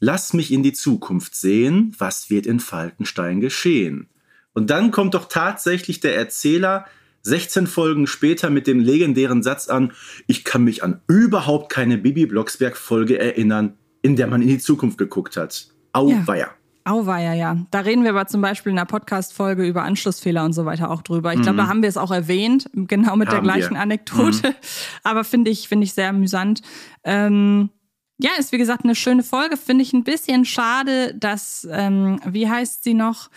Lass 0.00 0.32
mich 0.32 0.52
in 0.52 0.62
die 0.62 0.72
Zukunft 0.72 1.34
sehen, 1.34 1.94
was 1.98 2.28
wird 2.28 2.46
in 2.46 2.60
Falkenstein 2.60 3.40
geschehen? 3.40 4.08
Und 4.52 4.70
dann 4.70 4.90
kommt 4.90 5.14
doch 5.14 5.28
tatsächlich 5.28 6.00
der 6.00 6.16
Erzähler 6.16 6.86
16 7.22 7.66
Folgen 7.66 8.06
später 8.06 8.50
mit 8.50 8.66
dem 8.66 8.80
legendären 8.80 9.42
Satz 9.42 9.68
an, 9.68 9.92
ich 10.26 10.44
kann 10.44 10.64
mich 10.64 10.82
an 10.82 11.00
überhaupt 11.06 11.72
keine 11.72 11.96
Bibi 11.96 12.26
Blocksberg 12.26 12.76
Folge 12.76 13.18
erinnern, 13.18 13.78
in 14.04 14.16
der 14.16 14.26
man 14.26 14.42
in 14.42 14.48
die 14.48 14.58
Zukunft 14.58 14.98
geguckt 14.98 15.36
hat. 15.38 15.66
Auweia. 15.94 16.36
Ja. 16.36 16.48
Auweia, 16.84 17.32
ja. 17.32 17.56
Da 17.70 17.80
reden 17.80 18.02
wir 18.02 18.10
aber 18.10 18.26
zum 18.26 18.42
Beispiel 18.42 18.70
in 18.70 18.78
einer 18.78 18.84
Podcast-Folge 18.84 19.66
über 19.66 19.82
Anschlussfehler 19.84 20.44
und 20.44 20.52
so 20.52 20.66
weiter 20.66 20.90
auch 20.90 21.00
drüber. 21.00 21.32
Ich 21.32 21.40
glaube, 21.40 21.54
mhm. 21.54 21.56
da 21.56 21.66
haben 21.68 21.82
wir 21.82 21.88
es 21.88 21.96
auch 21.96 22.10
erwähnt, 22.10 22.68
genau 22.74 23.16
mit 23.16 23.28
haben 23.28 23.36
der 23.36 23.40
gleichen 23.40 23.74
wir. 23.74 23.80
Anekdote. 23.80 24.50
Mhm. 24.50 24.54
Aber 25.04 25.24
finde 25.24 25.50
ich, 25.50 25.68
finde 25.68 25.84
ich 25.84 25.94
sehr 25.94 26.10
amüsant. 26.10 26.60
Ähm, 27.02 27.70
ja, 28.18 28.32
ist 28.38 28.52
wie 28.52 28.58
gesagt 28.58 28.84
eine 28.84 28.94
schöne 28.94 29.22
Folge. 29.22 29.56
Finde 29.56 29.82
ich 29.82 29.94
ein 29.94 30.04
bisschen 30.04 30.44
schade, 30.44 31.14
dass, 31.14 31.66
ähm, 31.70 32.20
wie 32.26 32.46
heißt 32.46 32.84
sie 32.84 32.92
noch? 32.92 33.30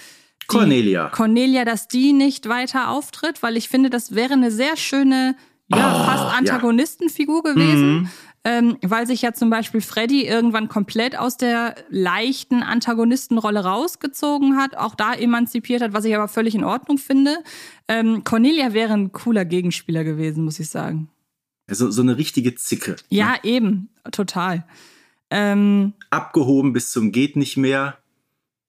Die 0.43 0.47
Cornelia. 0.47 1.07
Cornelia, 1.11 1.63
dass 1.63 1.87
die 1.87 2.11
nicht 2.11 2.49
weiter 2.49 2.89
auftritt, 2.89 3.41
weil 3.41 3.55
ich 3.55 3.69
finde, 3.69 3.89
das 3.89 4.13
wäre 4.15 4.33
eine 4.33 4.51
sehr 4.51 4.75
schöne, 4.75 5.37
ja, 5.69 6.01
oh, 6.01 6.03
fast 6.03 6.37
Antagonistenfigur 6.37 7.43
ja. 7.45 7.53
gewesen. 7.53 7.93
Mhm 7.93 8.09
ähm, 8.47 8.77
weil 8.81 9.05
sich 9.05 9.23
ja 9.23 9.33
zum 9.33 9.49
Beispiel 9.49 9.81
Freddy 9.81 10.25
irgendwann 10.25 10.69
komplett 10.69 11.19
aus 11.19 11.35
der 11.35 11.75
leichten 11.89 12.63
Antagonistenrolle 12.63 13.65
rausgezogen 13.65 14.55
hat, 14.55 14.77
auch 14.77 14.95
da 14.95 15.13
emanzipiert 15.13 15.81
hat, 15.81 15.91
was 15.91 16.05
ich 16.05 16.15
aber 16.15 16.29
völlig 16.29 16.55
in 16.55 16.63
Ordnung 16.63 16.97
finde. 16.97 17.39
Ähm, 17.89 18.23
Cornelia 18.23 18.71
wäre 18.71 18.93
ein 18.93 19.11
cooler 19.11 19.43
Gegenspieler 19.43 20.05
gewesen, 20.05 20.45
muss 20.45 20.61
ich 20.61 20.69
sagen. 20.69 21.09
Also 21.67 21.91
so 21.91 22.01
eine 22.01 22.17
richtige 22.17 22.55
Zicke. 22.55 22.95
Ja, 23.09 23.31
ne? 23.31 23.39
eben, 23.43 23.89
total. 24.13 24.63
Ähm, 25.29 25.91
Abgehoben 26.09 26.71
bis 26.71 26.89
zum 26.91 27.11
geht 27.11 27.35
nicht 27.35 27.57
mehr. 27.57 27.97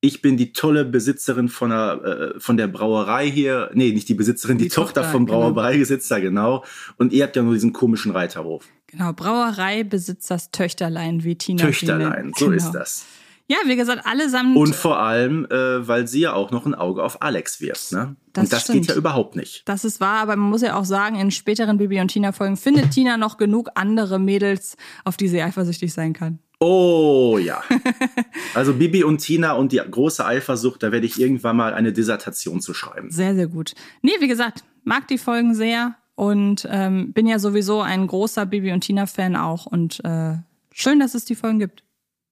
Ich 0.00 0.22
bin 0.22 0.37
die 0.37 0.52
tolle 0.52 0.84
Besitzerin 0.84 1.48
von 1.48 1.70
der, 1.70 2.34
äh, 2.37 2.40
von 2.40 2.56
der 2.56 2.68
Brauerei 2.68 3.28
hier. 3.28 3.70
Nee, 3.74 3.90
nicht 3.92 4.08
die 4.08 4.14
Besitzerin, 4.14 4.56
die, 4.56 4.64
die 4.64 4.70
Tochter, 4.70 5.02
Tochter 5.02 5.12
vom 5.12 5.26
genau. 5.26 5.50
Brauereibesitzer, 5.52 6.20
genau. 6.20 6.64
Und 6.98 7.12
ihr 7.12 7.24
habt 7.24 7.34
ja 7.34 7.42
nur 7.42 7.54
diesen 7.54 7.72
komischen 7.72 8.12
Reiterhof. 8.12 8.64
Genau, 8.87 9.12
Brauereibesitzers 9.12 10.50
Töchterlein, 10.52 11.24
wie 11.24 11.37
Tina 11.37 11.64
Töchterlein, 11.64 12.32
so 12.37 12.46
genau. 12.46 12.56
ist 12.56 12.70
das. 12.70 13.06
Ja, 13.50 13.56
wie 13.64 13.76
gesagt, 13.76 14.06
allesamt. 14.06 14.56
Und 14.56 14.74
vor 14.74 14.98
allem, 14.98 15.46
äh, 15.46 15.88
weil 15.88 16.06
sie 16.06 16.20
ja 16.20 16.34
auch 16.34 16.50
noch 16.50 16.66
ein 16.66 16.74
Auge 16.74 17.02
auf 17.02 17.22
Alex 17.22 17.62
wirft. 17.62 17.92
Ne? 17.92 18.14
Das 18.34 18.44
und 18.44 18.52
das 18.52 18.62
stimmt. 18.62 18.80
geht 18.80 18.90
ja 18.90 18.94
überhaupt 18.94 19.37
nicht. 19.37 19.62
Das 19.64 19.87
ist 19.87 20.00
wahr, 20.00 20.20
aber 20.20 20.37
man 20.37 20.50
muss 20.50 20.61
ja 20.61 20.76
auch 20.76 20.84
sagen, 20.84 21.16
in 21.16 21.30
späteren 21.30 21.78
Bibi 21.78 21.98
und 22.00 22.08
Tina-Folgen 22.08 22.58
findet 22.58 22.90
Tina 22.90 23.16
noch 23.16 23.38
genug 23.38 23.70
andere 23.74 24.18
Mädels, 24.18 24.76
auf 25.04 25.16
die 25.16 25.28
sie 25.28 25.42
eifersüchtig 25.42 25.94
sein 25.94 26.12
kann. 26.12 26.40
Oh 26.61 27.38
ja. 27.40 27.62
Also 28.55 28.75
Bibi 28.75 29.05
und 29.05 29.18
Tina 29.18 29.53
und 29.53 29.73
die 29.73 29.77
große 29.79 30.25
Eifersucht, 30.25 30.83
da 30.83 30.90
werde 30.90 31.07
ich 31.07 31.21
irgendwann 31.21 31.57
mal 31.57 31.75
eine 31.75 31.92
Dissertation 31.92 32.61
zu 32.61 32.75
schreiben. 32.75 33.11
Sehr, 33.11 33.35
sehr 33.35 33.47
gut. 33.47 33.75
Nee, 34.03 34.12
wie 34.21 34.27
gesagt, 34.27 34.64
mag 34.85 35.07
die 35.07 35.18
Folgen 35.18 35.55
sehr 35.55 35.94
und 36.16 36.66
ähm, 36.68 37.12
bin 37.12 37.27
ja 37.29 37.38
sowieso 37.38 37.83
ein 37.83 38.07
großer 38.07 38.47
Bibi 38.47 38.73
und 38.73 38.81
Tina-Fan 38.81 39.37
auch. 39.37 39.66
Und 39.66 40.05
äh, 40.05 40.38
schön, 40.73 40.99
dass 40.99 41.14
es 41.14 41.25
die 41.25 41.37
Folgen 41.37 41.61
gibt. 41.61 41.85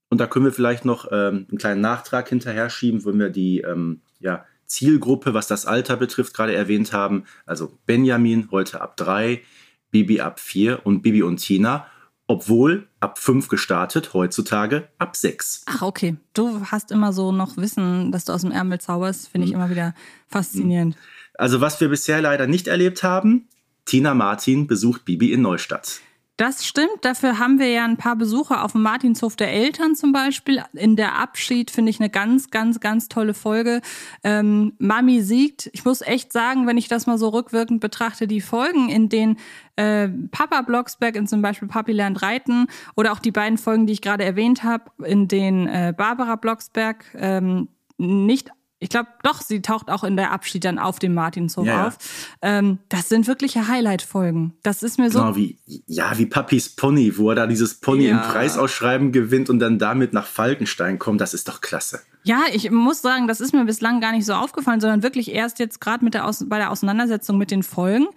Und 0.09 0.21
da 0.21 0.27
können 0.27 0.47
wir 0.47 0.53
vielleicht 0.53 0.85
noch 0.85 1.07
ähm, 1.13 1.47
einen 1.49 1.59
kleinen 1.59 1.81
Nachtrag 1.81 2.29
hinterher 2.29 2.71
schieben, 2.71 3.05
wenn 3.05 3.19
wir 3.19 3.31
die 3.31 3.61
ähm, 3.61 4.01
ja, 4.19 4.45
Zielgruppe, 4.67 5.35
was 5.35 5.47
das 5.47 5.67
Alter 5.67 5.97
betrifft, 5.97 6.35
gerade 6.35 6.55
erwähnt 6.55 6.93
haben. 6.93 7.25
Also 7.45 7.79
Benjamin 7.87 8.49
heute 8.51 8.81
ab 8.81 8.97
drei, 8.97 9.43
Bibi 9.91 10.21
ab 10.21 10.41
vier 10.41 10.81
und 10.85 11.03
Bibi 11.03 11.23
und 11.23 11.37
Tina, 11.37 11.87
obwohl 12.27 12.89
ab 13.01 13.19
fünf 13.19 13.49
gestartet, 13.49 14.15
heutzutage 14.15 14.89
ab 14.99 15.17
sechs. 15.17 15.63
Ach, 15.67 15.83
okay. 15.83 16.17
Du 16.35 16.67
hast 16.67 16.91
immer 16.91 17.13
so 17.13 17.33
noch 17.33 17.57
Wissen, 17.57 18.11
dass 18.13 18.25
du 18.25 18.33
aus 18.33 18.43
dem 18.43 18.51
Ärmel 18.51 18.81
zauberst, 18.81 19.29
finde 19.29 19.47
ich 19.47 19.53
hm. 19.53 19.61
immer 19.61 19.71
wieder 19.71 19.95
faszinierend. 20.29 20.97
Also 21.35 21.61
was 21.61 21.81
wir 21.81 21.89
bisher 21.89 22.21
leider 22.21 22.47
nicht 22.47 22.67
erlebt 22.67 23.03
haben, 23.03 23.49
Tina 23.85 24.15
Martin 24.15 24.67
besucht 24.67 25.05
Bibi 25.05 25.33
in 25.33 25.43
Neustadt. 25.43 26.01
Das 26.37 26.67
stimmt. 26.67 26.99
Dafür 27.01 27.39
haben 27.39 27.59
wir 27.59 27.71
ja 27.71 27.87
ein 27.87 27.97
paar 27.97 28.15
Besucher 28.15 28.63
auf 28.63 28.73
dem 28.73 28.83
Martinshof 28.83 29.37
der 29.37 29.51
Eltern 29.53 29.95
zum 29.95 30.13
Beispiel. 30.13 30.63
In 30.75 30.95
der 30.95 31.19
Abschied 31.19 31.71
finde 31.71 31.89
ich 31.89 31.99
eine 31.99 32.11
ganz, 32.11 32.51
ganz, 32.51 32.79
ganz 32.79 33.09
tolle 33.09 33.33
Folge. 33.33 33.81
Ähm, 34.23 34.75
Mami 34.79 35.23
siegt. 35.23 35.71
Ich 35.73 35.87
muss 35.87 36.03
echt 36.03 36.33
sagen, 36.33 36.67
wenn 36.67 36.77
ich 36.77 36.89
das 36.89 37.07
mal 37.07 37.17
so 37.17 37.31
rückwirkend 37.31 37.81
betrachte, 37.81 38.27
die 38.27 38.43
Folgen, 38.43 38.91
in 38.91 39.09
denen 39.09 39.39
äh, 39.77 40.09
Papa 40.31 40.61
Blocksberg 40.61 41.17
in 41.17 41.27
zum 41.27 41.41
Beispiel 41.41 41.69
Papi 41.69 41.93
lernt 41.93 42.21
reiten 42.21 42.67
oder 42.97 43.13
auch 43.13 43.19
die 43.19 43.33
beiden 43.33 43.57
Folgen, 43.57 43.87
die 43.87 43.95
ich 43.95 44.03
gerade 44.03 44.25
erwähnt 44.25 44.63
habe, 44.63 44.91
in 45.07 45.29
denen 45.29 45.67
äh, 45.69 45.95
Barbara 45.97 46.37
Blocksberg 46.37 47.07
ähm, 47.15 47.69
nicht 47.97 48.51
ich 48.79 48.91
glaube, 48.91 49.09
doch, 49.23 49.41
sie 49.41 49.63
taucht 49.63 49.91
auch 49.91 50.05
in 50.05 50.17
der 50.17 50.33
Abschied 50.33 50.65
dann 50.65 50.79
auf 50.79 50.99
dem 50.99 51.15
Martinshof 51.15 51.67
ja, 51.67 51.87
auf. 51.87 51.99
Ähm, 52.43 52.79
das 52.91 53.09
sind 53.09 53.27
wirkliche 53.27 53.69
Highlight-Folgen. 53.69 54.53
Das 54.63 54.83
ist 54.83 54.99
mir 54.99 55.11
so. 55.11 55.21
Genau, 55.21 55.35
wie, 55.35 55.59
ja, 55.87 56.19
wie 56.19 56.27
Papis 56.27 56.77
Pony, 56.77 57.17
wo 57.17 57.31
er 57.31 57.37
da 57.37 57.47
dieses 57.47 57.81
Pony 57.81 58.09
ja. 58.09 58.17
im 58.17 58.31
Preisausschreiben 58.31 59.13
gewinnt 59.13 59.49
und 59.49 59.61
dann 59.61 59.79
damit 59.79 60.13
nach 60.13 60.27
Falkenstein 60.27 60.99
kommt. 60.99 61.23
Das 61.23 61.33
ist 61.33 61.49
doch 61.49 61.63
klasse. 61.63 62.01
Ja, 62.25 62.43
ich 62.53 62.71
muss 62.71 63.01
sagen, 63.01 63.29
das 63.29 63.41
ist 63.41 63.55
mir 63.55 63.65
bislang 63.65 64.01
gar 64.01 64.13
nicht 64.13 64.27
so 64.27 64.35
aufgefallen, 64.35 64.81
sondern 64.81 65.03
wirklich 65.03 65.33
erst 65.33 65.59
jetzt 65.59 65.81
gerade 65.81 66.05
mit 66.05 66.13
der 66.13 66.31
bei 66.47 66.59
der 66.59 66.71
Auseinandersetzung 66.71 67.39
mit 67.39 67.51
den 67.51 67.63
Folgen. 67.63 68.09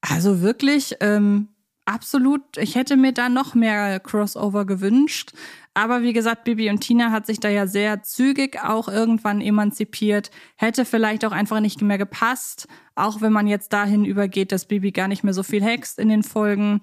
Also 0.00 0.40
wirklich 0.40 0.96
ähm, 1.00 1.48
absolut, 1.88 2.42
ich 2.56 2.74
hätte 2.74 2.96
mir 2.96 3.12
da 3.12 3.28
noch 3.28 3.54
mehr 3.54 3.98
Crossover 3.98 4.66
gewünscht. 4.66 5.32
Aber 5.74 6.02
wie 6.02 6.12
gesagt, 6.12 6.44
Bibi 6.44 6.70
und 6.70 6.80
Tina 6.80 7.10
hat 7.10 7.26
sich 7.26 7.40
da 7.40 7.48
ja 7.48 7.66
sehr 7.66 8.02
zügig 8.02 8.58
auch 8.62 8.88
irgendwann 8.88 9.40
emanzipiert. 9.40 10.30
Hätte 10.56 10.84
vielleicht 10.84 11.24
auch 11.24 11.32
einfach 11.32 11.60
nicht 11.60 11.80
mehr 11.80 11.98
gepasst, 11.98 12.68
auch 12.94 13.20
wenn 13.20 13.32
man 13.32 13.46
jetzt 13.46 13.72
dahin 13.72 14.04
übergeht, 14.04 14.52
dass 14.52 14.66
Bibi 14.66 14.92
gar 14.92 15.08
nicht 15.08 15.24
mehr 15.24 15.34
so 15.34 15.42
viel 15.42 15.62
hext 15.62 15.98
in 15.98 16.08
den 16.08 16.22
Folgen. 16.22 16.82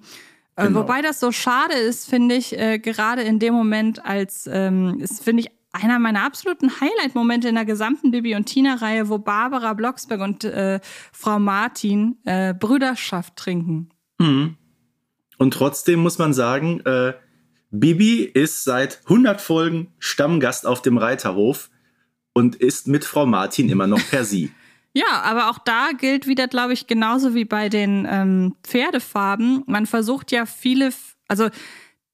Äh, 0.56 0.66
genau. 0.66 0.80
wobei 0.80 1.02
das 1.02 1.20
so 1.20 1.30
schade 1.30 1.74
ist, 1.74 2.08
finde 2.08 2.34
ich, 2.34 2.58
äh, 2.58 2.78
gerade 2.78 3.22
in 3.22 3.38
dem 3.38 3.54
Moment, 3.54 4.04
als 4.04 4.48
ähm, 4.50 4.98
ist, 4.98 5.22
finde 5.22 5.42
ich, 5.42 5.50
einer 5.72 5.98
meiner 5.98 6.24
absoluten 6.24 6.70
Highlight-Momente 6.80 7.48
in 7.48 7.54
der 7.54 7.66
gesamten 7.66 8.10
Bibi 8.10 8.34
und 8.34 8.46
Tina-Reihe, 8.46 9.10
wo 9.10 9.18
Barbara 9.18 9.74
Blocksberg 9.74 10.22
und 10.22 10.42
äh, 10.44 10.80
Frau 11.12 11.38
Martin 11.38 12.16
äh, 12.24 12.54
Brüderschaft 12.54 13.36
trinken. 13.36 13.90
Mhm. 14.18 14.56
Und 15.38 15.52
trotzdem 15.52 16.00
muss 16.00 16.18
man 16.18 16.32
sagen, 16.32 16.80
äh, 16.80 17.14
Bibi 17.70 18.22
ist 18.22 18.64
seit 18.64 19.00
100 19.04 19.40
Folgen 19.40 19.92
Stammgast 19.98 20.66
auf 20.66 20.82
dem 20.82 20.98
Reiterhof 20.98 21.70
und 22.32 22.56
ist 22.56 22.86
mit 22.86 23.04
Frau 23.04 23.26
Martin 23.26 23.68
immer 23.68 23.86
noch 23.86 24.00
per 24.10 24.24
Sie. 24.24 24.50
Ja, 24.96 25.20
aber 25.24 25.50
auch 25.50 25.58
da 25.58 25.90
gilt 25.90 26.26
wieder, 26.26 26.48
glaube 26.48 26.72
ich, 26.72 26.86
genauso 26.86 27.34
wie 27.34 27.44
bei 27.44 27.68
den 27.68 28.08
ähm, 28.10 28.54
Pferdefarben. 28.62 29.62
Man 29.66 29.84
versucht 29.84 30.32
ja 30.32 30.46
viele, 30.46 30.88
also 31.28 31.50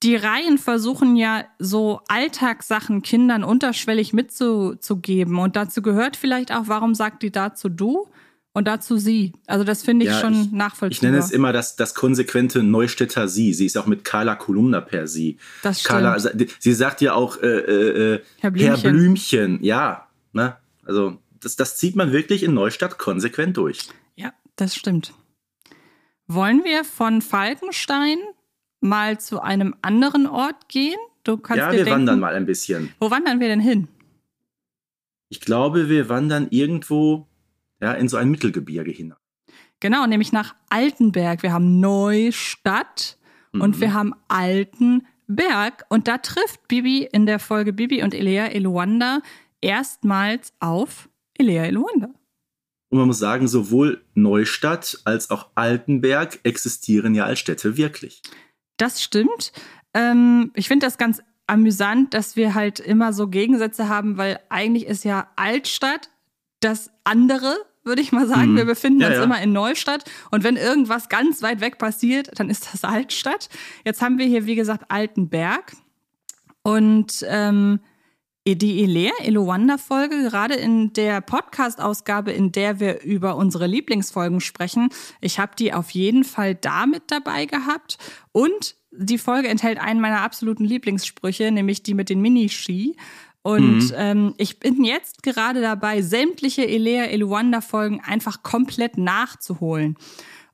die 0.03 0.17
Reihen 0.17 0.59
versuchen 0.59 1.15
ja 1.15 1.45
so 1.61 2.01
Alltagssachen 2.09 3.03
Kindern 3.03 3.45
unterschwellig 3.45 4.13
mitzugeben. 4.13 5.39
Und 5.39 5.55
dazu 5.55 5.81
gehört 5.81 6.17
vielleicht 6.17 6.53
auch, 6.53 6.65
warum 6.67 6.97
sagt 6.97 7.23
die 7.23 7.31
dazu 7.31 7.69
du? 7.69 8.09
Und 8.55 8.69
dazu 8.69 8.99
sie. 8.99 9.33
Also 9.47 9.65
das 9.65 9.83
finde 9.83 10.05
ich 10.05 10.13
ja, 10.13 10.21
schon 10.21 10.35
ich, 10.35 10.53
nachvollziehbar. 10.53 10.91
Ich 10.91 11.03
nenne 11.03 11.19
es 11.19 11.31
immer 11.31 11.53
das, 11.53 11.77
das 11.77 11.95
konsequente 11.95 12.63
Neustädter 12.63 13.27
sie. 13.27 13.55
Sie 13.55 13.65
ist 13.65 13.79
auch 13.79 13.87
mit 13.87 14.05
Carla 14.05 14.35
Kolumna 14.35 14.83
per 14.83 15.07
sie. 15.07 15.39
Das 15.63 15.81
stimmt. 15.81 16.03
Carla, 16.03 16.19
sie 16.59 16.73
sagt 16.75 17.01
ja 17.01 17.15
auch 17.15 17.41
äh, 17.43 17.47
äh, 17.47 18.15
äh, 18.15 18.21
Herr, 18.41 18.51
Blümchen. 18.51 18.83
Herr 18.83 18.91
Blümchen. 18.91 19.59
Ja, 19.63 20.09
ne? 20.33 20.57
Also 20.85 21.19
das, 21.41 21.57
das 21.57 21.77
zieht 21.79 21.97
man 21.97 22.13
wirklich 22.13 22.43
in 22.43 22.53
Neustadt 22.53 22.99
konsequent 22.99 23.57
durch. 23.57 23.89
Ja, 24.17 24.35
das 24.57 24.75
stimmt. 24.75 25.15
Wollen 26.27 26.63
wir 26.65 26.85
von 26.85 27.23
Falkenstein 27.23 28.19
mal 28.81 29.19
zu 29.19 29.41
einem 29.41 29.75
anderen 29.81 30.27
Ort 30.27 30.69
gehen? 30.69 30.99
Du 31.25 31.39
kannst 31.39 31.59
ja, 31.59 31.73
wir 31.73 31.85
denken, 31.85 31.93
wandern 31.93 32.21
mal 32.21 32.35
ein 32.35 32.47
bisschen. 32.47 32.93
Wo 33.01 33.11
wandern 33.11 33.41
wir 33.41 33.49
denn 33.49 33.61
hin? 33.61 33.89
Ich 35.29 35.41
glaube, 35.41 35.89
wir 35.89 36.09
wandern 36.09 36.49
irgendwo 36.51 37.27
ja, 37.83 37.93
in 37.93 38.09
so 38.09 38.17
ein 38.17 38.31
Mittelgebirge 38.31 38.93
hinein. 38.93 39.19
Genau, 39.81 40.07
nämlich 40.07 40.33
nach 40.33 40.55
Altenberg. 40.71 41.43
Wir 41.43 41.53
haben 41.53 41.81
Neustadt 41.81 43.19
mhm. 43.53 43.61
und 43.61 43.81
wir 43.81 43.93
haben 43.93 44.15
Altenberg. 44.29 45.85
Und 45.89 46.07
da 46.07 46.19
trifft 46.19 46.69
Bibi 46.69 47.09
in 47.13 47.27
der 47.27 47.41
Folge 47.41 47.73
Bibi 47.73 48.05
und 48.05 48.15
Elea 48.15 48.47
Eluanda 48.47 49.21
erstmals 49.61 50.53
auf 50.61 51.09
Elea 51.37 51.65
Eluanda. 51.65 52.11
Und 52.91 52.99
man 52.99 53.09
muss 53.09 53.19
sagen, 53.19 53.49
sowohl 53.49 54.05
Neustadt 54.15 55.01
als 55.05 55.31
auch 55.31 55.49
Altenberg 55.57 56.39
existieren 56.45 57.15
ja 57.15 57.25
als 57.25 57.41
Städte 57.41 57.77
wirklich. 57.77 58.23
Das 58.77 59.03
stimmt. 59.03 59.53
Ähm, 59.95 60.53
ich 60.55 60.69
finde 60.69 60.87
das 60.87 60.99
ganz 60.99 61.23
amüsant, 61.49 62.15
dass 62.15 62.37
wir 62.37 62.55
halt 62.55 62.79
immer 62.79 63.13
so 63.13 63.29
Gegensätze 63.29 63.89
haben, 63.89 64.17
weil 64.19 64.39
eigentlich 64.49 64.87
ist 64.87 65.05
ja 65.05 65.29
Altstadt 65.35 66.11
das 66.61 66.91
andere 67.03 67.57
würde 67.85 68.03
ich 68.03 68.13
mal 68.13 68.27
sagen. 68.27 68.53
Mhm. 68.53 68.57
Wir 68.57 68.65
befinden 68.65 69.01
ja, 69.01 69.09
uns 69.09 69.17
ja. 69.17 69.25
immer 69.25 69.41
in 69.41 69.53
Neustadt 69.53 70.05
und 70.31 70.45
wenn 70.45 70.57
irgendwas 70.57 71.09
ganz 71.09 71.43
weit 71.43 71.61
weg 71.61 71.79
passiert, 71.79 72.31
dann 72.39 72.51
ist 72.51 72.73
das 72.73 72.85
Altstadt. 72.85 73.49
Jetzt 73.85 74.03
haben 74.03 74.19
wir 74.19 74.27
hier, 74.27 74.47
wie 74.47 74.55
gesagt, 74.55 74.85
Altenberg 74.89 75.73
und 76.63 77.25
ähm, 77.29 77.81
die 78.47 78.83
Elea 78.83 79.13
Elowanda-Folge, 79.21 80.23
gerade 80.23 80.55
in 80.55 80.93
der 80.93 81.21
Podcast-Ausgabe, 81.21 82.33
in 82.33 82.51
der 82.51 82.81
wir 82.81 83.03
über 83.03 83.37
unsere 83.37 83.67
Lieblingsfolgen 83.67 84.41
sprechen, 84.41 84.89
ich 85.21 85.39
habe 85.39 85.53
die 85.57 85.73
auf 85.73 85.91
jeden 85.91 86.25
Fall 86.25 86.57
da 86.57 86.87
mit 86.87 87.05
dabei 87.07 87.47
gehabt. 87.47 87.99
Und 88.33 88.75
die 88.91 89.19
Folge 89.19 89.49
enthält 89.49 89.79
einen 89.79 90.01
meiner 90.01 90.23
absoluten 90.23 90.65
Lieblingssprüche, 90.65 91.53
nämlich 91.53 91.83
die 91.83 91.95
mit 91.95 92.11
den 92.11 92.21
Miniski. 92.21 92.97
Und 93.43 93.89
mhm. 93.89 93.95
ähm, 93.97 94.35
ich 94.39 94.61
bin 94.61 94.85
jetzt 94.85 95.23
gerade 95.23 95.61
dabei, 95.61 96.01
sämtliche 96.01 96.67
Elea 96.67 97.05
Eluanda-Folgen 97.07 98.01
einfach 98.01 98.43
komplett 98.43 98.99
nachzuholen. 98.99 99.97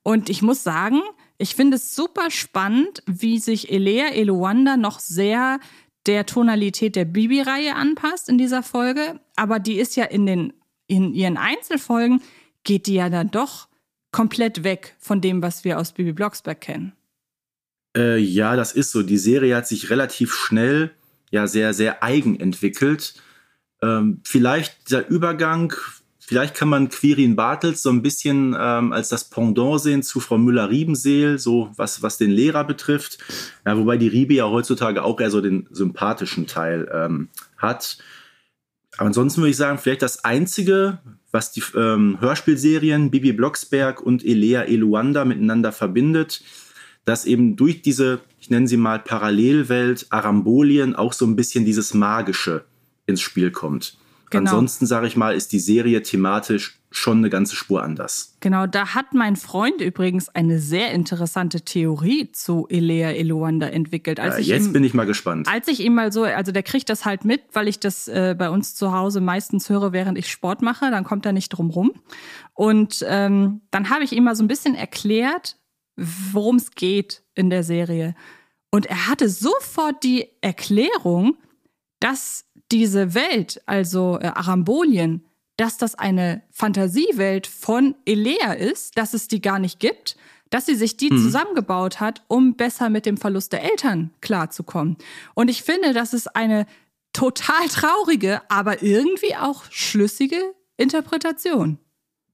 Und 0.03 0.31
ich 0.31 0.41
muss 0.41 0.63
sagen, 0.63 1.03
ich 1.37 1.55
finde 1.55 1.77
es 1.77 1.95
super 1.95 2.31
spannend, 2.31 3.03
wie 3.07 3.39
sich 3.39 3.71
Elea 3.71 4.09
Eluanda 4.09 4.77
noch 4.77 5.01
sehr 5.01 5.61
der 6.07 6.25
Tonalität 6.25 6.97
der 6.97 7.05
Bibi-Reihe 7.05 7.75
anpasst 7.75 8.31
in 8.31 8.39
dieser 8.39 8.63
Folge. 8.63 9.21
Aber 9.37 9.59
die 9.59 9.79
ist 9.79 9.95
ja 9.95 10.05
in, 10.05 10.25
den, 10.25 10.55
in 10.87 11.13
ihren 11.13 11.37
Einzelfolgen, 11.37 12.23
geht 12.65 12.87
die 12.87 12.95
ja 12.95 13.11
dann 13.11 13.31
doch 13.31 13.69
komplett 14.11 14.65
weg 14.65 14.97
von 14.99 15.21
dem, 15.21 15.43
was 15.43 15.65
wir 15.65 15.79
aus 15.79 15.93
Bibi 15.93 16.13
Blocksberg 16.13 16.61
kennen. 16.61 16.93
Äh, 17.97 18.19
ja, 18.19 18.57
das 18.57 18.73
ist 18.73 18.91
so. 18.91 19.03
Die 19.03 19.19
Serie 19.19 19.55
hat 19.57 19.69
sich 19.69 19.91
relativ 19.91 20.33
schnell 20.33 20.93
ja 21.31 21.47
sehr, 21.47 21.75
sehr 21.75 22.03
eigen 22.03 22.39
entwickelt. 22.39 23.15
Ähm, 23.83 24.21
vielleicht 24.25 24.89
dieser 24.89 25.09
Übergang, 25.09 25.73
vielleicht 26.19 26.55
kann 26.55 26.69
man 26.69 26.89
Quirin 26.89 27.37
Bartels 27.37 27.83
so 27.83 27.91
ein 27.91 28.03
bisschen 28.03 28.57
ähm, 28.59 28.93
als 28.93 29.09
das 29.09 29.31
Pendant 29.31 29.81
sehen 29.81 30.03
zu 30.03 30.21
Frau 30.21 30.39
Müller-Riebenseel, 30.39 31.39
so 31.39 31.71
was, 31.77 32.03
was 32.03 32.19
den 32.19 32.31
Lehrer 32.31 32.65
betrifft. 32.65 33.19
Ja, 33.65 33.79
wobei 33.79 33.97
die 33.97 34.09
Riebe 34.09 34.35
ja 34.35 34.49
heutzutage 34.49 35.05
auch 35.05 35.21
eher 35.21 35.31
so 35.31 35.41
den 35.41 35.67
sympathischen 35.71 36.47
Teil 36.47 36.91
ähm, 36.93 37.29
hat. 37.57 37.99
Ansonsten 38.97 39.43
würde 39.43 39.51
ich 39.51 39.57
sagen, 39.57 39.79
vielleicht 39.79 40.03
das 40.03 40.25
Einzige, 40.25 40.99
was 41.31 41.53
die 41.53 41.63
ähm, 41.77 42.19
Hörspielserien 42.21 43.11
Bibi 43.11 43.33
Blocksberg 43.33 44.01
und 44.01 44.25
Elea 44.25 44.63
Eluanda 44.63 45.25
miteinander 45.25 45.73
verbindet, 45.73 46.43
dass 47.09 47.25
eben 47.25 47.57
durch 47.57 47.83
diese, 47.83 48.21
ich 48.39 48.51
nenne 48.51 48.69
sie 48.69 48.77
mal 48.77 48.99
Parallelwelt, 48.99 50.07
Arambolien, 50.11 50.95
auch 50.95 51.13
so 51.13 51.27
ein 51.27 51.37
bisschen 51.37 51.65
dieses 51.65 51.95
Magische 51.95 52.65
ins 53.07 53.21
Spiel 53.21 53.51
kommt. 53.51 53.97
Genau. 54.31 54.51
Ansonsten, 54.51 54.87
sage 54.87 55.07
ich 55.07 55.17
mal, 55.17 55.35
ist 55.35 55.53
die 55.53 55.59
Serie 55.59 56.03
thematisch 56.03 56.79
schon 56.91 57.19
eine 57.19 57.29
ganze 57.29 57.55
Spur 57.55 57.83
anders. 57.83 58.37
Genau, 58.41 58.67
da 58.67 58.95
hat 58.95 59.13
mein 59.13 59.37
Freund 59.37 59.81
übrigens 59.81 60.29
eine 60.31 60.59
sehr 60.59 60.93
interessante 60.93 61.61
Theorie 61.61 62.33
zu 62.33 62.67
Elea 62.71 63.11
Eluanda 63.11 63.69
entwickelt. 63.69 64.19
Ja, 64.19 64.39
jetzt 64.39 64.67
ihm, 64.67 64.73
bin 64.73 64.85
ich 64.85 64.95
mal 64.95 65.05
gespannt. 65.05 65.49
Als 65.51 65.69
ich 65.69 65.81
ihm 65.81 65.95
mal 65.95 66.13
so, 66.13 66.25
also 66.25 66.51
der 66.51 66.63
kriegt 66.63 66.89
das 66.89 67.05
halt 67.05 67.25
mit, 67.25 67.43
weil 67.53 67.69
ich 67.69 67.79
das 67.79 68.09
äh, 68.09 68.35
bei 68.39 68.49
uns 68.49 68.75
zu 68.75 68.93
Hause 68.93 69.21
meistens 69.21 69.69
höre, 69.69 69.93
während 69.93 70.17
ich 70.17 70.31
Sport 70.31 70.63
mache, 70.63 70.91
dann 70.91 71.05
kommt 71.05 71.27
er 71.27 71.33
nicht 71.33 71.51
drum 71.51 71.71
rum. 71.71 71.93
Und 72.55 73.05
ähm, 73.07 73.61
dann 73.71 73.91
habe 73.91 74.05
ich 74.05 74.13
ihm 74.13 74.25
mal 74.25 74.35
so 74.35 74.43
ein 74.43 74.49
bisschen 74.49 74.75
erklärt, 74.75 75.58
worum 75.99 76.57
es 76.57 76.71
geht 76.71 77.23
in 77.35 77.51
der 77.51 77.65
Serie. 77.65 78.15
Und 78.71 78.87
er 78.87 79.09
hatte 79.09 79.29
sofort 79.29 80.03
die 80.03 80.29
Erklärung, 80.41 81.37
dass 82.01 82.45
diese 82.71 83.15
Welt, 83.15 83.61
also 83.67 84.19
äh, 84.21 84.27
Arambolien, 84.27 85.25
dass 85.57 85.79
das 85.79 85.95
eine 85.95 86.43
Fantasiewelt 86.51 87.47
von 87.47 87.97
Elea 88.05 88.53
ist, 88.53 88.97
dass 88.97 89.15
es 89.15 89.27
die 89.27 89.41
gar 89.41 89.59
nicht 89.59 89.81
gibt, 89.81 90.17
dass 90.51 90.67
sie 90.67 90.77
sich 90.77 90.97
die 90.97 91.11
hm. 91.11 91.19
zusammengebaut 91.19 92.01
hat, 92.01 92.23
um 92.29 92.55
besser 92.55 92.89
mit 92.91 93.07
dem 93.07 93.17
Verlust 93.17 93.53
der 93.53 93.65
Eltern 93.65 94.13
klarzukommen. 94.21 94.97
Und 95.35 95.49
ich 95.49 95.63
finde, 95.63 95.93
das 95.93 96.15
ist 96.15 96.35
eine 96.37 96.67
total 97.13 97.69
traurige, 97.69 98.41
aber 98.49 98.83
irgendwie 98.83 99.35
auch 99.35 99.65
schlüssige 99.71 100.55
Interpretation. 100.77 101.79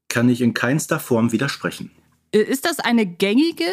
Kann 0.09 0.29
ich 0.29 0.43
in 0.43 0.55
keinster 0.55 1.01
Form 1.01 1.33
widersprechen. 1.33 1.91
Ist 2.35 2.65
das 2.65 2.81
eine 2.81 3.07
gängige 3.07 3.65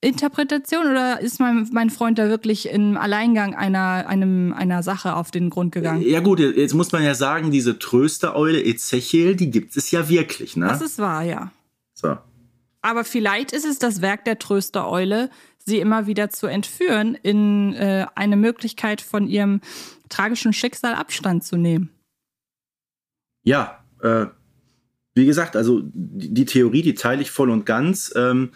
Interpretation 0.00 0.86
oder 0.86 1.20
ist 1.20 1.40
mein, 1.40 1.68
mein 1.72 1.90
Freund 1.90 2.18
da 2.18 2.28
wirklich 2.28 2.68
im 2.68 2.96
Alleingang 2.96 3.54
einer, 3.54 4.06
einem, 4.08 4.52
einer 4.52 4.82
Sache 4.82 5.14
auf 5.14 5.30
den 5.30 5.50
Grund 5.50 5.72
gegangen? 5.72 6.02
Ja 6.02 6.20
gut, 6.20 6.40
jetzt 6.40 6.74
muss 6.74 6.92
man 6.92 7.02
ja 7.04 7.14
sagen, 7.14 7.50
diese 7.50 7.78
Tröstereule 7.78 8.64
Ezechiel, 8.64 9.36
die 9.36 9.50
gibt 9.50 9.76
es 9.76 9.90
ja 9.90 10.08
wirklich, 10.08 10.56
ne? 10.56 10.66
Das 10.66 10.82
ist 10.82 10.98
wahr, 10.98 11.22
ja. 11.22 11.52
So. 11.94 12.16
Aber 12.80 13.04
vielleicht 13.04 13.52
ist 13.52 13.64
es 13.64 13.78
das 13.78 14.00
Werk 14.00 14.24
der 14.24 14.38
Tröstereule, 14.38 15.30
sie 15.58 15.78
immer 15.78 16.06
wieder 16.06 16.30
zu 16.30 16.46
entführen, 16.46 17.16
in 17.16 17.74
äh, 17.74 18.06
eine 18.14 18.36
Möglichkeit 18.36 19.00
von 19.00 19.26
ihrem 19.28 19.60
tragischen 20.08 20.52
Schicksal 20.52 20.94
Abstand 20.94 21.44
zu 21.44 21.56
nehmen. 21.56 21.90
Ja, 23.42 23.84
äh, 24.02 24.26
wie 25.18 25.26
gesagt, 25.26 25.56
also 25.56 25.82
die, 25.84 26.32
die, 26.32 26.44
Theorie, 26.44 26.82
die 26.82 26.94
teile 26.94 27.20
ich 27.20 27.30
voll 27.30 27.50
und 27.50 27.66
ganz. 27.66 28.12
Ähm, 28.16 28.50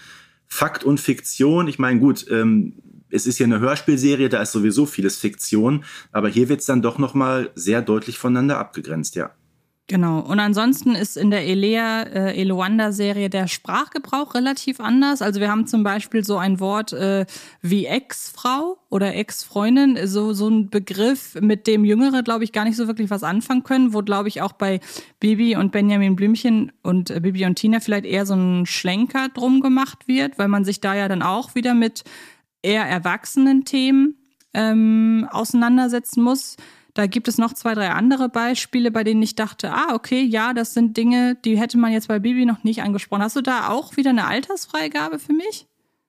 Fakt 0.48 0.84
und 0.84 1.00
Fiktion, 1.00 1.66
ich 1.66 1.78
meine, 1.78 1.98
gut, 1.98 2.26
ähm, 2.30 2.74
es 3.10 3.26
ist 3.26 3.38
ja 3.38 3.46
eine 3.46 3.60
Hörspielserie, 3.60 4.28
da 4.28 4.42
ist 4.42 4.52
sowieso 4.52 4.86
vieles 4.86 5.16
Fiktion, 5.16 5.84
aber 6.12 6.28
hier 6.28 6.48
wird 6.48 6.60
es 6.60 6.66
dann 6.66 6.82
doch 6.82 6.98
nochmal 6.98 7.50
sehr 7.54 7.82
deutlich 7.82 8.18
voneinander 8.18 8.58
abgegrenzt, 8.58 9.14
ja. 9.14 9.34
Genau. 9.92 10.20
Und 10.20 10.40
ansonsten 10.40 10.94
ist 10.94 11.18
in 11.18 11.30
der 11.30 11.46
Elea, 11.46 12.04
äh, 12.04 12.40
Eloanda-Serie 12.40 13.28
der 13.28 13.46
Sprachgebrauch 13.46 14.34
relativ 14.34 14.80
anders. 14.80 15.20
Also 15.20 15.38
wir 15.38 15.50
haben 15.50 15.66
zum 15.66 15.82
Beispiel 15.82 16.24
so 16.24 16.38
ein 16.38 16.60
Wort 16.60 16.94
äh, 16.94 17.26
wie 17.60 17.84
Ex-Frau 17.84 18.78
oder 18.88 19.14
Ex-Freundin, 19.14 20.06
so, 20.06 20.32
so 20.32 20.48
ein 20.48 20.70
Begriff, 20.70 21.34
mit 21.42 21.66
dem 21.66 21.84
Jüngere, 21.84 22.22
glaube 22.22 22.42
ich, 22.42 22.52
gar 22.52 22.64
nicht 22.64 22.78
so 22.78 22.86
wirklich 22.86 23.10
was 23.10 23.22
anfangen 23.22 23.64
können, 23.64 23.92
wo, 23.92 24.00
glaube 24.00 24.28
ich, 24.28 24.40
auch 24.40 24.52
bei 24.52 24.80
Bibi 25.20 25.56
und 25.56 25.72
Benjamin 25.72 26.16
Blümchen 26.16 26.72
und 26.82 27.10
äh, 27.10 27.20
Bibi 27.20 27.44
und 27.44 27.56
Tina 27.56 27.80
vielleicht 27.80 28.06
eher 28.06 28.24
so 28.24 28.32
ein 28.32 28.64
Schlenker 28.64 29.28
drum 29.28 29.60
gemacht 29.60 30.08
wird, 30.08 30.38
weil 30.38 30.48
man 30.48 30.64
sich 30.64 30.80
da 30.80 30.94
ja 30.94 31.06
dann 31.06 31.20
auch 31.20 31.54
wieder 31.54 31.74
mit 31.74 32.02
eher 32.62 32.84
erwachsenen 32.84 33.66
Themen 33.66 34.16
ähm, 34.54 35.28
auseinandersetzen 35.30 36.22
muss. 36.22 36.56
Da 36.94 37.06
gibt 37.06 37.26
es 37.26 37.38
noch 37.38 37.54
zwei, 37.54 37.74
drei 37.74 37.90
andere 37.90 38.28
Beispiele, 38.28 38.90
bei 38.90 39.02
denen 39.02 39.22
ich 39.22 39.34
dachte, 39.34 39.72
ah, 39.72 39.94
okay, 39.94 40.22
ja, 40.22 40.52
das 40.52 40.74
sind 40.74 40.96
Dinge, 40.96 41.36
die 41.44 41.58
hätte 41.58 41.78
man 41.78 41.92
jetzt 41.92 42.08
bei 42.08 42.18
Bibi 42.18 42.44
noch 42.44 42.64
nicht 42.64 42.82
angesprochen. 42.82 43.22
Hast 43.22 43.36
du 43.36 43.40
da 43.40 43.68
auch 43.68 43.96
wieder 43.96 44.10
eine 44.10 44.26
Altersfreigabe 44.26 45.18
für 45.18 45.32
mich? 45.32 45.66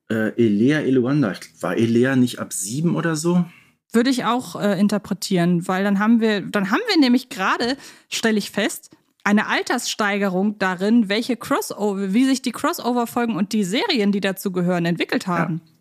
Äh, 0.09 0.33
Elea 0.35 0.81
Eluanda, 0.81 1.33
war 1.61 1.77
Elea 1.77 2.17
nicht 2.17 2.39
ab 2.39 2.51
sieben 2.51 2.95
oder 2.95 3.15
so? 3.15 3.45
Würde 3.93 4.09
ich 4.09 4.25
auch 4.25 4.59
äh, 4.59 4.77
interpretieren, 4.77 5.67
weil 5.67 5.85
dann 5.85 5.99
haben 5.99 6.19
wir, 6.19 6.41
dann 6.41 6.69
haben 6.69 6.81
wir 6.89 6.99
nämlich 6.99 7.29
gerade, 7.29 7.77
stelle 8.09 8.37
ich 8.37 8.51
fest, 8.51 8.89
eine 9.23 9.47
Alterssteigerung 9.47 10.59
darin, 10.59 11.07
welche 11.07 11.37
Crossover, 11.37 12.13
wie 12.13 12.25
sich 12.25 12.41
die 12.41 12.51
Crossover-Folgen 12.51 13.37
und 13.37 13.53
die 13.53 13.63
Serien, 13.63 14.11
die 14.11 14.19
dazu 14.19 14.51
gehören, 14.51 14.85
entwickelt 14.85 15.27
haben. 15.27 15.61
Ja. 15.63 15.71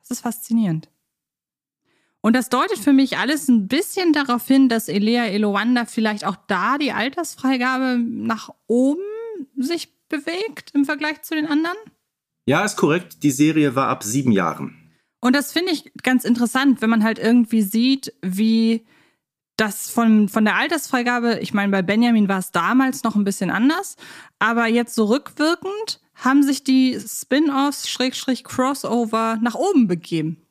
Das 0.00 0.10
ist 0.10 0.20
faszinierend. 0.22 0.88
Und 2.20 2.34
das 2.34 2.48
deutet 2.48 2.78
für 2.78 2.92
mich 2.92 3.16
alles 3.16 3.48
ein 3.48 3.68
bisschen 3.68 4.12
darauf 4.12 4.46
hin, 4.46 4.68
dass 4.68 4.88
Elea 4.88 5.26
Eloanda 5.26 5.84
vielleicht 5.84 6.24
auch 6.24 6.36
da 6.48 6.78
die 6.78 6.92
Altersfreigabe 6.92 7.98
nach 7.98 8.50
oben 8.66 9.02
sich 9.56 9.92
bewegt 10.08 10.72
im 10.74 10.84
Vergleich 10.84 11.22
zu 11.22 11.34
den 11.34 11.46
anderen. 11.46 11.76
Ja, 12.46 12.64
ist 12.64 12.76
korrekt. 12.76 13.22
Die 13.22 13.30
Serie 13.30 13.74
war 13.74 13.88
ab 13.88 14.02
sieben 14.02 14.32
Jahren. 14.32 14.74
Und 15.20 15.34
das 15.34 15.52
finde 15.52 15.72
ich 15.72 15.92
ganz 16.02 16.24
interessant, 16.24 16.80
wenn 16.80 16.90
man 16.90 17.04
halt 17.04 17.18
irgendwie 17.18 17.62
sieht, 17.62 18.14
wie 18.22 18.84
das 19.56 19.90
von, 19.90 20.28
von 20.28 20.44
der 20.44 20.56
Altersfreigabe, 20.56 21.40
ich 21.40 21.52
meine, 21.52 21.72
bei 21.72 21.82
Benjamin 21.82 22.28
war 22.28 22.38
es 22.38 22.52
damals 22.52 23.02
noch 23.02 23.16
ein 23.16 23.24
bisschen 23.24 23.50
anders, 23.50 23.96
aber 24.38 24.66
jetzt 24.66 24.94
so 24.94 25.06
rückwirkend 25.06 26.00
haben 26.14 26.42
sich 26.42 26.64
die 26.64 26.98
Spin-offs, 26.98 27.88
Schrägstrich 27.88 28.44
Crossover 28.44 29.38
nach 29.42 29.54
oben 29.54 29.88
begeben. 29.88 30.47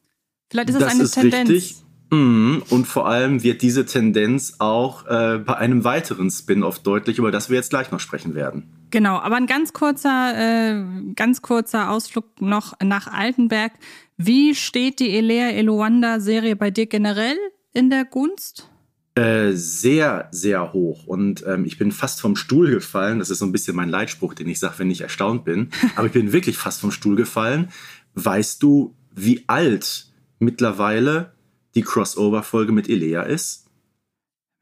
Vielleicht 0.50 0.70
ist 0.70 0.76
das, 0.76 0.84
das 0.84 0.93
eine 0.93 1.04
ist 1.04 1.12
Tendenz. 1.12 1.50
Richtig. 1.50 1.84
Mhm. 2.10 2.64
Und 2.70 2.86
vor 2.86 3.08
allem 3.08 3.43
wird 3.43 3.62
diese 3.62 3.86
Tendenz 3.86 4.56
auch 4.60 5.06
äh, 5.08 5.39
bei 5.39 5.58
einem 5.58 5.84
weiteren 5.84 6.30
Spin-off 6.30 6.80
deutlich, 6.80 7.18
über 7.18 7.32
das 7.32 7.50
wir 7.50 7.58
jetzt 7.58 7.70
gleich 7.70 7.91
noch 7.91 8.00
sprechen 8.00 8.34
werden. 8.34 8.72
Genau, 8.91 9.18
aber 9.18 9.36
ein 9.36 9.48
ganz 9.48 9.74
kurzer, 9.74 10.34
äh, 10.36 10.84
ganz 11.16 11.41
kurzer 11.41 11.91
Ausflug 11.91 12.39
noch 12.39 12.74
nach 12.82 13.08
Altenberg. 13.08 13.74
Wie 14.16 14.56
steht 14.56 15.00
die 15.00 15.10
Elea 15.10 15.50
Eloanda-Serie 15.50 16.56
bei 16.56 16.72
dir 16.72 16.86
generell 16.86 17.38
in 17.74 17.89
der 17.89 18.06
Gunst? 18.06 18.70
Äh, 19.16 19.54
sehr, 19.54 20.30
sehr 20.32 20.74
hoch. 20.74 21.08
Und 21.08 21.43
ähm, 21.45 21.66
ich 21.66 21.78
bin 21.78 21.91
fast 21.91 22.22
vom 22.22 22.36
Stuhl 22.36 22.70
gefallen. 22.70 23.20
Das 23.20 23.30
ist 23.30 23.39
so 23.39 23.45
ein 23.45 23.52
bisschen 23.52 23.76
mein 23.76 23.89
Leitspruch, 23.89 24.34
den 24.34 24.48
ich 24.48 24.60
sage, 24.60 24.76
wenn 24.78 24.91
ich 24.91 25.02
erstaunt 25.02 25.43
bin. 25.43 25.72
Aber 25.95 26.08
ich 26.08 26.14
bin 26.14 26.32
wirklich 26.32 26.58
fast 26.58 26.80
vom 26.80 26.91
Stuhl 26.91 27.16
gefallen. 27.16 27.70
Weißt 28.14 28.64
du, 28.64 28.95
wie 29.14 29.43
alt 29.48 30.07
mittlerweile 30.40 31.34
die 31.76 31.82
Crossover-Folge 31.82 32.72
mit 32.72 32.90
Elea 32.90 33.24
ist? 33.24 33.66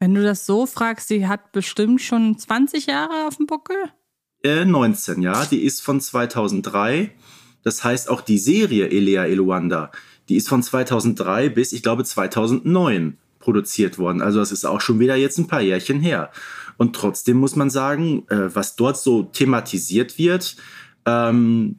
Wenn 0.00 0.14
du 0.14 0.22
das 0.22 0.44
so 0.44 0.66
fragst, 0.66 1.08
sie 1.08 1.26
hat 1.26 1.52
bestimmt 1.52 2.02
schon 2.02 2.38
20 2.38 2.86
Jahre 2.86 3.26
auf 3.26 3.36
dem 3.36 3.46
Buckel? 3.46 3.76
Äh, 4.42 4.64
19, 4.64 5.22
ja. 5.22 5.44
Die 5.46 5.62
ist 5.62 5.82
von 5.82 6.00
2003. 6.00 7.12
Das 7.62 7.82
heißt, 7.82 8.10
auch 8.10 8.20
die 8.20 8.38
Serie 8.38 8.88
Elea 8.90 9.24
Eluanda, 9.24 9.90
die 10.28 10.36
ist 10.36 10.48
von 10.48 10.62
2003 10.62 11.48
bis, 11.48 11.72
ich 11.72 11.82
glaube, 11.82 12.04
2009 12.04 13.18
produziert 13.38 13.98
worden. 13.98 14.20
Also 14.20 14.38
das 14.38 14.52
ist 14.52 14.64
auch 14.64 14.80
schon 14.80 15.00
wieder 15.00 15.16
jetzt 15.16 15.38
ein 15.38 15.46
paar 15.46 15.60
Jährchen 15.60 16.00
her. 16.00 16.30
Und 16.76 16.94
trotzdem 16.94 17.38
muss 17.38 17.56
man 17.56 17.70
sagen, 17.70 18.26
äh, 18.28 18.54
was 18.54 18.76
dort 18.76 18.98
so 18.98 19.22
thematisiert 19.22 20.18
wird, 20.18 20.56
ähm, 21.06 21.76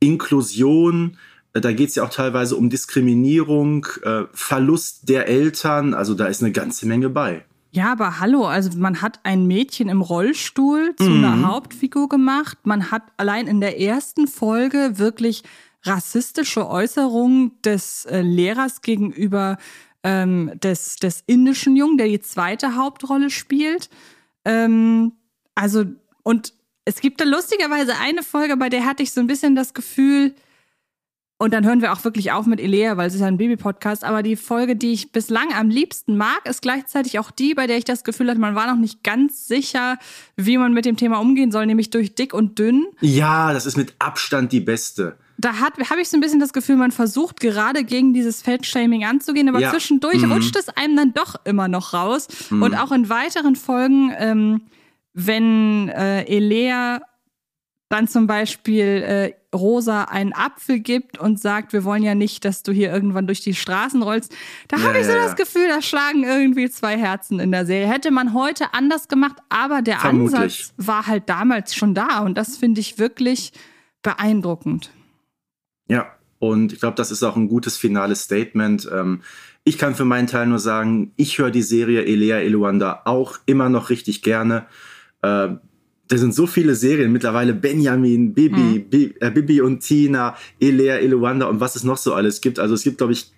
Inklusion, 0.00 1.18
da 1.60 1.72
geht 1.72 1.90
es 1.90 1.94
ja 1.94 2.04
auch 2.04 2.10
teilweise 2.10 2.56
um 2.56 2.70
Diskriminierung, 2.70 3.86
äh, 4.02 4.24
Verlust 4.32 5.08
der 5.08 5.28
Eltern. 5.28 5.94
Also 5.94 6.14
da 6.14 6.26
ist 6.26 6.42
eine 6.42 6.52
ganze 6.52 6.86
Menge 6.86 7.08
bei. 7.10 7.44
Ja, 7.70 7.92
aber 7.92 8.18
hallo, 8.18 8.46
also 8.46 8.70
man 8.78 9.02
hat 9.02 9.20
ein 9.24 9.46
Mädchen 9.46 9.88
im 9.88 10.00
Rollstuhl 10.00 10.96
zu 10.96 11.04
mhm. 11.04 11.24
einer 11.24 11.48
Hauptfigur 11.48 12.08
gemacht. 12.08 12.58
Man 12.64 12.90
hat 12.90 13.02
allein 13.18 13.46
in 13.46 13.60
der 13.60 13.80
ersten 13.80 14.26
Folge 14.26 14.98
wirklich 14.98 15.42
rassistische 15.84 16.68
Äußerungen 16.68 17.52
des 17.62 18.06
äh, 18.06 18.22
Lehrers 18.22 18.80
gegenüber 18.80 19.58
ähm, 20.02 20.52
des, 20.62 20.96
des 20.96 21.22
indischen 21.26 21.76
Jungen, 21.76 21.98
der 21.98 22.08
die 22.08 22.20
zweite 22.20 22.76
Hauptrolle 22.76 23.30
spielt. 23.30 23.90
Ähm, 24.44 25.12
also, 25.54 25.84
und 26.22 26.54
es 26.84 27.00
gibt 27.00 27.20
da 27.20 27.24
lustigerweise 27.24 27.92
eine 28.00 28.22
Folge, 28.22 28.56
bei 28.56 28.70
der 28.70 28.86
hatte 28.86 29.02
ich 29.02 29.12
so 29.12 29.20
ein 29.20 29.26
bisschen 29.26 29.54
das 29.54 29.74
Gefühl, 29.74 30.34
und 31.40 31.54
dann 31.54 31.64
hören 31.64 31.80
wir 31.80 31.92
auch 31.92 32.02
wirklich 32.02 32.32
auf 32.32 32.46
mit 32.46 32.58
Elea, 32.60 32.96
weil 32.96 33.06
es 33.06 33.14
ist 33.14 33.20
ja 33.20 33.28
ein 33.28 33.36
Baby-Podcast. 33.36 34.02
Aber 34.02 34.24
die 34.24 34.34
Folge, 34.34 34.74
die 34.74 34.92
ich 34.92 35.12
bislang 35.12 35.54
am 35.54 35.70
liebsten 35.70 36.16
mag, 36.16 36.40
ist 36.44 36.62
gleichzeitig 36.62 37.20
auch 37.20 37.30
die, 37.30 37.54
bei 37.54 37.68
der 37.68 37.78
ich 37.78 37.84
das 37.84 38.02
Gefühl 38.02 38.28
hatte, 38.28 38.40
man 38.40 38.56
war 38.56 38.66
noch 38.66 38.80
nicht 38.80 39.04
ganz 39.04 39.46
sicher, 39.46 39.98
wie 40.36 40.58
man 40.58 40.72
mit 40.72 40.84
dem 40.84 40.96
Thema 40.96 41.18
umgehen 41.18 41.52
soll, 41.52 41.66
nämlich 41.66 41.90
durch 41.90 42.16
dick 42.16 42.34
und 42.34 42.58
dünn. 42.58 42.86
Ja, 43.00 43.52
das 43.52 43.66
ist 43.66 43.76
mit 43.76 43.94
Abstand 44.00 44.50
die 44.50 44.58
beste. 44.58 45.16
Da 45.36 45.60
habe 45.60 46.00
ich 46.00 46.08
so 46.08 46.16
ein 46.16 46.20
bisschen 46.20 46.40
das 46.40 46.52
Gefühl, 46.52 46.74
man 46.74 46.90
versucht 46.90 47.38
gerade 47.38 47.84
gegen 47.84 48.12
dieses 48.12 48.42
Fettshaming 48.42 49.04
anzugehen, 49.04 49.48
aber 49.48 49.60
ja. 49.60 49.70
zwischendurch 49.70 50.22
mhm. 50.22 50.32
rutscht 50.32 50.56
es 50.56 50.68
einem 50.68 50.96
dann 50.96 51.14
doch 51.14 51.36
immer 51.44 51.68
noch 51.68 51.94
raus. 51.94 52.26
Mhm. 52.50 52.62
Und 52.62 52.74
auch 52.74 52.90
in 52.90 53.08
weiteren 53.08 53.54
Folgen, 53.54 54.12
ähm, 54.18 54.62
wenn 55.12 55.88
äh, 55.90 56.24
Elea 56.24 57.00
dann 57.88 58.08
zum 58.08 58.26
Beispiel 58.26 58.84
äh, 58.84 59.32
Rosa 59.54 60.04
einen 60.04 60.34
Apfel 60.34 60.80
gibt 60.80 61.18
und 61.18 61.40
sagt, 61.40 61.72
wir 61.72 61.84
wollen 61.84 62.02
ja 62.02 62.14
nicht, 62.14 62.44
dass 62.44 62.62
du 62.62 62.72
hier 62.72 62.92
irgendwann 62.92 63.26
durch 63.26 63.40
die 63.40 63.54
Straßen 63.54 64.02
rollst. 64.02 64.34
Da 64.68 64.76
ja, 64.76 64.82
habe 64.84 64.98
ich 64.98 65.06
so 65.06 65.12
ja, 65.12 65.22
das 65.22 65.36
Gefühl, 65.36 65.68
da 65.68 65.80
schlagen 65.80 66.22
irgendwie 66.24 66.68
zwei 66.68 66.98
Herzen 66.98 67.40
in 67.40 67.50
der 67.50 67.64
Serie. 67.64 67.88
Hätte 67.88 68.10
man 68.10 68.34
heute 68.34 68.74
anders 68.74 69.08
gemacht, 69.08 69.36
aber 69.48 69.80
der 69.80 70.00
Vermutlich. 70.00 70.38
Ansatz 70.38 70.74
war 70.76 71.06
halt 71.06 71.28
damals 71.28 71.74
schon 71.74 71.94
da 71.94 72.20
und 72.20 72.36
das 72.36 72.58
finde 72.58 72.80
ich 72.80 72.98
wirklich 72.98 73.52
beeindruckend. 74.02 74.90
Ja, 75.88 76.12
und 76.38 76.72
ich 76.72 76.80
glaube, 76.80 76.96
das 76.96 77.10
ist 77.10 77.22
auch 77.22 77.36
ein 77.36 77.48
gutes 77.48 77.76
finales 77.76 78.22
Statement. 78.22 78.88
Ähm, 78.92 79.22
ich 79.64 79.78
kann 79.78 79.94
für 79.94 80.04
meinen 80.04 80.26
Teil 80.26 80.46
nur 80.46 80.58
sagen, 80.58 81.12
ich 81.16 81.38
höre 81.38 81.50
die 81.50 81.62
Serie 81.62 82.04
Elea 82.04 82.38
Eluanda 82.38 83.02
auch 83.06 83.38
immer 83.46 83.68
noch 83.68 83.90
richtig 83.90 84.22
gerne. 84.22 84.66
Äh, 85.22 85.48
da 86.08 86.16
sind 86.16 86.34
so 86.34 86.46
viele 86.46 86.74
Serien 86.74 87.12
mittlerweile. 87.12 87.54
Benjamin, 87.54 88.34
Bibi, 88.34 88.86
mhm. 88.90 89.14
äh, 89.20 89.30
Bibi 89.30 89.60
und 89.60 89.80
Tina, 89.80 90.36
Elea, 90.58 90.96
Eluanda 90.96 91.46
und 91.46 91.60
was 91.60 91.76
es 91.76 91.84
noch 91.84 91.98
so 91.98 92.14
alles 92.14 92.40
gibt. 92.40 92.58
Also 92.58 92.74
es 92.74 92.82
gibt, 92.82 92.98
glaube 92.98 93.12
ich, 93.12 93.30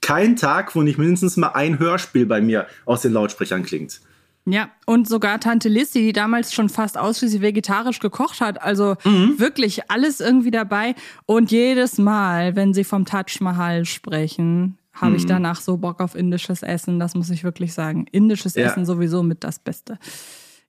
keinen 0.00 0.36
Tag, 0.36 0.74
wo 0.74 0.82
nicht 0.82 0.98
mindestens 0.98 1.36
mal 1.36 1.48
ein 1.48 1.78
Hörspiel 1.78 2.26
bei 2.26 2.40
mir 2.40 2.66
aus 2.84 3.02
den 3.02 3.12
Lautsprechern 3.12 3.62
klingt. 3.62 4.00
Ja, 4.48 4.70
und 4.86 5.08
sogar 5.08 5.40
Tante 5.40 5.68
Lissy, 5.68 6.02
die 6.02 6.12
damals 6.12 6.54
schon 6.54 6.68
fast 6.68 6.96
ausschließlich 6.96 7.42
vegetarisch 7.42 7.98
gekocht 7.98 8.40
hat. 8.40 8.62
Also 8.62 8.94
mhm. 9.04 9.40
wirklich 9.40 9.90
alles 9.90 10.20
irgendwie 10.20 10.52
dabei. 10.52 10.94
Und 11.26 11.50
jedes 11.50 11.98
Mal, 11.98 12.54
wenn 12.54 12.72
sie 12.72 12.84
vom 12.84 13.04
Taj 13.04 13.24
Mahal 13.40 13.84
sprechen, 13.84 14.78
habe 14.92 15.12
mhm. 15.12 15.16
ich 15.16 15.26
danach 15.26 15.60
so 15.60 15.76
Bock 15.76 16.00
auf 16.00 16.14
indisches 16.14 16.62
Essen. 16.62 17.00
Das 17.00 17.16
muss 17.16 17.30
ich 17.30 17.42
wirklich 17.42 17.74
sagen. 17.74 18.06
Indisches 18.12 18.54
ja. 18.54 18.66
Essen 18.66 18.86
sowieso 18.86 19.24
mit 19.24 19.42
das 19.42 19.58
Beste. 19.58 19.98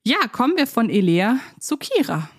Ja, 0.07 0.25
kommen 0.31 0.55
wir 0.55 0.67
von 0.67 0.89
Elea 0.89 1.37
zu 1.59 1.75
Kira. 1.75 2.29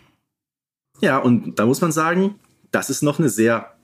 Ja, 1.02 1.18
und 1.18 1.58
da 1.58 1.66
muss 1.66 1.82
man 1.82 1.92
sagen, 1.92 2.36
das 2.70 2.88
ist 2.88 3.02
noch 3.02 3.18
eine 3.18 3.28
sehr 3.28 3.76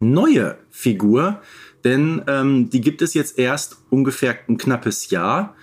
neue 0.00 0.58
Figur, 0.68 1.40
denn 1.82 2.22
ähm, 2.26 2.68
die 2.68 2.82
gibt 2.82 3.00
es 3.00 3.14
jetzt 3.14 3.38
erst 3.38 3.78
ungefähr 3.88 4.36
ein 4.50 4.58
knappes 4.58 5.08
Jahr 5.08 5.56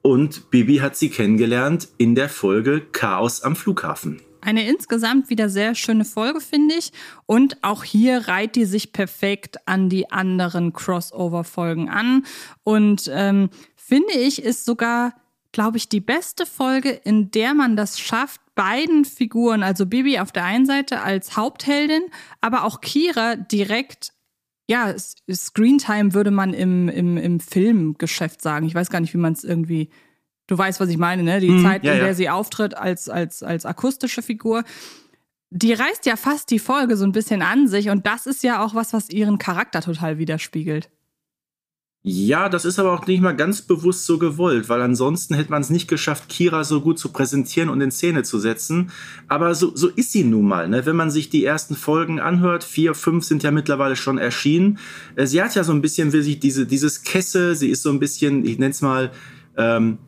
und 0.00 0.50
Bibi 0.50 0.76
hat 0.76 0.96
sie 0.96 1.10
kennengelernt 1.10 1.88
in 1.98 2.14
der 2.14 2.30
Folge 2.30 2.80
Chaos 2.80 3.42
am 3.42 3.54
Flughafen. 3.54 4.22
Eine 4.40 4.66
insgesamt 4.66 5.28
wieder 5.28 5.50
sehr 5.50 5.74
schöne 5.74 6.06
Folge, 6.06 6.40
finde 6.40 6.76
ich. 6.76 6.92
Und 7.26 7.58
auch 7.60 7.84
hier 7.84 8.28
reiht 8.28 8.56
die 8.56 8.64
sich 8.64 8.94
perfekt 8.94 9.58
an 9.66 9.90
die 9.90 10.10
anderen 10.10 10.72
Crossover-Folgen 10.72 11.90
an. 11.90 12.24
Und 12.64 13.10
ähm, 13.12 13.50
finde 13.76 14.14
ich, 14.14 14.42
ist 14.42 14.64
sogar, 14.64 15.12
glaube 15.58 15.76
ich, 15.76 15.88
die 15.88 16.00
beste 16.00 16.46
Folge, 16.46 16.90
in 16.90 17.32
der 17.32 17.52
man 17.52 17.74
das 17.74 17.98
schafft, 17.98 18.40
beiden 18.54 19.04
Figuren, 19.04 19.64
also 19.64 19.86
Bibi 19.86 20.20
auf 20.20 20.30
der 20.30 20.44
einen 20.44 20.66
Seite 20.66 21.00
als 21.00 21.36
Hauptheldin, 21.36 22.02
aber 22.40 22.62
auch 22.62 22.80
Kira 22.80 23.34
direkt 23.34 24.12
ja, 24.70 24.94
Screentime 25.28 26.14
würde 26.14 26.30
man 26.30 26.54
im, 26.54 26.88
im, 26.88 27.16
im 27.16 27.40
Filmgeschäft 27.40 28.40
sagen. 28.40 28.66
Ich 28.66 28.74
weiß 28.76 28.88
gar 28.88 29.00
nicht, 29.00 29.14
wie 29.14 29.18
man 29.18 29.32
es 29.32 29.42
irgendwie 29.42 29.90
Du 30.46 30.56
weißt, 30.56 30.78
was 30.78 30.90
ich 30.90 30.96
meine, 30.96 31.24
ne? 31.24 31.40
Die 31.40 31.50
mm, 31.50 31.62
Zeit, 31.64 31.82
ja, 31.84 31.92
in 31.92 31.98
der 31.98 32.08
ja. 32.08 32.14
sie 32.14 32.30
auftritt 32.30 32.76
als, 32.76 33.08
als, 33.08 33.42
als 33.42 33.66
akustische 33.66 34.22
Figur. 34.22 34.62
Die 35.50 35.72
reißt 35.72 36.06
ja 36.06 36.14
fast 36.14 36.52
die 36.52 36.60
Folge 36.60 36.96
so 36.96 37.04
ein 37.04 37.12
bisschen 37.12 37.42
an 37.42 37.66
sich 37.66 37.90
und 37.90 38.06
das 38.06 38.26
ist 38.26 38.44
ja 38.44 38.64
auch 38.64 38.76
was, 38.76 38.92
was 38.92 39.10
ihren 39.10 39.38
Charakter 39.38 39.80
total 39.80 40.18
widerspiegelt. 40.18 40.88
Ja, 42.10 42.48
das 42.48 42.64
ist 42.64 42.78
aber 42.78 42.94
auch 42.94 43.06
nicht 43.06 43.20
mal 43.20 43.36
ganz 43.36 43.60
bewusst 43.60 44.06
so 44.06 44.16
gewollt, 44.16 44.70
weil 44.70 44.80
ansonsten 44.80 45.34
hätte 45.34 45.50
man 45.50 45.60
es 45.60 45.68
nicht 45.68 45.88
geschafft, 45.88 46.30
Kira 46.30 46.64
so 46.64 46.80
gut 46.80 46.98
zu 46.98 47.10
präsentieren 47.10 47.68
und 47.68 47.82
in 47.82 47.90
Szene 47.90 48.22
zu 48.22 48.38
setzen. 48.38 48.90
Aber 49.28 49.54
so, 49.54 49.76
so 49.76 49.88
ist 49.88 50.12
sie 50.12 50.24
nun 50.24 50.48
mal. 50.48 50.70
Ne? 50.70 50.86
Wenn 50.86 50.96
man 50.96 51.10
sich 51.10 51.28
die 51.28 51.44
ersten 51.44 51.76
Folgen 51.76 52.18
anhört, 52.18 52.64
vier, 52.64 52.94
fünf 52.94 53.24
sind 53.24 53.42
ja 53.42 53.50
mittlerweile 53.50 53.94
schon 53.94 54.16
erschienen. 54.16 54.78
Äh, 55.16 55.26
sie 55.26 55.42
hat 55.42 55.54
ja 55.54 55.64
so 55.64 55.72
ein 55.72 55.82
bisschen, 55.82 56.14
wie 56.14 56.22
sich 56.22 56.40
diese, 56.40 56.64
dieses 56.64 57.02
Kesse, 57.02 57.54
sie 57.54 57.68
ist 57.68 57.82
so 57.82 57.90
ein 57.90 57.98
bisschen, 57.98 58.42
ich 58.46 58.58
nenne 58.58 58.70
es 58.70 58.80
mal, 58.80 59.10
ähm, 59.58 59.98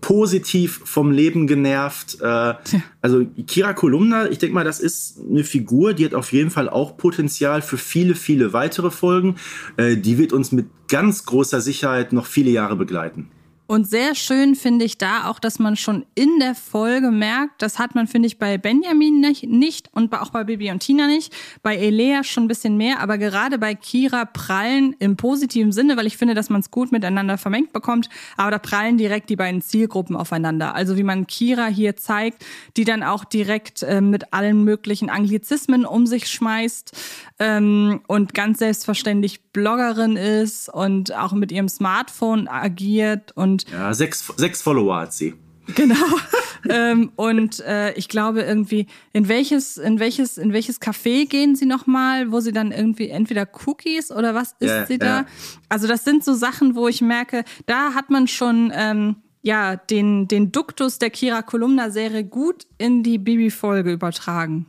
positiv 0.00 0.80
vom 0.84 1.10
Leben 1.10 1.46
genervt. 1.46 2.18
Äh, 2.20 2.54
also 3.00 3.26
Kira 3.46 3.72
Kolumna, 3.72 4.30
ich 4.30 4.38
denke 4.38 4.54
mal, 4.54 4.64
das 4.64 4.80
ist 4.80 5.20
eine 5.28 5.44
Figur, 5.44 5.94
die 5.94 6.04
hat 6.04 6.14
auf 6.14 6.32
jeden 6.32 6.50
Fall 6.50 6.68
auch 6.68 6.96
Potenzial 6.96 7.62
für 7.62 7.78
viele, 7.78 8.14
viele 8.14 8.52
weitere 8.52 8.90
Folgen. 8.90 9.36
Äh, 9.76 9.96
die 9.96 10.18
wird 10.18 10.32
uns 10.32 10.52
mit 10.52 10.66
ganz 10.88 11.24
großer 11.26 11.60
Sicherheit 11.60 12.12
noch 12.12 12.26
viele 12.26 12.50
Jahre 12.50 12.76
begleiten. 12.76 13.28
Und 13.70 13.86
sehr 13.86 14.14
schön 14.14 14.54
finde 14.54 14.86
ich 14.86 14.96
da 14.96 15.28
auch, 15.28 15.38
dass 15.38 15.58
man 15.58 15.76
schon 15.76 16.06
in 16.14 16.38
der 16.40 16.54
Folge 16.54 17.10
merkt, 17.10 17.60
das 17.60 17.78
hat 17.78 17.94
man, 17.94 18.06
finde 18.06 18.26
ich, 18.26 18.38
bei 18.38 18.56
Benjamin 18.56 19.20
nicht, 19.20 19.90
und 19.92 20.10
auch 20.14 20.30
bei 20.30 20.44
Bibi 20.44 20.70
und 20.70 20.80
Tina 20.80 21.06
nicht, 21.06 21.34
bei 21.62 21.76
Elea 21.76 22.24
schon 22.24 22.44
ein 22.44 22.48
bisschen 22.48 22.78
mehr, 22.78 23.00
aber 23.00 23.18
gerade 23.18 23.58
bei 23.58 23.74
Kira 23.74 24.24
prallen 24.24 24.96
im 25.00 25.18
positiven 25.18 25.70
Sinne, 25.70 25.98
weil 25.98 26.06
ich 26.06 26.16
finde, 26.16 26.32
dass 26.32 26.48
man 26.48 26.62
es 26.62 26.70
gut 26.70 26.92
miteinander 26.92 27.36
vermengt 27.36 27.74
bekommt, 27.74 28.08
aber 28.38 28.52
da 28.52 28.58
prallen 28.58 28.96
direkt 28.96 29.28
die 29.28 29.36
beiden 29.36 29.60
Zielgruppen 29.60 30.16
aufeinander. 30.16 30.74
Also 30.74 30.96
wie 30.96 31.02
man 31.02 31.26
Kira 31.26 31.66
hier 31.66 31.94
zeigt, 31.94 32.46
die 32.78 32.84
dann 32.84 33.02
auch 33.02 33.26
direkt 33.26 33.82
äh, 33.82 34.00
mit 34.00 34.32
allen 34.32 34.64
möglichen 34.64 35.10
Anglizismen 35.10 35.84
um 35.84 36.06
sich 36.06 36.28
schmeißt 36.28 36.96
ähm, 37.38 38.00
und 38.06 38.32
ganz 38.32 38.60
selbstverständlich 38.60 39.42
Bloggerin 39.52 40.16
ist 40.16 40.68
und 40.72 41.14
auch 41.14 41.32
mit 41.32 41.52
ihrem 41.52 41.68
Smartphone 41.68 42.48
agiert 42.48 43.32
und 43.32 43.57
und 43.64 43.72
ja, 43.72 43.92
sechs, 43.94 44.32
sechs 44.36 44.62
Follower 44.62 45.00
hat 45.00 45.12
sie. 45.12 45.34
Genau. 45.74 45.94
ähm, 46.68 47.12
und 47.16 47.60
äh, 47.60 47.92
ich 47.92 48.08
glaube 48.08 48.42
irgendwie, 48.42 48.86
in 49.12 49.28
welches, 49.28 49.76
in 49.76 50.00
welches, 50.00 50.38
in 50.38 50.52
welches 50.52 50.80
Café 50.80 51.28
gehen 51.28 51.56
sie 51.56 51.66
nochmal, 51.66 52.32
wo 52.32 52.40
sie 52.40 52.52
dann 52.52 52.72
irgendwie 52.72 53.08
entweder 53.08 53.46
Cookies 53.66 54.10
oder 54.10 54.34
was 54.34 54.54
isst 54.60 54.74
ja, 54.74 54.86
sie 54.86 54.98
da? 54.98 55.06
Ja. 55.06 55.26
Also 55.68 55.86
das 55.86 56.04
sind 56.04 56.24
so 56.24 56.34
Sachen, 56.34 56.74
wo 56.74 56.88
ich 56.88 57.02
merke, 57.02 57.44
da 57.66 57.94
hat 57.94 58.10
man 58.10 58.28
schon 58.28 58.72
ähm, 58.74 59.16
ja 59.42 59.76
den, 59.76 60.26
den 60.26 60.52
Duktus 60.52 60.98
der 60.98 61.10
Kira 61.10 61.42
Kolumna-Serie 61.42 62.24
gut 62.24 62.66
in 62.78 63.02
die 63.02 63.18
Bibi-Folge 63.18 63.92
übertragen. 63.92 64.66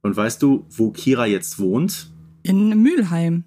Und 0.00 0.16
weißt 0.16 0.42
du, 0.42 0.64
wo 0.70 0.90
Kira 0.90 1.26
jetzt 1.26 1.58
wohnt? 1.58 2.10
In 2.42 2.82
Mülheim. 2.82 3.44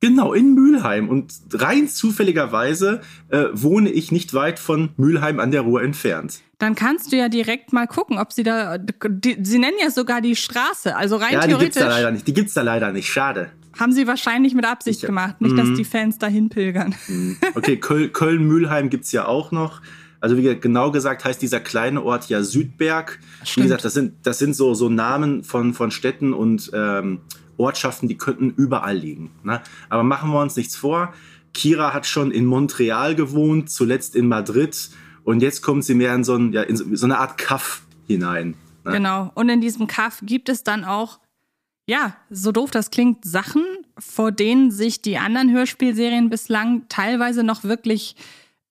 Genau, 0.00 0.32
in 0.32 0.54
Mülheim. 0.54 1.08
Und 1.08 1.32
rein 1.52 1.88
zufälligerweise 1.88 3.00
äh, 3.30 3.46
wohne 3.52 3.90
ich 3.90 4.12
nicht 4.12 4.32
weit 4.32 4.58
von 4.58 4.90
Mülheim 4.96 5.40
an 5.40 5.50
der 5.50 5.62
Ruhr 5.62 5.82
entfernt. 5.82 6.40
Dann 6.58 6.74
kannst 6.74 7.12
du 7.12 7.16
ja 7.16 7.28
direkt 7.28 7.72
mal 7.72 7.86
gucken, 7.86 8.18
ob 8.18 8.32
sie 8.32 8.44
da. 8.44 8.78
Die, 8.78 9.38
sie 9.42 9.58
nennen 9.58 9.76
ja 9.82 9.90
sogar 9.90 10.20
die 10.20 10.36
Straße. 10.36 10.94
Also 10.94 11.16
rein 11.16 11.32
ja, 11.32 11.40
theoretisch. 11.40 11.58
Die 11.58 11.64
gibt's 11.64 11.78
da 11.78 11.88
leider 11.88 12.10
nicht. 12.10 12.26
Die 12.28 12.34
gibt's 12.34 12.54
da 12.54 12.62
leider 12.62 12.92
nicht. 12.92 13.08
Schade. 13.10 13.50
Haben 13.78 13.92
sie 13.92 14.06
wahrscheinlich 14.06 14.54
mit 14.54 14.64
Absicht 14.64 15.02
ich, 15.02 15.06
gemacht. 15.06 15.40
Nicht, 15.40 15.56
dass 15.56 15.68
mhm. 15.68 15.76
die 15.76 15.84
Fans 15.84 16.18
dahin 16.18 16.48
pilgern. 16.48 16.94
Mhm. 17.06 17.36
Okay, 17.54 17.76
Köln-Mühlheim 17.76 18.90
gibt's 18.90 19.12
ja 19.12 19.26
auch 19.26 19.52
noch. 19.52 19.82
Also 20.20 20.36
wie 20.36 20.58
genau 20.58 20.90
gesagt 20.90 21.24
heißt 21.24 21.40
dieser 21.40 21.60
kleine 21.60 22.02
Ort 22.02 22.28
ja 22.28 22.42
Südberg. 22.42 23.20
Stimmt. 23.44 23.56
Wie 23.56 23.62
gesagt, 23.62 23.84
das 23.84 23.94
sind, 23.94 24.14
das 24.24 24.38
sind 24.38 24.54
so, 24.54 24.74
so 24.74 24.88
Namen 24.88 25.44
von, 25.44 25.74
von 25.74 25.90
Städten 25.92 26.32
und 26.32 26.70
ähm, 26.74 27.20
Ortschaften, 27.58 28.08
die 28.08 28.16
könnten 28.16 28.50
überall 28.56 28.96
liegen. 28.96 29.30
Ne? 29.42 29.60
Aber 29.88 30.02
machen 30.02 30.30
wir 30.30 30.40
uns 30.40 30.56
nichts 30.56 30.76
vor. 30.76 31.12
Kira 31.52 31.92
hat 31.92 32.06
schon 32.06 32.30
in 32.30 32.46
Montreal 32.46 33.14
gewohnt, 33.14 33.70
zuletzt 33.70 34.16
in 34.16 34.28
Madrid 34.28 34.90
und 35.24 35.42
jetzt 35.42 35.60
kommt 35.60 35.84
sie 35.84 35.94
mehr 35.94 36.14
in 36.14 36.24
so, 36.24 36.36
ein, 36.36 36.52
ja, 36.52 36.62
in 36.62 36.76
so 36.76 37.04
eine 37.04 37.18
Art 37.18 37.36
Kaff 37.36 37.82
hinein. 38.06 38.54
Ne? 38.84 38.92
Genau. 38.92 39.30
Und 39.34 39.50
in 39.50 39.60
diesem 39.60 39.86
Kaff 39.86 40.20
gibt 40.22 40.48
es 40.48 40.64
dann 40.64 40.84
auch, 40.84 41.20
ja, 41.86 42.16
so 42.30 42.50
doof 42.50 42.70
das 42.70 42.90
klingt, 42.90 43.24
Sachen, 43.26 43.62
vor 43.98 44.32
denen 44.32 44.70
sich 44.70 45.02
die 45.02 45.18
anderen 45.18 45.52
Hörspielserien 45.52 46.30
bislang 46.30 46.88
teilweise 46.88 47.42
noch 47.42 47.64
wirklich 47.64 48.16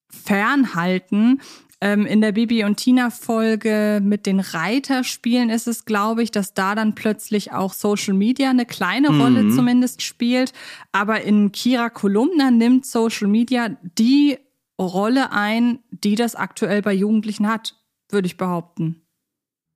fernhalten. 0.10 1.42
Ähm, 1.80 2.08
in 2.08 2.22
der 2.22 2.32
Bibi 2.32 2.64
und 2.64 2.78
Tina 2.78 3.12
Folge 3.12 4.00
mit 4.04 4.26
den 4.26 4.40
Reiterspielen 4.40 5.50
ist 5.50 5.68
es, 5.68 5.86
glaube 5.86 6.24
ich, 6.24 6.32
dass 6.32 6.56
da 6.56 6.74
dann 6.74 6.96
plötzlich 6.96 7.52
auch 7.52 7.74
Social 7.74 8.16
Media 8.16 8.50
eine 8.50 8.66
kleine 8.66 9.12
mhm. 9.12 9.22
Rolle 9.22 9.50
zumindest 9.50 10.02
spielt. 10.02 10.54
Aber 10.92 11.22
in 11.22 11.52
Kira 11.52 11.90
Kolumna 11.90 12.50
nimmt 12.50 12.86
Social 12.86 13.28
Media 13.28 13.78
die 13.98 14.38
Rolle 14.80 15.32
ein, 15.32 15.80
die 15.92 16.16
das 16.16 16.36
aktuell 16.36 16.82
bei 16.82 16.94
Jugendlichen 16.94 17.48
hat, 17.48 17.76
würde 18.10 18.26
ich 18.26 18.38
behaupten. 18.38 19.07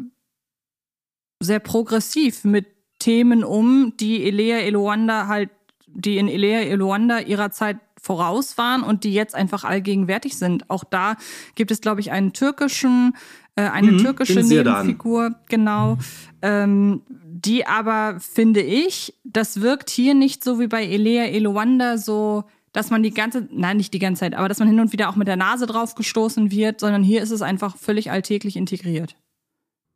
sehr 1.41 1.61
progressiv 1.61 2.45
mit 2.45 2.67
Themen 2.99 3.45
um, 3.45 3.95
die 3.99 4.25
Elea 4.25 4.59
Eloanda 4.59 5.27
halt, 5.27 5.51
die 5.87 6.19
in 6.19 6.29
Elea 6.29 6.61
Eloanda 6.61 7.21
ihrer 7.21 7.51
Zeit 7.51 7.79
voraus 8.01 8.59
waren 8.59 8.83
und 8.83 9.05
die 9.05 9.13
jetzt 9.13 9.35
einfach 9.35 9.65
allgegenwärtig 9.65 10.37
sind. 10.37 10.69
Auch 10.71 10.85
da 10.85 11.17
gibt 11.55 11.71
es, 11.71 11.81
glaube 11.81 12.01
ich, 12.01 12.11
einen 12.11 12.33
türkischen, 12.33 13.15
äh, 13.55 13.63
eine 13.63 13.93
mhm, 13.93 13.99
türkische 13.99 14.43
Nebenfigur, 14.43 15.37
genau, 15.49 15.99
ähm, 16.43 17.03
die 17.09 17.67
aber, 17.67 18.19
finde 18.19 18.61
ich, 18.61 19.15
das 19.25 19.61
wirkt 19.61 19.91
hier 19.91 20.15
nicht 20.15 20.43
so 20.43 20.59
wie 20.59 20.67
bei 20.67 20.85
Elea 20.85 21.27
Eloanda 21.27 21.97
so 21.97 22.45
dass 22.73 22.91
man 22.91 23.03
die 23.03 23.11
ganze, 23.13 23.49
nein, 23.51 23.77
nicht 23.77 23.93
die 23.95 23.99
ganze 23.99 24.21
Zeit, 24.21 24.35
aber 24.35 24.49
dass 24.49 24.59
man 24.59 24.69
hin 24.69 24.81
und 24.81 24.93
wieder 24.93 25.09
auch 25.09 25.17
mit 25.17 25.29
der 25.29 25.37
Nase 25.37 25.67
drauf 25.67 25.95
gestoßen 25.95 26.51
wird, 26.51 26.81
sondern 26.81 27.03
hier 27.03 27.23
ist 27.23 27.31
es 27.31 27.43
einfach 27.43 27.77
völlig 27.77 28.11
alltäglich 28.11 28.57
integriert. 28.57 29.17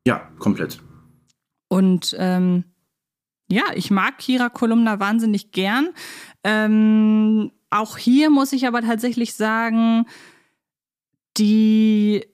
Ja, 0.06 0.30
komplett. 0.38 0.80
Und 1.68 2.14
ähm, 2.18 2.64
ja, 3.48 3.64
ich 3.74 3.90
mag 3.90 4.18
Kira 4.18 4.48
Kolumna 4.48 5.00
wahnsinnig 5.00 5.52
gern. 5.52 5.90
Ähm, 6.44 7.50
auch 7.70 7.96
hier 7.96 8.30
muss 8.30 8.52
ich 8.52 8.66
aber 8.66 8.82
tatsächlich 8.82 9.34
sagen, 9.34 10.06
die 11.36 12.24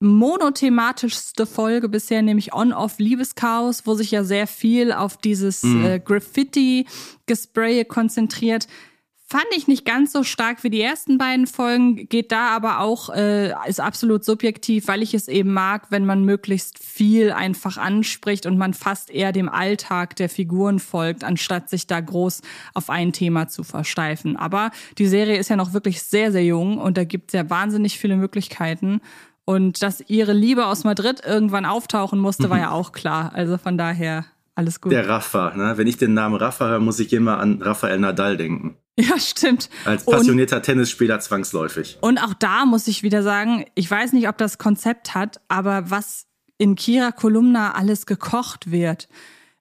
monothematischste 0.00 1.46
Folge 1.46 1.88
bisher, 1.88 2.22
nämlich 2.22 2.52
On-Off 2.52 2.98
Liebeschaos, 2.98 3.86
wo 3.86 3.94
sich 3.94 4.10
ja 4.10 4.24
sehr 4.24 4.48
viel 4.48 4.92
auf 4.92 5.16
dieses 5.16 5.62
mhm. 5.62 5.84
äh, 5.84 6.00
Graffiti-Gespraye 6.00 7.84
konzentriert, 7.84 8.66
Fand 9.32 9.46
ich 9.56 9.66
nicht 9.66 9.86
ganz 9.86 10.12
so 10.12 10.24
stark 10.24 10.62
wie 10.62 10.68
die 10.68 10.82
ersten 10.82 11.16
beiden 11.16 11.46
Folgen, 11.46 12.06
geht 12.10 12.32
da 12.32 12.48
aber 12.48 12.80
auch, 12.80 13.08
äh, 13.08 13.54
ist 13.66 13.80
absolut 13.80 14.26
subjektiv, 14.26 14.88
weil 14.88 15.00
ich 15.00 15.14
es 15.14 15.26
eben 15.26 15.54
mag, 15.54 15.86
wenn 15.88 16.04
man 16.04 16.26
möglichst 16.26 16.78
viel 16.78 17.32
einfach 17.32 17.78
anspricht 17.78 18.44
und 18.44 18.58
man 18.58 18.74
fast 18.74 19.08
eher 19.08 19.32
dem 19.32 19.48
Alltag 19.48 20.16
der 20.16 20.28
Figuren 20.28 20.80
folgt, 20.80 21.24
anstatt 21.24 21.70
sich 21.70 21.86
da 21.86 21.98
groß 21.98 22.42
auf 22.74 22.90
ein 22.90 23.14
Thema 23.14 23.48
zu 23.48 23.64
versteifen. 23.64 24.36
Aber 24.36 24.70
die 24.98 25.06
Serie 25.06 25.38
ist 25.38 25.48
ja 25.48 25.56
noch 25.56 25.72
wirklich 25.72 26.02
sehr, 26.02 26.30
sehr 26.30 26.44
jung 26.44 26.76
und 26.76 26.98
da 26.98 27.04
gibt 27.04 27.30
es 27.30 27.32
ja 27.32 27.48
wahnsinnig 27.48 27.98
viele 27.98 28.16
Möglichkeiten. 28.16 29.00
Und 29.46 29.82
dass 29.82 30.04
ihre 30.08 30.34
Liebe 30.34 30.66
aus 30.66 30.84
Madrid 30.84 31.22
irgendwann 31.24 31.64
auftauchen 31.64 32.18
musste, 32.18 32.50
war 32.50 32.58
ja 32.58 32.70
auch 32.70 32.92
klar. 32.92 33.32
Also 33.32 33.56
von 33.56 33.78
daher 33.78 34.26
alles 34.54 34.82
gut. 34.82 34.92
Der 34.92 35.08
Rafa, 35.08 35.54
ne? 35.56 35.72
Wenn 35.78 35.86
ich 35.86 35.96
den 35.96 36.12
Namen 36.12 36.34
Rafa 36.34 36.68
höre, 36.68 36.80
muss 36.80 37.00
ich 37.00 37.14
immer 37.14 37.38
an 37.38 37.62
Rafael 37.62 37.98
Nadal 37.98 38.36
denken. 38.36 38.76
Ja, 38.98 39.18
stimmt. 39.18 39.70
Als 39.86 40.04
passionierter 40.04 40.56
und, 40.56 40.62
Tennisspieler 40.64 41.18
zwangsläufig. 41.18 41.96
Und 42.02 42.18
auch 42.18 42.34
da 42.34 42.66
muss 42.66 42.86
ich 42.88 43.02
wieder 43.02 43.22
sagen, 43.22 43.64
ich 43.74 43.90
weiß 43.90 44.12
nicht, 44.12 44.28
ob 44.28 44.36
das 44.36 44.58
Konzept 44.58 45.14
hat, 45.14 45.40
aber 45.48 45.90
was 45.90 46.26
in 46.58 46.74
Kira 46.74 47.10
Kolumna 47.10 47.72
alles 47.72 48.04
gekocht 48.06 48.70
wird. 48.70 49.08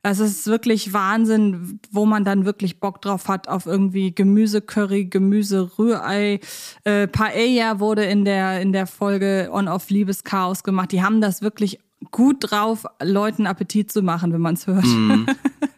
Das 0.03 0.19
ist 0.19 0.47
wirklich 0.47 0.93
Wahnsinn, 0.93 1.79
wo 1.91 2.05
man 2.05 2.25
dann 2.25 2.43
wirklich 2.43 2.79
Bock 2.79 3.01
drauf 3.01 3.27
hat 3.27 3.47
auf 3.47 3.67
irgendwie 3.67 4.13
Gemüsecurry, 4.13 5.05
Gemüse-Rührei. 5.05 6.39
Äh, 6.83 7.07
Paella 7.07 7.79
wurde 7.79 8.03
in 8.05 8.25
der, 8.25 8.61
in 8.61 8.73
der 8.73 8.87
Folge 8.87 9.49
On-Off 9.51 9.91
Liebeschaos 9.91 10.63
gemacht. 10.63 10.91
Die 10.91 11.03
haben 11.03 11.21
das 11.21 11.43
wirklich 11.43 11.79
gut 12.09 12.37
drauf, 12.39 12.85
Leuten 13.01 13.45
Appetit 13.45 13.91
zu 13.91 14.01
machen, 14.01 14.33
wenn 14.33 14.41
man 14.41 14.55
es 14.55 14.65
hört. 14.65 14.85
Mm. 14.85 15.25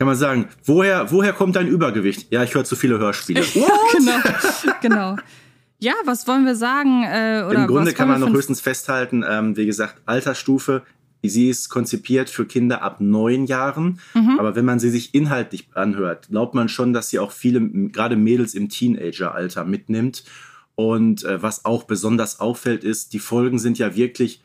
kann 0.00 0.06
man 0.06 0.16
sagen, 0.16 0.48
woher, 0.64 1.12
woher 1.12 1.34
kommt 1.34 1.56
dein 1.56 1.68
Übergewicht? 1.68 2.32
Ja, 2.32 2.42
ich 2.42 2.54
höre 2.54 2.64
zu 2.64 2.74
viele 2.74 2.98
Hörspiele. 2.98 3.44
ja, 3.54 3.68
genau, 3.92 4.18
genau. 4.80 5.16
Ja, 5.78 5.92
was 6.06 6.26
wollen 6.26 6.46
wir 6.46 6.56
sagen? 6.56 7.04
Äh, 7.04 7.44
oder 7.46 7.58
Im 7.58 7.66
Grunde 7.66 7.92
kann 7.92 8.08
man 8.08 8.18
noch 8.18 8.32
höchstens 8.32 8.62
festhalten, 8.62 9.22
ähm, 9.28 9.58
wie 9.58 9.66
gesagt, 9.66 10.00
Altersstufe, 10.06 10.84
sie 11.22 11.50
ist 11.50 11.68
konzipiert 11.68 12.30
für 12.30 12.46
Kinder 12.46 12.80
ab 12.80 13.02
neun 13.02 13.44
Jahren. 13.44 14.00
Mhm. 14.14 14.38
Aber 14.38 14.56
wenn 14.56 14.64
man 14.64 14.80
sie 14.80 14.88
sich 14.88 15.14
inhaltlich 15.14 15.68
anhört, 15.74 16.28
glaubt 16.30 16.54
man 16.54 16.70
schon, 16.70 16.94
dass 16.94 17.10
sie 17.10 17.18
auch 17.18 17.30
viele, 17.30 17.60
gerade 17.90 18.16
Mädels 18.16 18.54
im 18.54 18.70
Teenageralter 18.70 19.66
mitnimmt. 19.66 20.24
Und 20.76 21.26
äh, 21.26 21.42
was 21.42 21.66
auch 21.66 21.84
besonders 21.84 22.40
auffällt, 22.40 22.84
ist, 22.84 23.12
die 23.12 23.18
Folgen 23.18 23.58
sind 23.58 23.76
ja 23.76 23.94
wirklich 23.94 24.42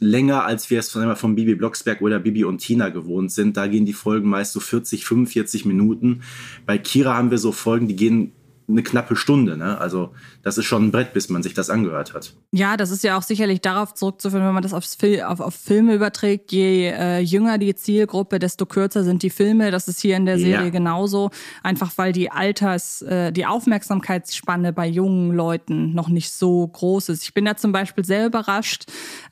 länger, 0.00 0.44
als 0.44 0.70
wir 0.70 0.80
es 0.80 0.90
von, 0.90 1.14
von 1.14 1.34
Bibi 1.34 1.54
Blocksberg 1.54 2.00
oder 2.00 2.18
Bibi 2.18 2.44
und 2.44 2.58
Tina 2.58 2.88
gewohnt 2.88 3.30
sind. 3.30 3.56
Da 3.56 3.66
gehen 3.66 3.84
die 3.86 3.92
Folgen 3.92 4.28
meist 4.28 4.52
so 4.52 4.60
40, 4.60 5.04
45 5.04 5.66
Minuten. 5.66 6.22
Bei 6.66 6.78
Kira 6.78 7.16
haben 7.16 7.30
wir 7.30 7.38
so 7.38 7.52
Folgen, 7.52 7.86
die 7.86 7.96
gehen 7.96 8.32
eine 8.70 8.82
knappe 8.82 9.16
Stunde. 9.16 9.56
Ne? 9.56 9.78
Also 9.78 10.12
das 10.42 10.58
ist 10.58 10.66
schon 10.66 10.86
ein 10.86 10.90
Brett, 10.92 11.12
bis 11.12 11.28
man 11.28 11.42
sich 11.42 11.54
das 11.54 11.70
angehört 11.70 12.14
hat. 12.14 12.34
Ja, 12.52 12.76
das 12.76 12.90
ist 12.90 13.04
ja 13.04 13.18
auch 13.18 13.22
sicherlich 13.22 13.60
darauf 13.60 13.94
zurückzuführen, 13.94 14.44
wenn 14.46 14.54
man 14.54 14.62
das 14.62 14.72
aufs 14.72 14.94
Fil 14.94 15.22
auf, 15.22 15.40
auf 15.40 15.54
Filme 15.54 15.94
überträgt. 15.94 16.52
Je 16.52 16.88
äh, 16.88 17.20
jünger 17.20 17.58
die 17.58 17.74
Zielgruppe, 17.74 18.38
desto 18.38 18.66
kürzer 18.66 19.04
sind 19.04 19.22
die 19.22 19.30
Filme. 19.30 19.70
Das 19.70 19.88
ist 19.88 20.00
hier 20.00 20.16
in 20.16 20.26
der 20.26 20.38
Serie 20.38 20.66
ja. 20.66 20.70
genauso. 20.70 21.30
Einfach 21.62 21.92
weil 21.96 22.12
die 22.12 22.30
Alters, 22.30 23.02
äh, 23.02 23.32
die 23.32 23.46
Aufmerksamkeitsspanne 23.46 24.72
bei 24.72 24.86
jungen 24.86 25.32
Leuten 25.32 25.94
noch 25.94 26.08
nicht 26.08 26.32
so 26.32 26.66
groß 26.66 27.10
ist. 27.10 27.22
Ich 27.22 27.34
bin 27.34 27.44
da 27.44 27.56
zum 27.56 27.72
Beispiel 27.72 28.04
sehr 28.04 28.26
überrascht, 28.26 28.84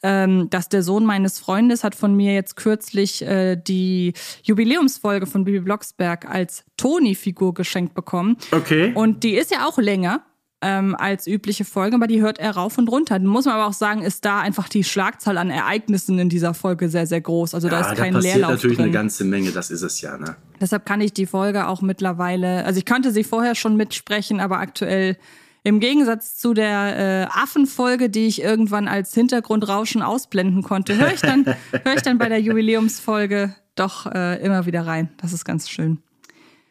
ähm, 0.03 0.51
dass 0.51 0.69
der 0.69 0.83
Sohn 0.83 1.05
meines 1.05 1.39
Freundes 1.39 1.85
hat 1.85 1.95
von 1.95 2.15
mir 2.15 2.35
jetzt 2.35 2.57
kürzlich 2.57 3.23
äh, 3.23 3.57
die 3.57 4.13
Jubiläumsfolge 4.43 5.27
von 5.27 5.45
Bibi 5.45 5.61
Blocksberg 5.61 6.29
als 6.29 6.65
Toni-Figur 6.77 7.55
geschenkt 7.55 7.95
bekommen. 7.95 8.37
Okay. 8.53 8.93
Und 8.95 9.25
die 9.25 9.28
ist 9.35 9.51
ja 9.51 9.67
auch 9.67 9.79
länger 9.79 10.23
ähm, 10.61 10.97
als 10.99 11.27
übliche 11.27 11.65
Folge, 11.65 11.97
aber 11.97 12.07
die 12.07 12.21
hört 12.21 12.39
er 12.39 12.53
rauf 12.53 12.79
und 12.79 12.89
runter. 12.89 13.19
Muss 13.21 13.45
man 13.45 13.55
aber 13.55 13.67
auch 13.67 13.73
sagen, 13.73 14.03
ist 14.03 14.25
da 14.25 14.41
einfach 14.41 14.69
die 14.69 14.83
Schlagzahl 14.83 15.39
an 15.39 15.51
Ereignissen 15.51 16.19
in 16.19 16.29
dieser 16.29 16.55
Folge 16.55 16.89
sehr, 16.89 17.07
sehr 17.07 17.21
groß. 17.21 17.55
Also 17.55 17.69
da 17.69 17.81
ja, 17.81 17.91
ist 17.91 17.97
kein 17.97 18.13
da 18.13 18.19
passiert 18.19 18.37
Leerlauf 18.37 18.51
natürlich 18.53 18.77
drin. 18.77 18.87
eine 18.87 18.93
ganze 18.93 19.25
Menge, 19.25 19.53
das 19.53 19.71
ist 19.71 19.83
es 19.83 20.01
ja. 20.01 20.17
Ne? 20.17 20.37
Deshalb 20.61 20.85
kann 20.85 21.01
ich 21.01 21.13
die 21.13 21.27
Folge 21.27 21.69
auch 21.69 21.81
mittlerweile, 21.81 22.65
also 22.65 22.79
ich 22.79 22.85
kannte 22.85 23.13
sie 23.13 23.25
vorher 23.25 23.55
schon 23.55 23.77
mitsprechen, 23.77 24.41
aber 24.41 24.59
aktuell 24.59 25.17
im 25.63 25.81
Gegensatz 25.81 26.37
zu 26.37 26.55
der 26.55 26.97
äh, 26.97 27.27
Affenfolge, 27.31 28.11
die 28.11 28.27
ich 28.27 28.43
irgendwann 28.43 28.89
als 28.89 29.13
Hintergrundrauschen 29.15 30.03
ausblenden 30.03 30.63
konnte, 30.63 30.97
höre 30.97 31.13
ich 31.13 31.21
dann, 31.21 31.45
höre 31.85 31.95
ich 31.95 32.03
dann 32.03 32.19
bei 32.19 32.29
der 32.29 32.41
Jubiläumsfolge 32.41 33.55
doch 33.75 34.07
äh, 34.07 34.43
immer 34.43 34.67
wieder 34.67 34.87
rein. 34.87 35.11
Das 35.19 35.33
ist 35.33 35.45
ganz 35.45 35.69
schön. 35.69 35.99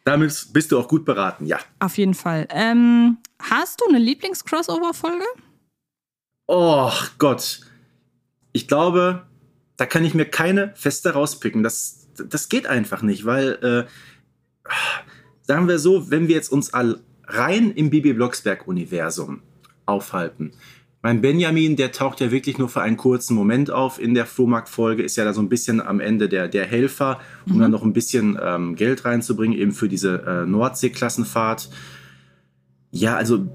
Damit 0.08 0.54
bist 0.54 0.72
du 0.72 0.80
auch 0.80 0.88
gut 0.88 1.04
beraten, 1.04 1.46
ja. 1.46 1.60
Auf 1.80 1.98
jeden 1.98 2.14
Fall. 2.14 2.48
Ähm, 2.52 3.18
hast 3.42 3.82
du 3.82 3.90
eine 3.90 4.00
Lieblings-Crossover-Folge? 4.00 5.26
Oh 6.48 6.94
Gott. 7.18 7.60
Ich 8.54 8.70
glaube, 8.70 9.28
da 9.76 9.86
kann 9.86 10.06
ich 10.06 10.14
mir 10.14 10.24
keine 10.24 10.74
feste 10.78 11.10
rauspicken. 11.10 11.62
Das, 11.62 12.08
das 12.16 12.48
geht 12.48 12.68
einfach 12.68 13.02
nicht, 13.02 13.26
weil, 13.26 13.88
äh, 14.66 14.72
sagen 15.42 15.68
wir 15.68 15.78
so, 15.78 16.10
wenn 16.10 16.30
wir 16.30 16.36
jetzt 16.36 16.54
uns 16.54 16.74
all 16.74 17.02
rein 17.26 17.72
im 17.72 17.90
Bibi 17.90 18.14
Blocksberg-Universum 18.14 19.42
aufhalten, 19.86 20.54
mein 21.08 21.22
Benjamin, 21.22 21.78
der 21.78 21.94
taucht 21.94 22.20
ja 22.20 22.32
wirklich 22.32 22.58
nur 22.58 22.68
für 22.68 22.82
einen 22.82 22.98
kurzen 22.98 23.34
Moment 23.34 23.72
auf 23.72 23.98
in 23.98 24.14
der 24.14 24.26
Flohmarkt-Folge, 24.26 25.04
ist 25.04 25.16
ja 25.16 25.24
da 25.24 25.32
so 25.32 25.40
ein 25.40 25.48
bisschen 25.48 25.80
am 25.80 26.02
Ende 26.02 26.28
der, 26.28 26.50
der 26.50 26.66
Helfer, 26.66 27.22
um 27.46 27.56
mhm. 27.56 27.60
dann 27.62 27.72
noch 27.72 27.84
ein 27.84 27.94
bisschen 27.94 28.38
ähm, 28.44 28.76
Geld 28.76 29.06
reinzubringen, 29.06 29.58
eben 29.58 29.72
für 29.72 29.88
diese 29.88 30.22
äh, 30.28 30.46
Nordsee-Klassenfahrt. 30.46 31.70
Ja, 32.92 33.16
also 33.16 33.48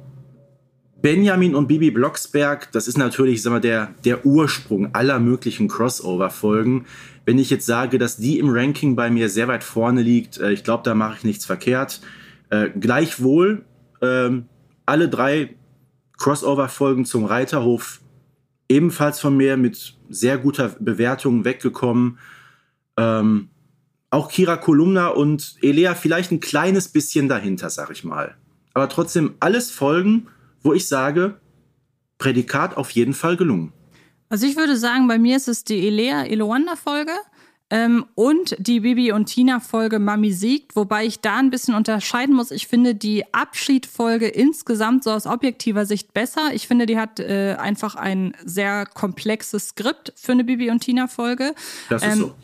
Benjamin 1.02 1.54
und 1.54 1.66
Bibi 1.66 1.90
Blocksberg, 1.90 2.72
das 2.72 2.88
ist 2.88 2.96
natürlich, 2.96 3.42
sag 3.42 3.50
mal, 3.50 3.60
der, 3.60 3.90
der 4.06 4.24
Ursprung 4.24 4.94
aller 4.94 5.20
möglichen 5.20 5.68
Crossover-Folgen. 5.68 6.86
Wenn 7.26 7.38
ich 7.38 7.50
jetzt 7.50 7.66
sage, 7.66 7.98
dass 7.98 8.16
die 8.16 8.38
im 8.38 8.48
Ranking 8.48 8.96
bei 8.96 9.10
mir 9.10 9.28
sehr 9.28 9.48
weit 9.48 9.62
vorne 9.62 10.00
liegt, 10.00 10.38
äh, 10.38 10.52
ich 10.52 10.64
glaube, 10.64 10.84
da 10.84 10.94
mache 10.94 11.18
ich 11.18 11.24
nichts 11.24 11.44
verkehrt. 11.44 12.00
Äh, 12.48 12.70
gleichwohl, 12.70 13.66
äh, 14.00 14.30
alle 14.86 15.10
drei 15.10 15.50
Crossover-Folgen 16.22 17.04
zum 17.04 17.24
Reiterhof 17.24 18.00
ebenfalls 18.68 19.18
von 19.18 19.36
mir 19.36 19.56
mit 19.56 19.98
sehr 20.08 20.38
guter 20.38 20.68
Bewertung 20.78 21.44
weggekommen. 21.44 22.18
Ähm, 22.96 23.48
auch 24.10 24.30
Kira 24.30 24.56
Kolumna 24.56 25.08
und 25.08 25.56
Elea 25.62 25.96
vielleicht 25.96 26.30
ein 26.30 26.38
kleines 26.38 26.88
bisschen 26.88 27.28
dahinter, 27.28 27.70
sag 27.70 27.90
ich 27.90 28.04
mal. 28.04 28.36
Aber 28.72 28.88
trotzdem 28.88 29.34
alles 29.40 29.72
Folgen, 29.72 30.28
wo 30.62 30.72
ich 30.72 30.86
sage, 30.86 31.40
Prädikat 32.18 32.76
auf 32.76 32.92
jeden 32.92 33.14
Fall 33.14 33.36
gelungen. 33.36 33.72
Also 34.28 34.46
ich 34.46 34.56
würde 34.56 34.76
sagen, 34.76 35.08
bei 35.08 35.18
mir 35.18 35.36
ist 35.36 35.48
es 35.48 35.64
die 35.64 35.88
Elea 35.88 36.24
Eloanda 36.24 36.76
Folge. 36.76 37.12
Ähm, 37.72 38.04
und 38.14 38.54
die 38.58 38.80
Bibi 38.80 39.12
und 39.12 39.24
Tina-Folge 39.24 39.98
Mami 39.98 40.30
siegt, 40.30 40.76
wobei 40.76 41.06
ich 41.06 41.20
da 41.20 41.38
ein 41.38 41.48
bisschen 41.48 41.74
unterscheiden 41.74 42.36
muss. 42.36 42.50
Ich 42.50 42.66
finde 42.66 42.94
die 42.94 43.24
Abschied-Folge 43.32 44.28
insgesamt 44.28 45.04
so 45.04 45.10
aus 45.10 45.26
objektiver 45.26 45.86
Sicht 45.86 46.12
besser. 46.12 46.50
Ich 46.52 46.68
finde, 46.68 46.84
die 46.84 46.98
hat 46.98 47.18
äh, 47.18 47.56
einfach 47.58 47.94
ein 47.94 48.34
sehr 48.44 48.84
komplexes 48.84 49.68
Skript 49.68 50.12
für 50.16 50.32
eine 50.32 50.44
Bibi 50.44 50.70
und 50.70 50.80
Tina-Folge. 50.80 51.54
Das 51.88 52.02
ist 52.02 52.12
ähm, 52.12 52.18
so. 52.18 52.34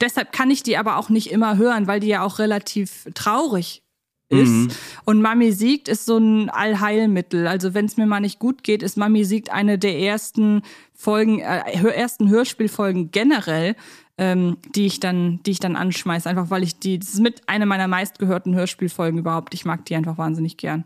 Deshalb 0.00 0.32
kann 0.32 0.50
ich 0.50 0.62
die 0.62 0.78
aber 0.78 0.96
auch 0.96 1.10
nicht 1.10 1.30
immer 1.30 1.58
hören, 1.58 1.86
weil 1.86 2.00
die 2.00 2.08
ja 2.08 2.22
auch 2.22 2.38
relativ 2.38 3.06
traurig 3.12 3.82
ist. 4.30 4.48
Mhm. 4.48 4.68
Und 5.04 5.20
Mami 5.20 5.52
siegt 5.52 5.88
ist 5.88 6.06
so 6.06 6.16
ein 6.16 6.48
Allheilmittel. 6.48 7.46
Also 7.46 7.74
wenn 7.74 7.84
es 7.84 7.98
mir 7.98 8.06
mal 8.06 8.20
nicht 8.20 8.38
gut 8.38 8.64
geht, 8.64 8.82
ist 8.82 8.96
Mami 8.96 9.24
siegt 9.24 9.52
eine 9.52 9.78
der 9.78 9.98
ersten 9.98 10.62
Folgen, 10.94 11.40
äh, 11.40 11.60
ersten 11.94 12.30
Hörspielfolgen 12.30 13.10
generell, 13.10 13.76
ähm, 14.18 14.58
die 14.74 14.86
ich 14.86 15.00
dann, 15.00 15.42
die 15.44 15.52
ich 15.52 15.60
dann 15.60 15.76
anschmeiße, 15.76 16.28
einfach 16.28 16.50
weil 16.50 16.62
ich 16.62 16.78
die, 16.78 16.98
das 16.98 17.10
ist 17.10 17.20
mit 17.20 17.48
einer 17.48 17.66
meiner 17.66 17.88
meistgehörten 17.88 18.54
Hörspielfolgen 18.54 19.18
überhaupt. 19.18 19.54
Ich 19.54 19.64
mag 19.64 19.84
die 19.86 19.96
einfach 19.96 20.18
wahnsinnig 20.18 20.56
gern. 20.56 20.84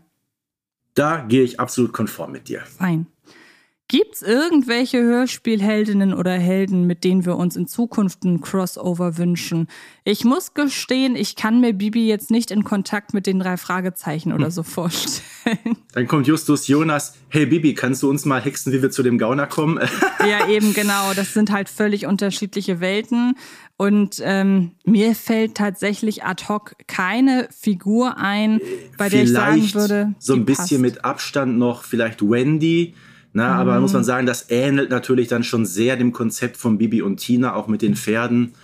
Da 0.93 1.21
gehe 1.21 1.43
ich 1.43 1.59
absolut 1.59 1.93
konform 1.93 2.31
mit 2.31 2.47
dir. 2.47 2.61
Fein. 2.61 3.07
Gibt's 3.89 4.21
irgendwelche 4.21 5.01
Hörspielheldinnen 5.01 6.13
oder 6.13 6.33
Helden, 6.33 6.87
mit 6.87 7.05
denen 7.05 7.25
wir 7.25 7.37
uns 7.37 7.55
in 7.55 7.67
Zukunft 7.67 8.25
ein 8.25 8.41
Crossover 8.41 9.17
wünschen? 9.17 9.67
Ich 10.03 10.25
muss 10.25 10.53
gestehen, 10.53 11.15
ich 11.15 11.37
kann 11.37 11.61
mir 11.61 11.71
Bibi 11.71 12.05
jetzt 12.05 12.29
nicht 12.29 12.51
in 12.51 12.65
Kontakt 12.65 13.13
mit 13.13 13.25
den 13.27 13.39
drei 13.39 13.55
Fragezeichen 13.55 14.33
oder 14.33 14.47
hm. 14.47 14.51
so 14.51 14.63
vorstellen. 14.63 15.77
Dann 15.93 16.05
kommt 16.05 16.27
Justus 16.27 16.67
Jonas, 16.67 17.13
hey 17.29 17.45
Bibi, 17.45 17.75
kannst 17.75 18.03
du 18.03 18.09
uns 18.09 18.25
mal 18.25 18.41
hexen, 18.41 18.73
wie 18.73 18.81
wir 18.81 18.91
zu 18.91 19.03
dem 19.03 19.17
Gauner 19.17 19.47
kommen? 19.47 19.79
ja, 20.19 20.47
eben 20.49 20.73
genau. 20.73 21.13
Das 21.15 21.33
sind 21.33 21.49
halt 21.49 21.69
völlig 21.69 22.07
unterschiedliche 22.07 22.81
Welten. 22.81 23.37
Und 23.77 24.21
ähm, 24.21 24.71
mir 24.83 25.15
fällt 25.15 25.55
tatsächlich 25.55 26.25
ad 26.25 26.43
hoc 26.49 26.75
keine 26.87 27.47
Figur 27.57 28.17
ein, 28.17 28.59
bei 28.97 29.07
der 29.07 29.25
vielleicht 29.25 29.27
ich 29.65 29.71
sagen 29.71 29.73
würde. 29.75 30.15
So 30.19 30.33
ein 30.33 30.43
bisschen 30.43 30.81
passt. 30.81 30.95
mit 30.95 31.05
Abstand 31.05 31.57
noch, 31.57 31.83
vielleicht 31.83 32.21
Wendy 32.21 32.93
na, 33.37 33.53
mhm. 33.53 33.59
aber 33.59 33.79
muss 33.79 33.93
man 33.93 34.03
sagen, 34.03 34.25
das 34.25 34.49
ähnelt 34.49 34.89
natürlich 34.89 35.27
dann 35.27 35.43
schon 35.43 35.63
sehr 35.63 35.95
dem 35.95 36.11
Konzept 36.11 36.57
von 36.57 36.79
Bibi 36.79 37.03
und 37.03 37.17
Tina, 37.17 37.53
auch 37.53 37.67
mit 37.67 37.83
den 37.83 37.95
Pferden. 37.95 38.55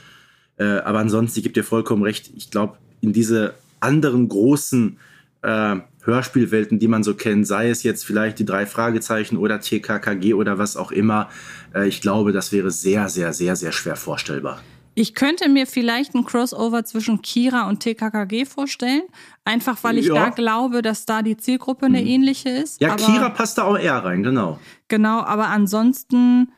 Äh, 0.57 0.63
aber 0.63 0.97
ansonsten, 0.97 1.37
ich 1.37 1.43
gebe 1.43 1.53
dir 1.53 1.63
vollkommen 1.63 2.01
recht, 2.01 2.31
ich 2.35 2.49
glaube, 2.49 2.77
in 2.99 3.13
diese 3.13 3.53
anderen 3.81 4.27
großen 4.27 4.97
äh, 5.43 5.75
Hörspielwelten, 6.01 6.79
die 6.79 6.87
man 6.87 7.03
so 7.03 7.13
kennt, 7.13 7.45
sei 7.45 7.69
es 7.69 7.83
jetzt 7.83 8.03
vielleicht 8.03 8.39
die 8.39 8.45
drei 8.45 8.65
Fragezeichen 8.65 9.37
oder 9.37 9.61
TKKG 9.61 10.33
oder 10.33 10.57
was 10.57 10.75
auch 10.75 10.91
immer. 10.91 11.29
Äh, 11.75 11.87
ich 11.87 12.01
glaube, 12.01 12.31
das 12.31 12.51
wäre 12.51 12.71
sehr, 12.71 13.09
sehr, 13.09 13.31
sehr, 13.31 13.55
sehr 13.55 13.73
schwer 13.73 13.95
vorstellbar. 13.95 14.59
Ich 14.95 15.15
könnte 15.15 15.49
mir 15.49 15.65
vielleicht 15.65 16.13
ein 16.13 16.23
Crossover 16.23 16.85
zwischen 16.85 17.21
Kira 17.21 17.67
und 17.67 17.79
TKKG 17.79 18.45
vorstellen, 18.45 19.03
einfach 19.43 19.83
weil 19.83 19.97
ich 19.97 20.07
ja. 20.07 20.13
da 20.13 20.29
glaube, 20.29 20.81
dass 20.81 21.05
da 21.05 21.21
die 21.21 21.37
Zielgruppe 21.37 21.87
eine 21.87 22.01
mhm. 22.01 22.07
ähnliche 22.07 22.49
ist. 22.49 22.79
Ja, 22.81 22.93
aber, 22.93 23.03
Kira 23.03 23.29
passt 23.29 23.57
da 23.57 23.63
auch 23.63 23.77
eher 23.77 24.03
rein, 24.03 24.23
genau. 24.23 24.59
Genau, 24.89 25.21
aber 25.21 25.47
ansonsten, 25.47 26.51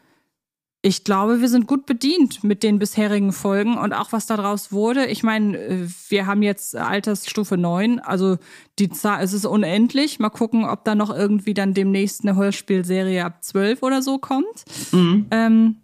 ich 0.82 1.06
glaube, 1.06 1.40
wir 1.40 1.48
sind 1.48 1.66
gut 1.66 1.86
bedient 1.86 2.44
mit 2.44 2.62
den 2.62 2.78
bisherigen 2.78 3.32
Folgen 3.32 3.78
und 3.78 3.94
auch 3.94 4.12
was 4.12 4.26
daraus 4.26 4.74
wurde. 4.74 5.06
Ich 5.06 5.24
meine, 5.24 5.58
äh, 5.58 5.88
wir 6.10 6.26
haben 6.26 6.44
jetzt 6.44 6.76
Altersstufe 6.76 7.56
9, 7.56 8.00
also 8.02 8.38
die 8.80 8.90
Zahl, 8.90 9.24
es 9.24 9.32
ist 9.32 9.46
unendlich. 9.46 10.20
Mal 10.20 10.30
gucken, 10.30 10.66
ob 10.66 10.84
da 10.84 10.94
noch 10.94 11.16
irgendwie 11.16 11.54
dann 11.54 11.74
demnächst 11.74 12.26
eine 12.26 12.36
Hörspielserie 12.36 13.24
ab 13.24 13.44
12 13.44 13.82
oder 13.82 14.02
so 14.02 14.18
kommt. 14.18 14.66
Mhm. 14.92 15.28
Ähm, 15.32 15.78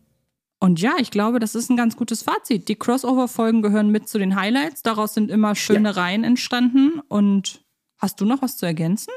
und 0.61 0.79
ja, 0.79 0.93
ich 0.99 1.09
glaube, 1.09 1.39
das 1.39 1.55
ist 1.55 1.71
ein 1.71 1.75
ganz 1.75 1.95
gutes 1.95 2.21
Fazit. 2.21 2.69
Die 2.69 2.75
Crossover-Folgen 2.75 3.63
gehören 3.63 3.89
mit 3.89 4.07
zu 4.07 4.19
den 4.19 4.35
Highlights. 4.35 4.83
Daraus 4.83 5.15
sind 5.15 5.31
immer 5.31 5.55
schöne 5.55 5.89
ja. 5.89 5.95
Reihen 5.95 6.23
entstanden. 6.23 7.01
Und 7.07 7.63
hast 7.97 8.21
du 8.21 8.25
noch 8.25 8.43
was 8.43 8.57
zu 8.57 8.67
ergänzen? 8.67 9.11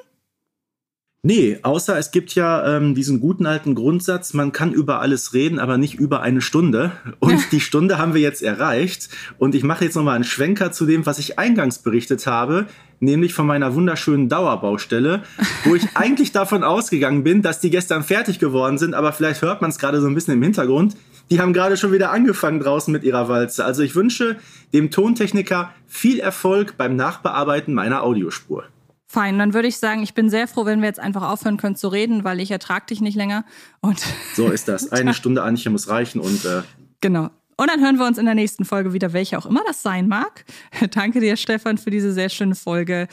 Nee, 1.22 1.58
außer 1.62 1.98
es 1.98 2.12
gibt 2.12 2.34
ja 2.34 2.76
ähm, 2.76 2.94
diesen 2.94 3.20
guten 3.20 3.44
alten 3.44 3.74
Grundsatz, 3.74 4.32
man 4.32 4.52
kann 4.52 4.72
über 4.72 5.00
alles 5.00 5.34
reden, 5.34 5.58
aber 5.58 5.76
nicht 5.76 5.94
über 5.94 6.22
eine 6.22 6.40
Stunde. 6.40 6.92
Und 7.20 7.40
die 7.52 7.60
Stunde 7.60 7.98
haben 7.98 8.14
wir 8.14 8.22
jetzt 8.22 8.42
erreicht. 8.42 9.10
Und 9.36 9.54
ich 9.54 9.64
mache 9.64 9.84
jetzt 9.84 9.96
nochmal 9.96 10.14
einen 10.14 10.24
Schwenker 10.24 10.72
zu 10.72 10.86
dem, 10.86 11.04
was 11.04 11.18
ich 11.18 11.38
eingangs 11.38 11.78
berichtet 11.80 12.26
habe, 12.26 12.68
nämlich 13.00 13.34
von 13.34 13.46
meiner 13.46 13.74
wunderschönen 13.74 14.30
Dauerbaustelle, 14.30 15.22
wo 15.64 15.74
ich 15.74 15.88
eigentlich 15.94 16.32
davon 16.32 16.64
ausgegangen 16.64 17.22
bin, 17.22 17.42
dass 17.42 17.60
die 17.60 17.70
gestern 17.70 18.02
fertig 18.02 18.38
geworden 18.38 18.78
sind, 18.78 18.94
aber 18.94 19.12
vielleicht 19.12 19.42
hört 19.42 19.60
man 19.60 19.68
es 19.68 19.78
gerade 19.78 20.00
so 20.00 20.06
ein 20.06 20.14
bisschen 20.14 20.32
im 20.32 20.42
Hintergrund 20.42 20.96
die 21.30 21.40
haben 21.40 21.52
gerade 21.52 21.76
schon 21.76 21.92
wieder 21.92 22.10
angefangen 22.10 22.60
draußen 22.60 22.92
mit 22.92 23.04
ihrer 23.04 23.28
Walze. 23.28 23.64
Also 23.64 23.82
ich 23.82 23.94
wünsche 23.94 24.36
dem 24.72 24.90
Tontechniker 24.90 25.72
viel 25.86 26.20
Erfolg 26.20 26.76
beim 26.76 26.96
Nachbearbeiten 26.96 27.74
meiner 27.74 28.02
Audiospur. 28.02 28.64
Fein, 29.06 29.38
dann 29.38 29.54
würde 29.54 29.68
ich 29.68 29.78
sagen, 29.78 30.02
ich 30.02 30.14
bin 30.14 30.28
sehr 30.28 30.48
froh, 30.48 30.64
wenn 30.64 30.80
wir 30.80 30.88
jetzt 30.88 30.98
einfach 30.98 31.22
aufhören 31.22 31.56
können 31.56 31.76
zu 31.76 31.88
reden, 31.88 32.24
weil 32.24 32.40
ich 32.40 32.50
ertrage 32.50 32.86
dich 32.86 33.00
nicht 33.00 33.14
länger. 33.14 33.44
Und 33.80 34.02
so 34.34 34.48
ist 34.48 34.66
das. 34.66 34.90
Eine 34.90 35.14
Stunde 35.14 35.42
Anche 35.42 35.70
muss 35.70 35.88
reichen 35.88 36.20
und 36.20 36.44
äh 36.44 36.62
genau. 37.00 37.30
Und 37.56 37.70
dann 37.70 37.80
hören 37.80 37.98
wir 37.98 38.06
uns 38.06 38.18
in 38.18 38.24
der 38.24 38.34
nächsten 38.34 38.64
Folge 38.64 38.92
wieder, 38.92 39.12
welche 39.12 39.38
auch 39.38 39.46
immer 39.46 39.62
das 39.66 39.82
sein 39.82 40.08
mag. 40.08 40.44
Danke 40.90 41.20
dir, 41.20 41.36
Stefan, 41.36 41.78
für 41.78 41.90
diese 41.90 42.12
sehr 42.12 42.28
schöne 42.28 42.56
Folge. 42.56 43.06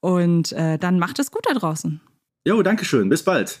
Und 0.00 0.52
äh, 0.52 0.78
dann 0.78 0.98
macht 0.98 1.18
es 1.18 1.30
gut 1.30 1.46
da 1.48 1.54
draußen. 1.54 2.00
Jo, 2.46 2.62
danke 2.62 2.84
schön. 2.84 3.08
Bis 3.08 3.24
bald. 3.24 3.60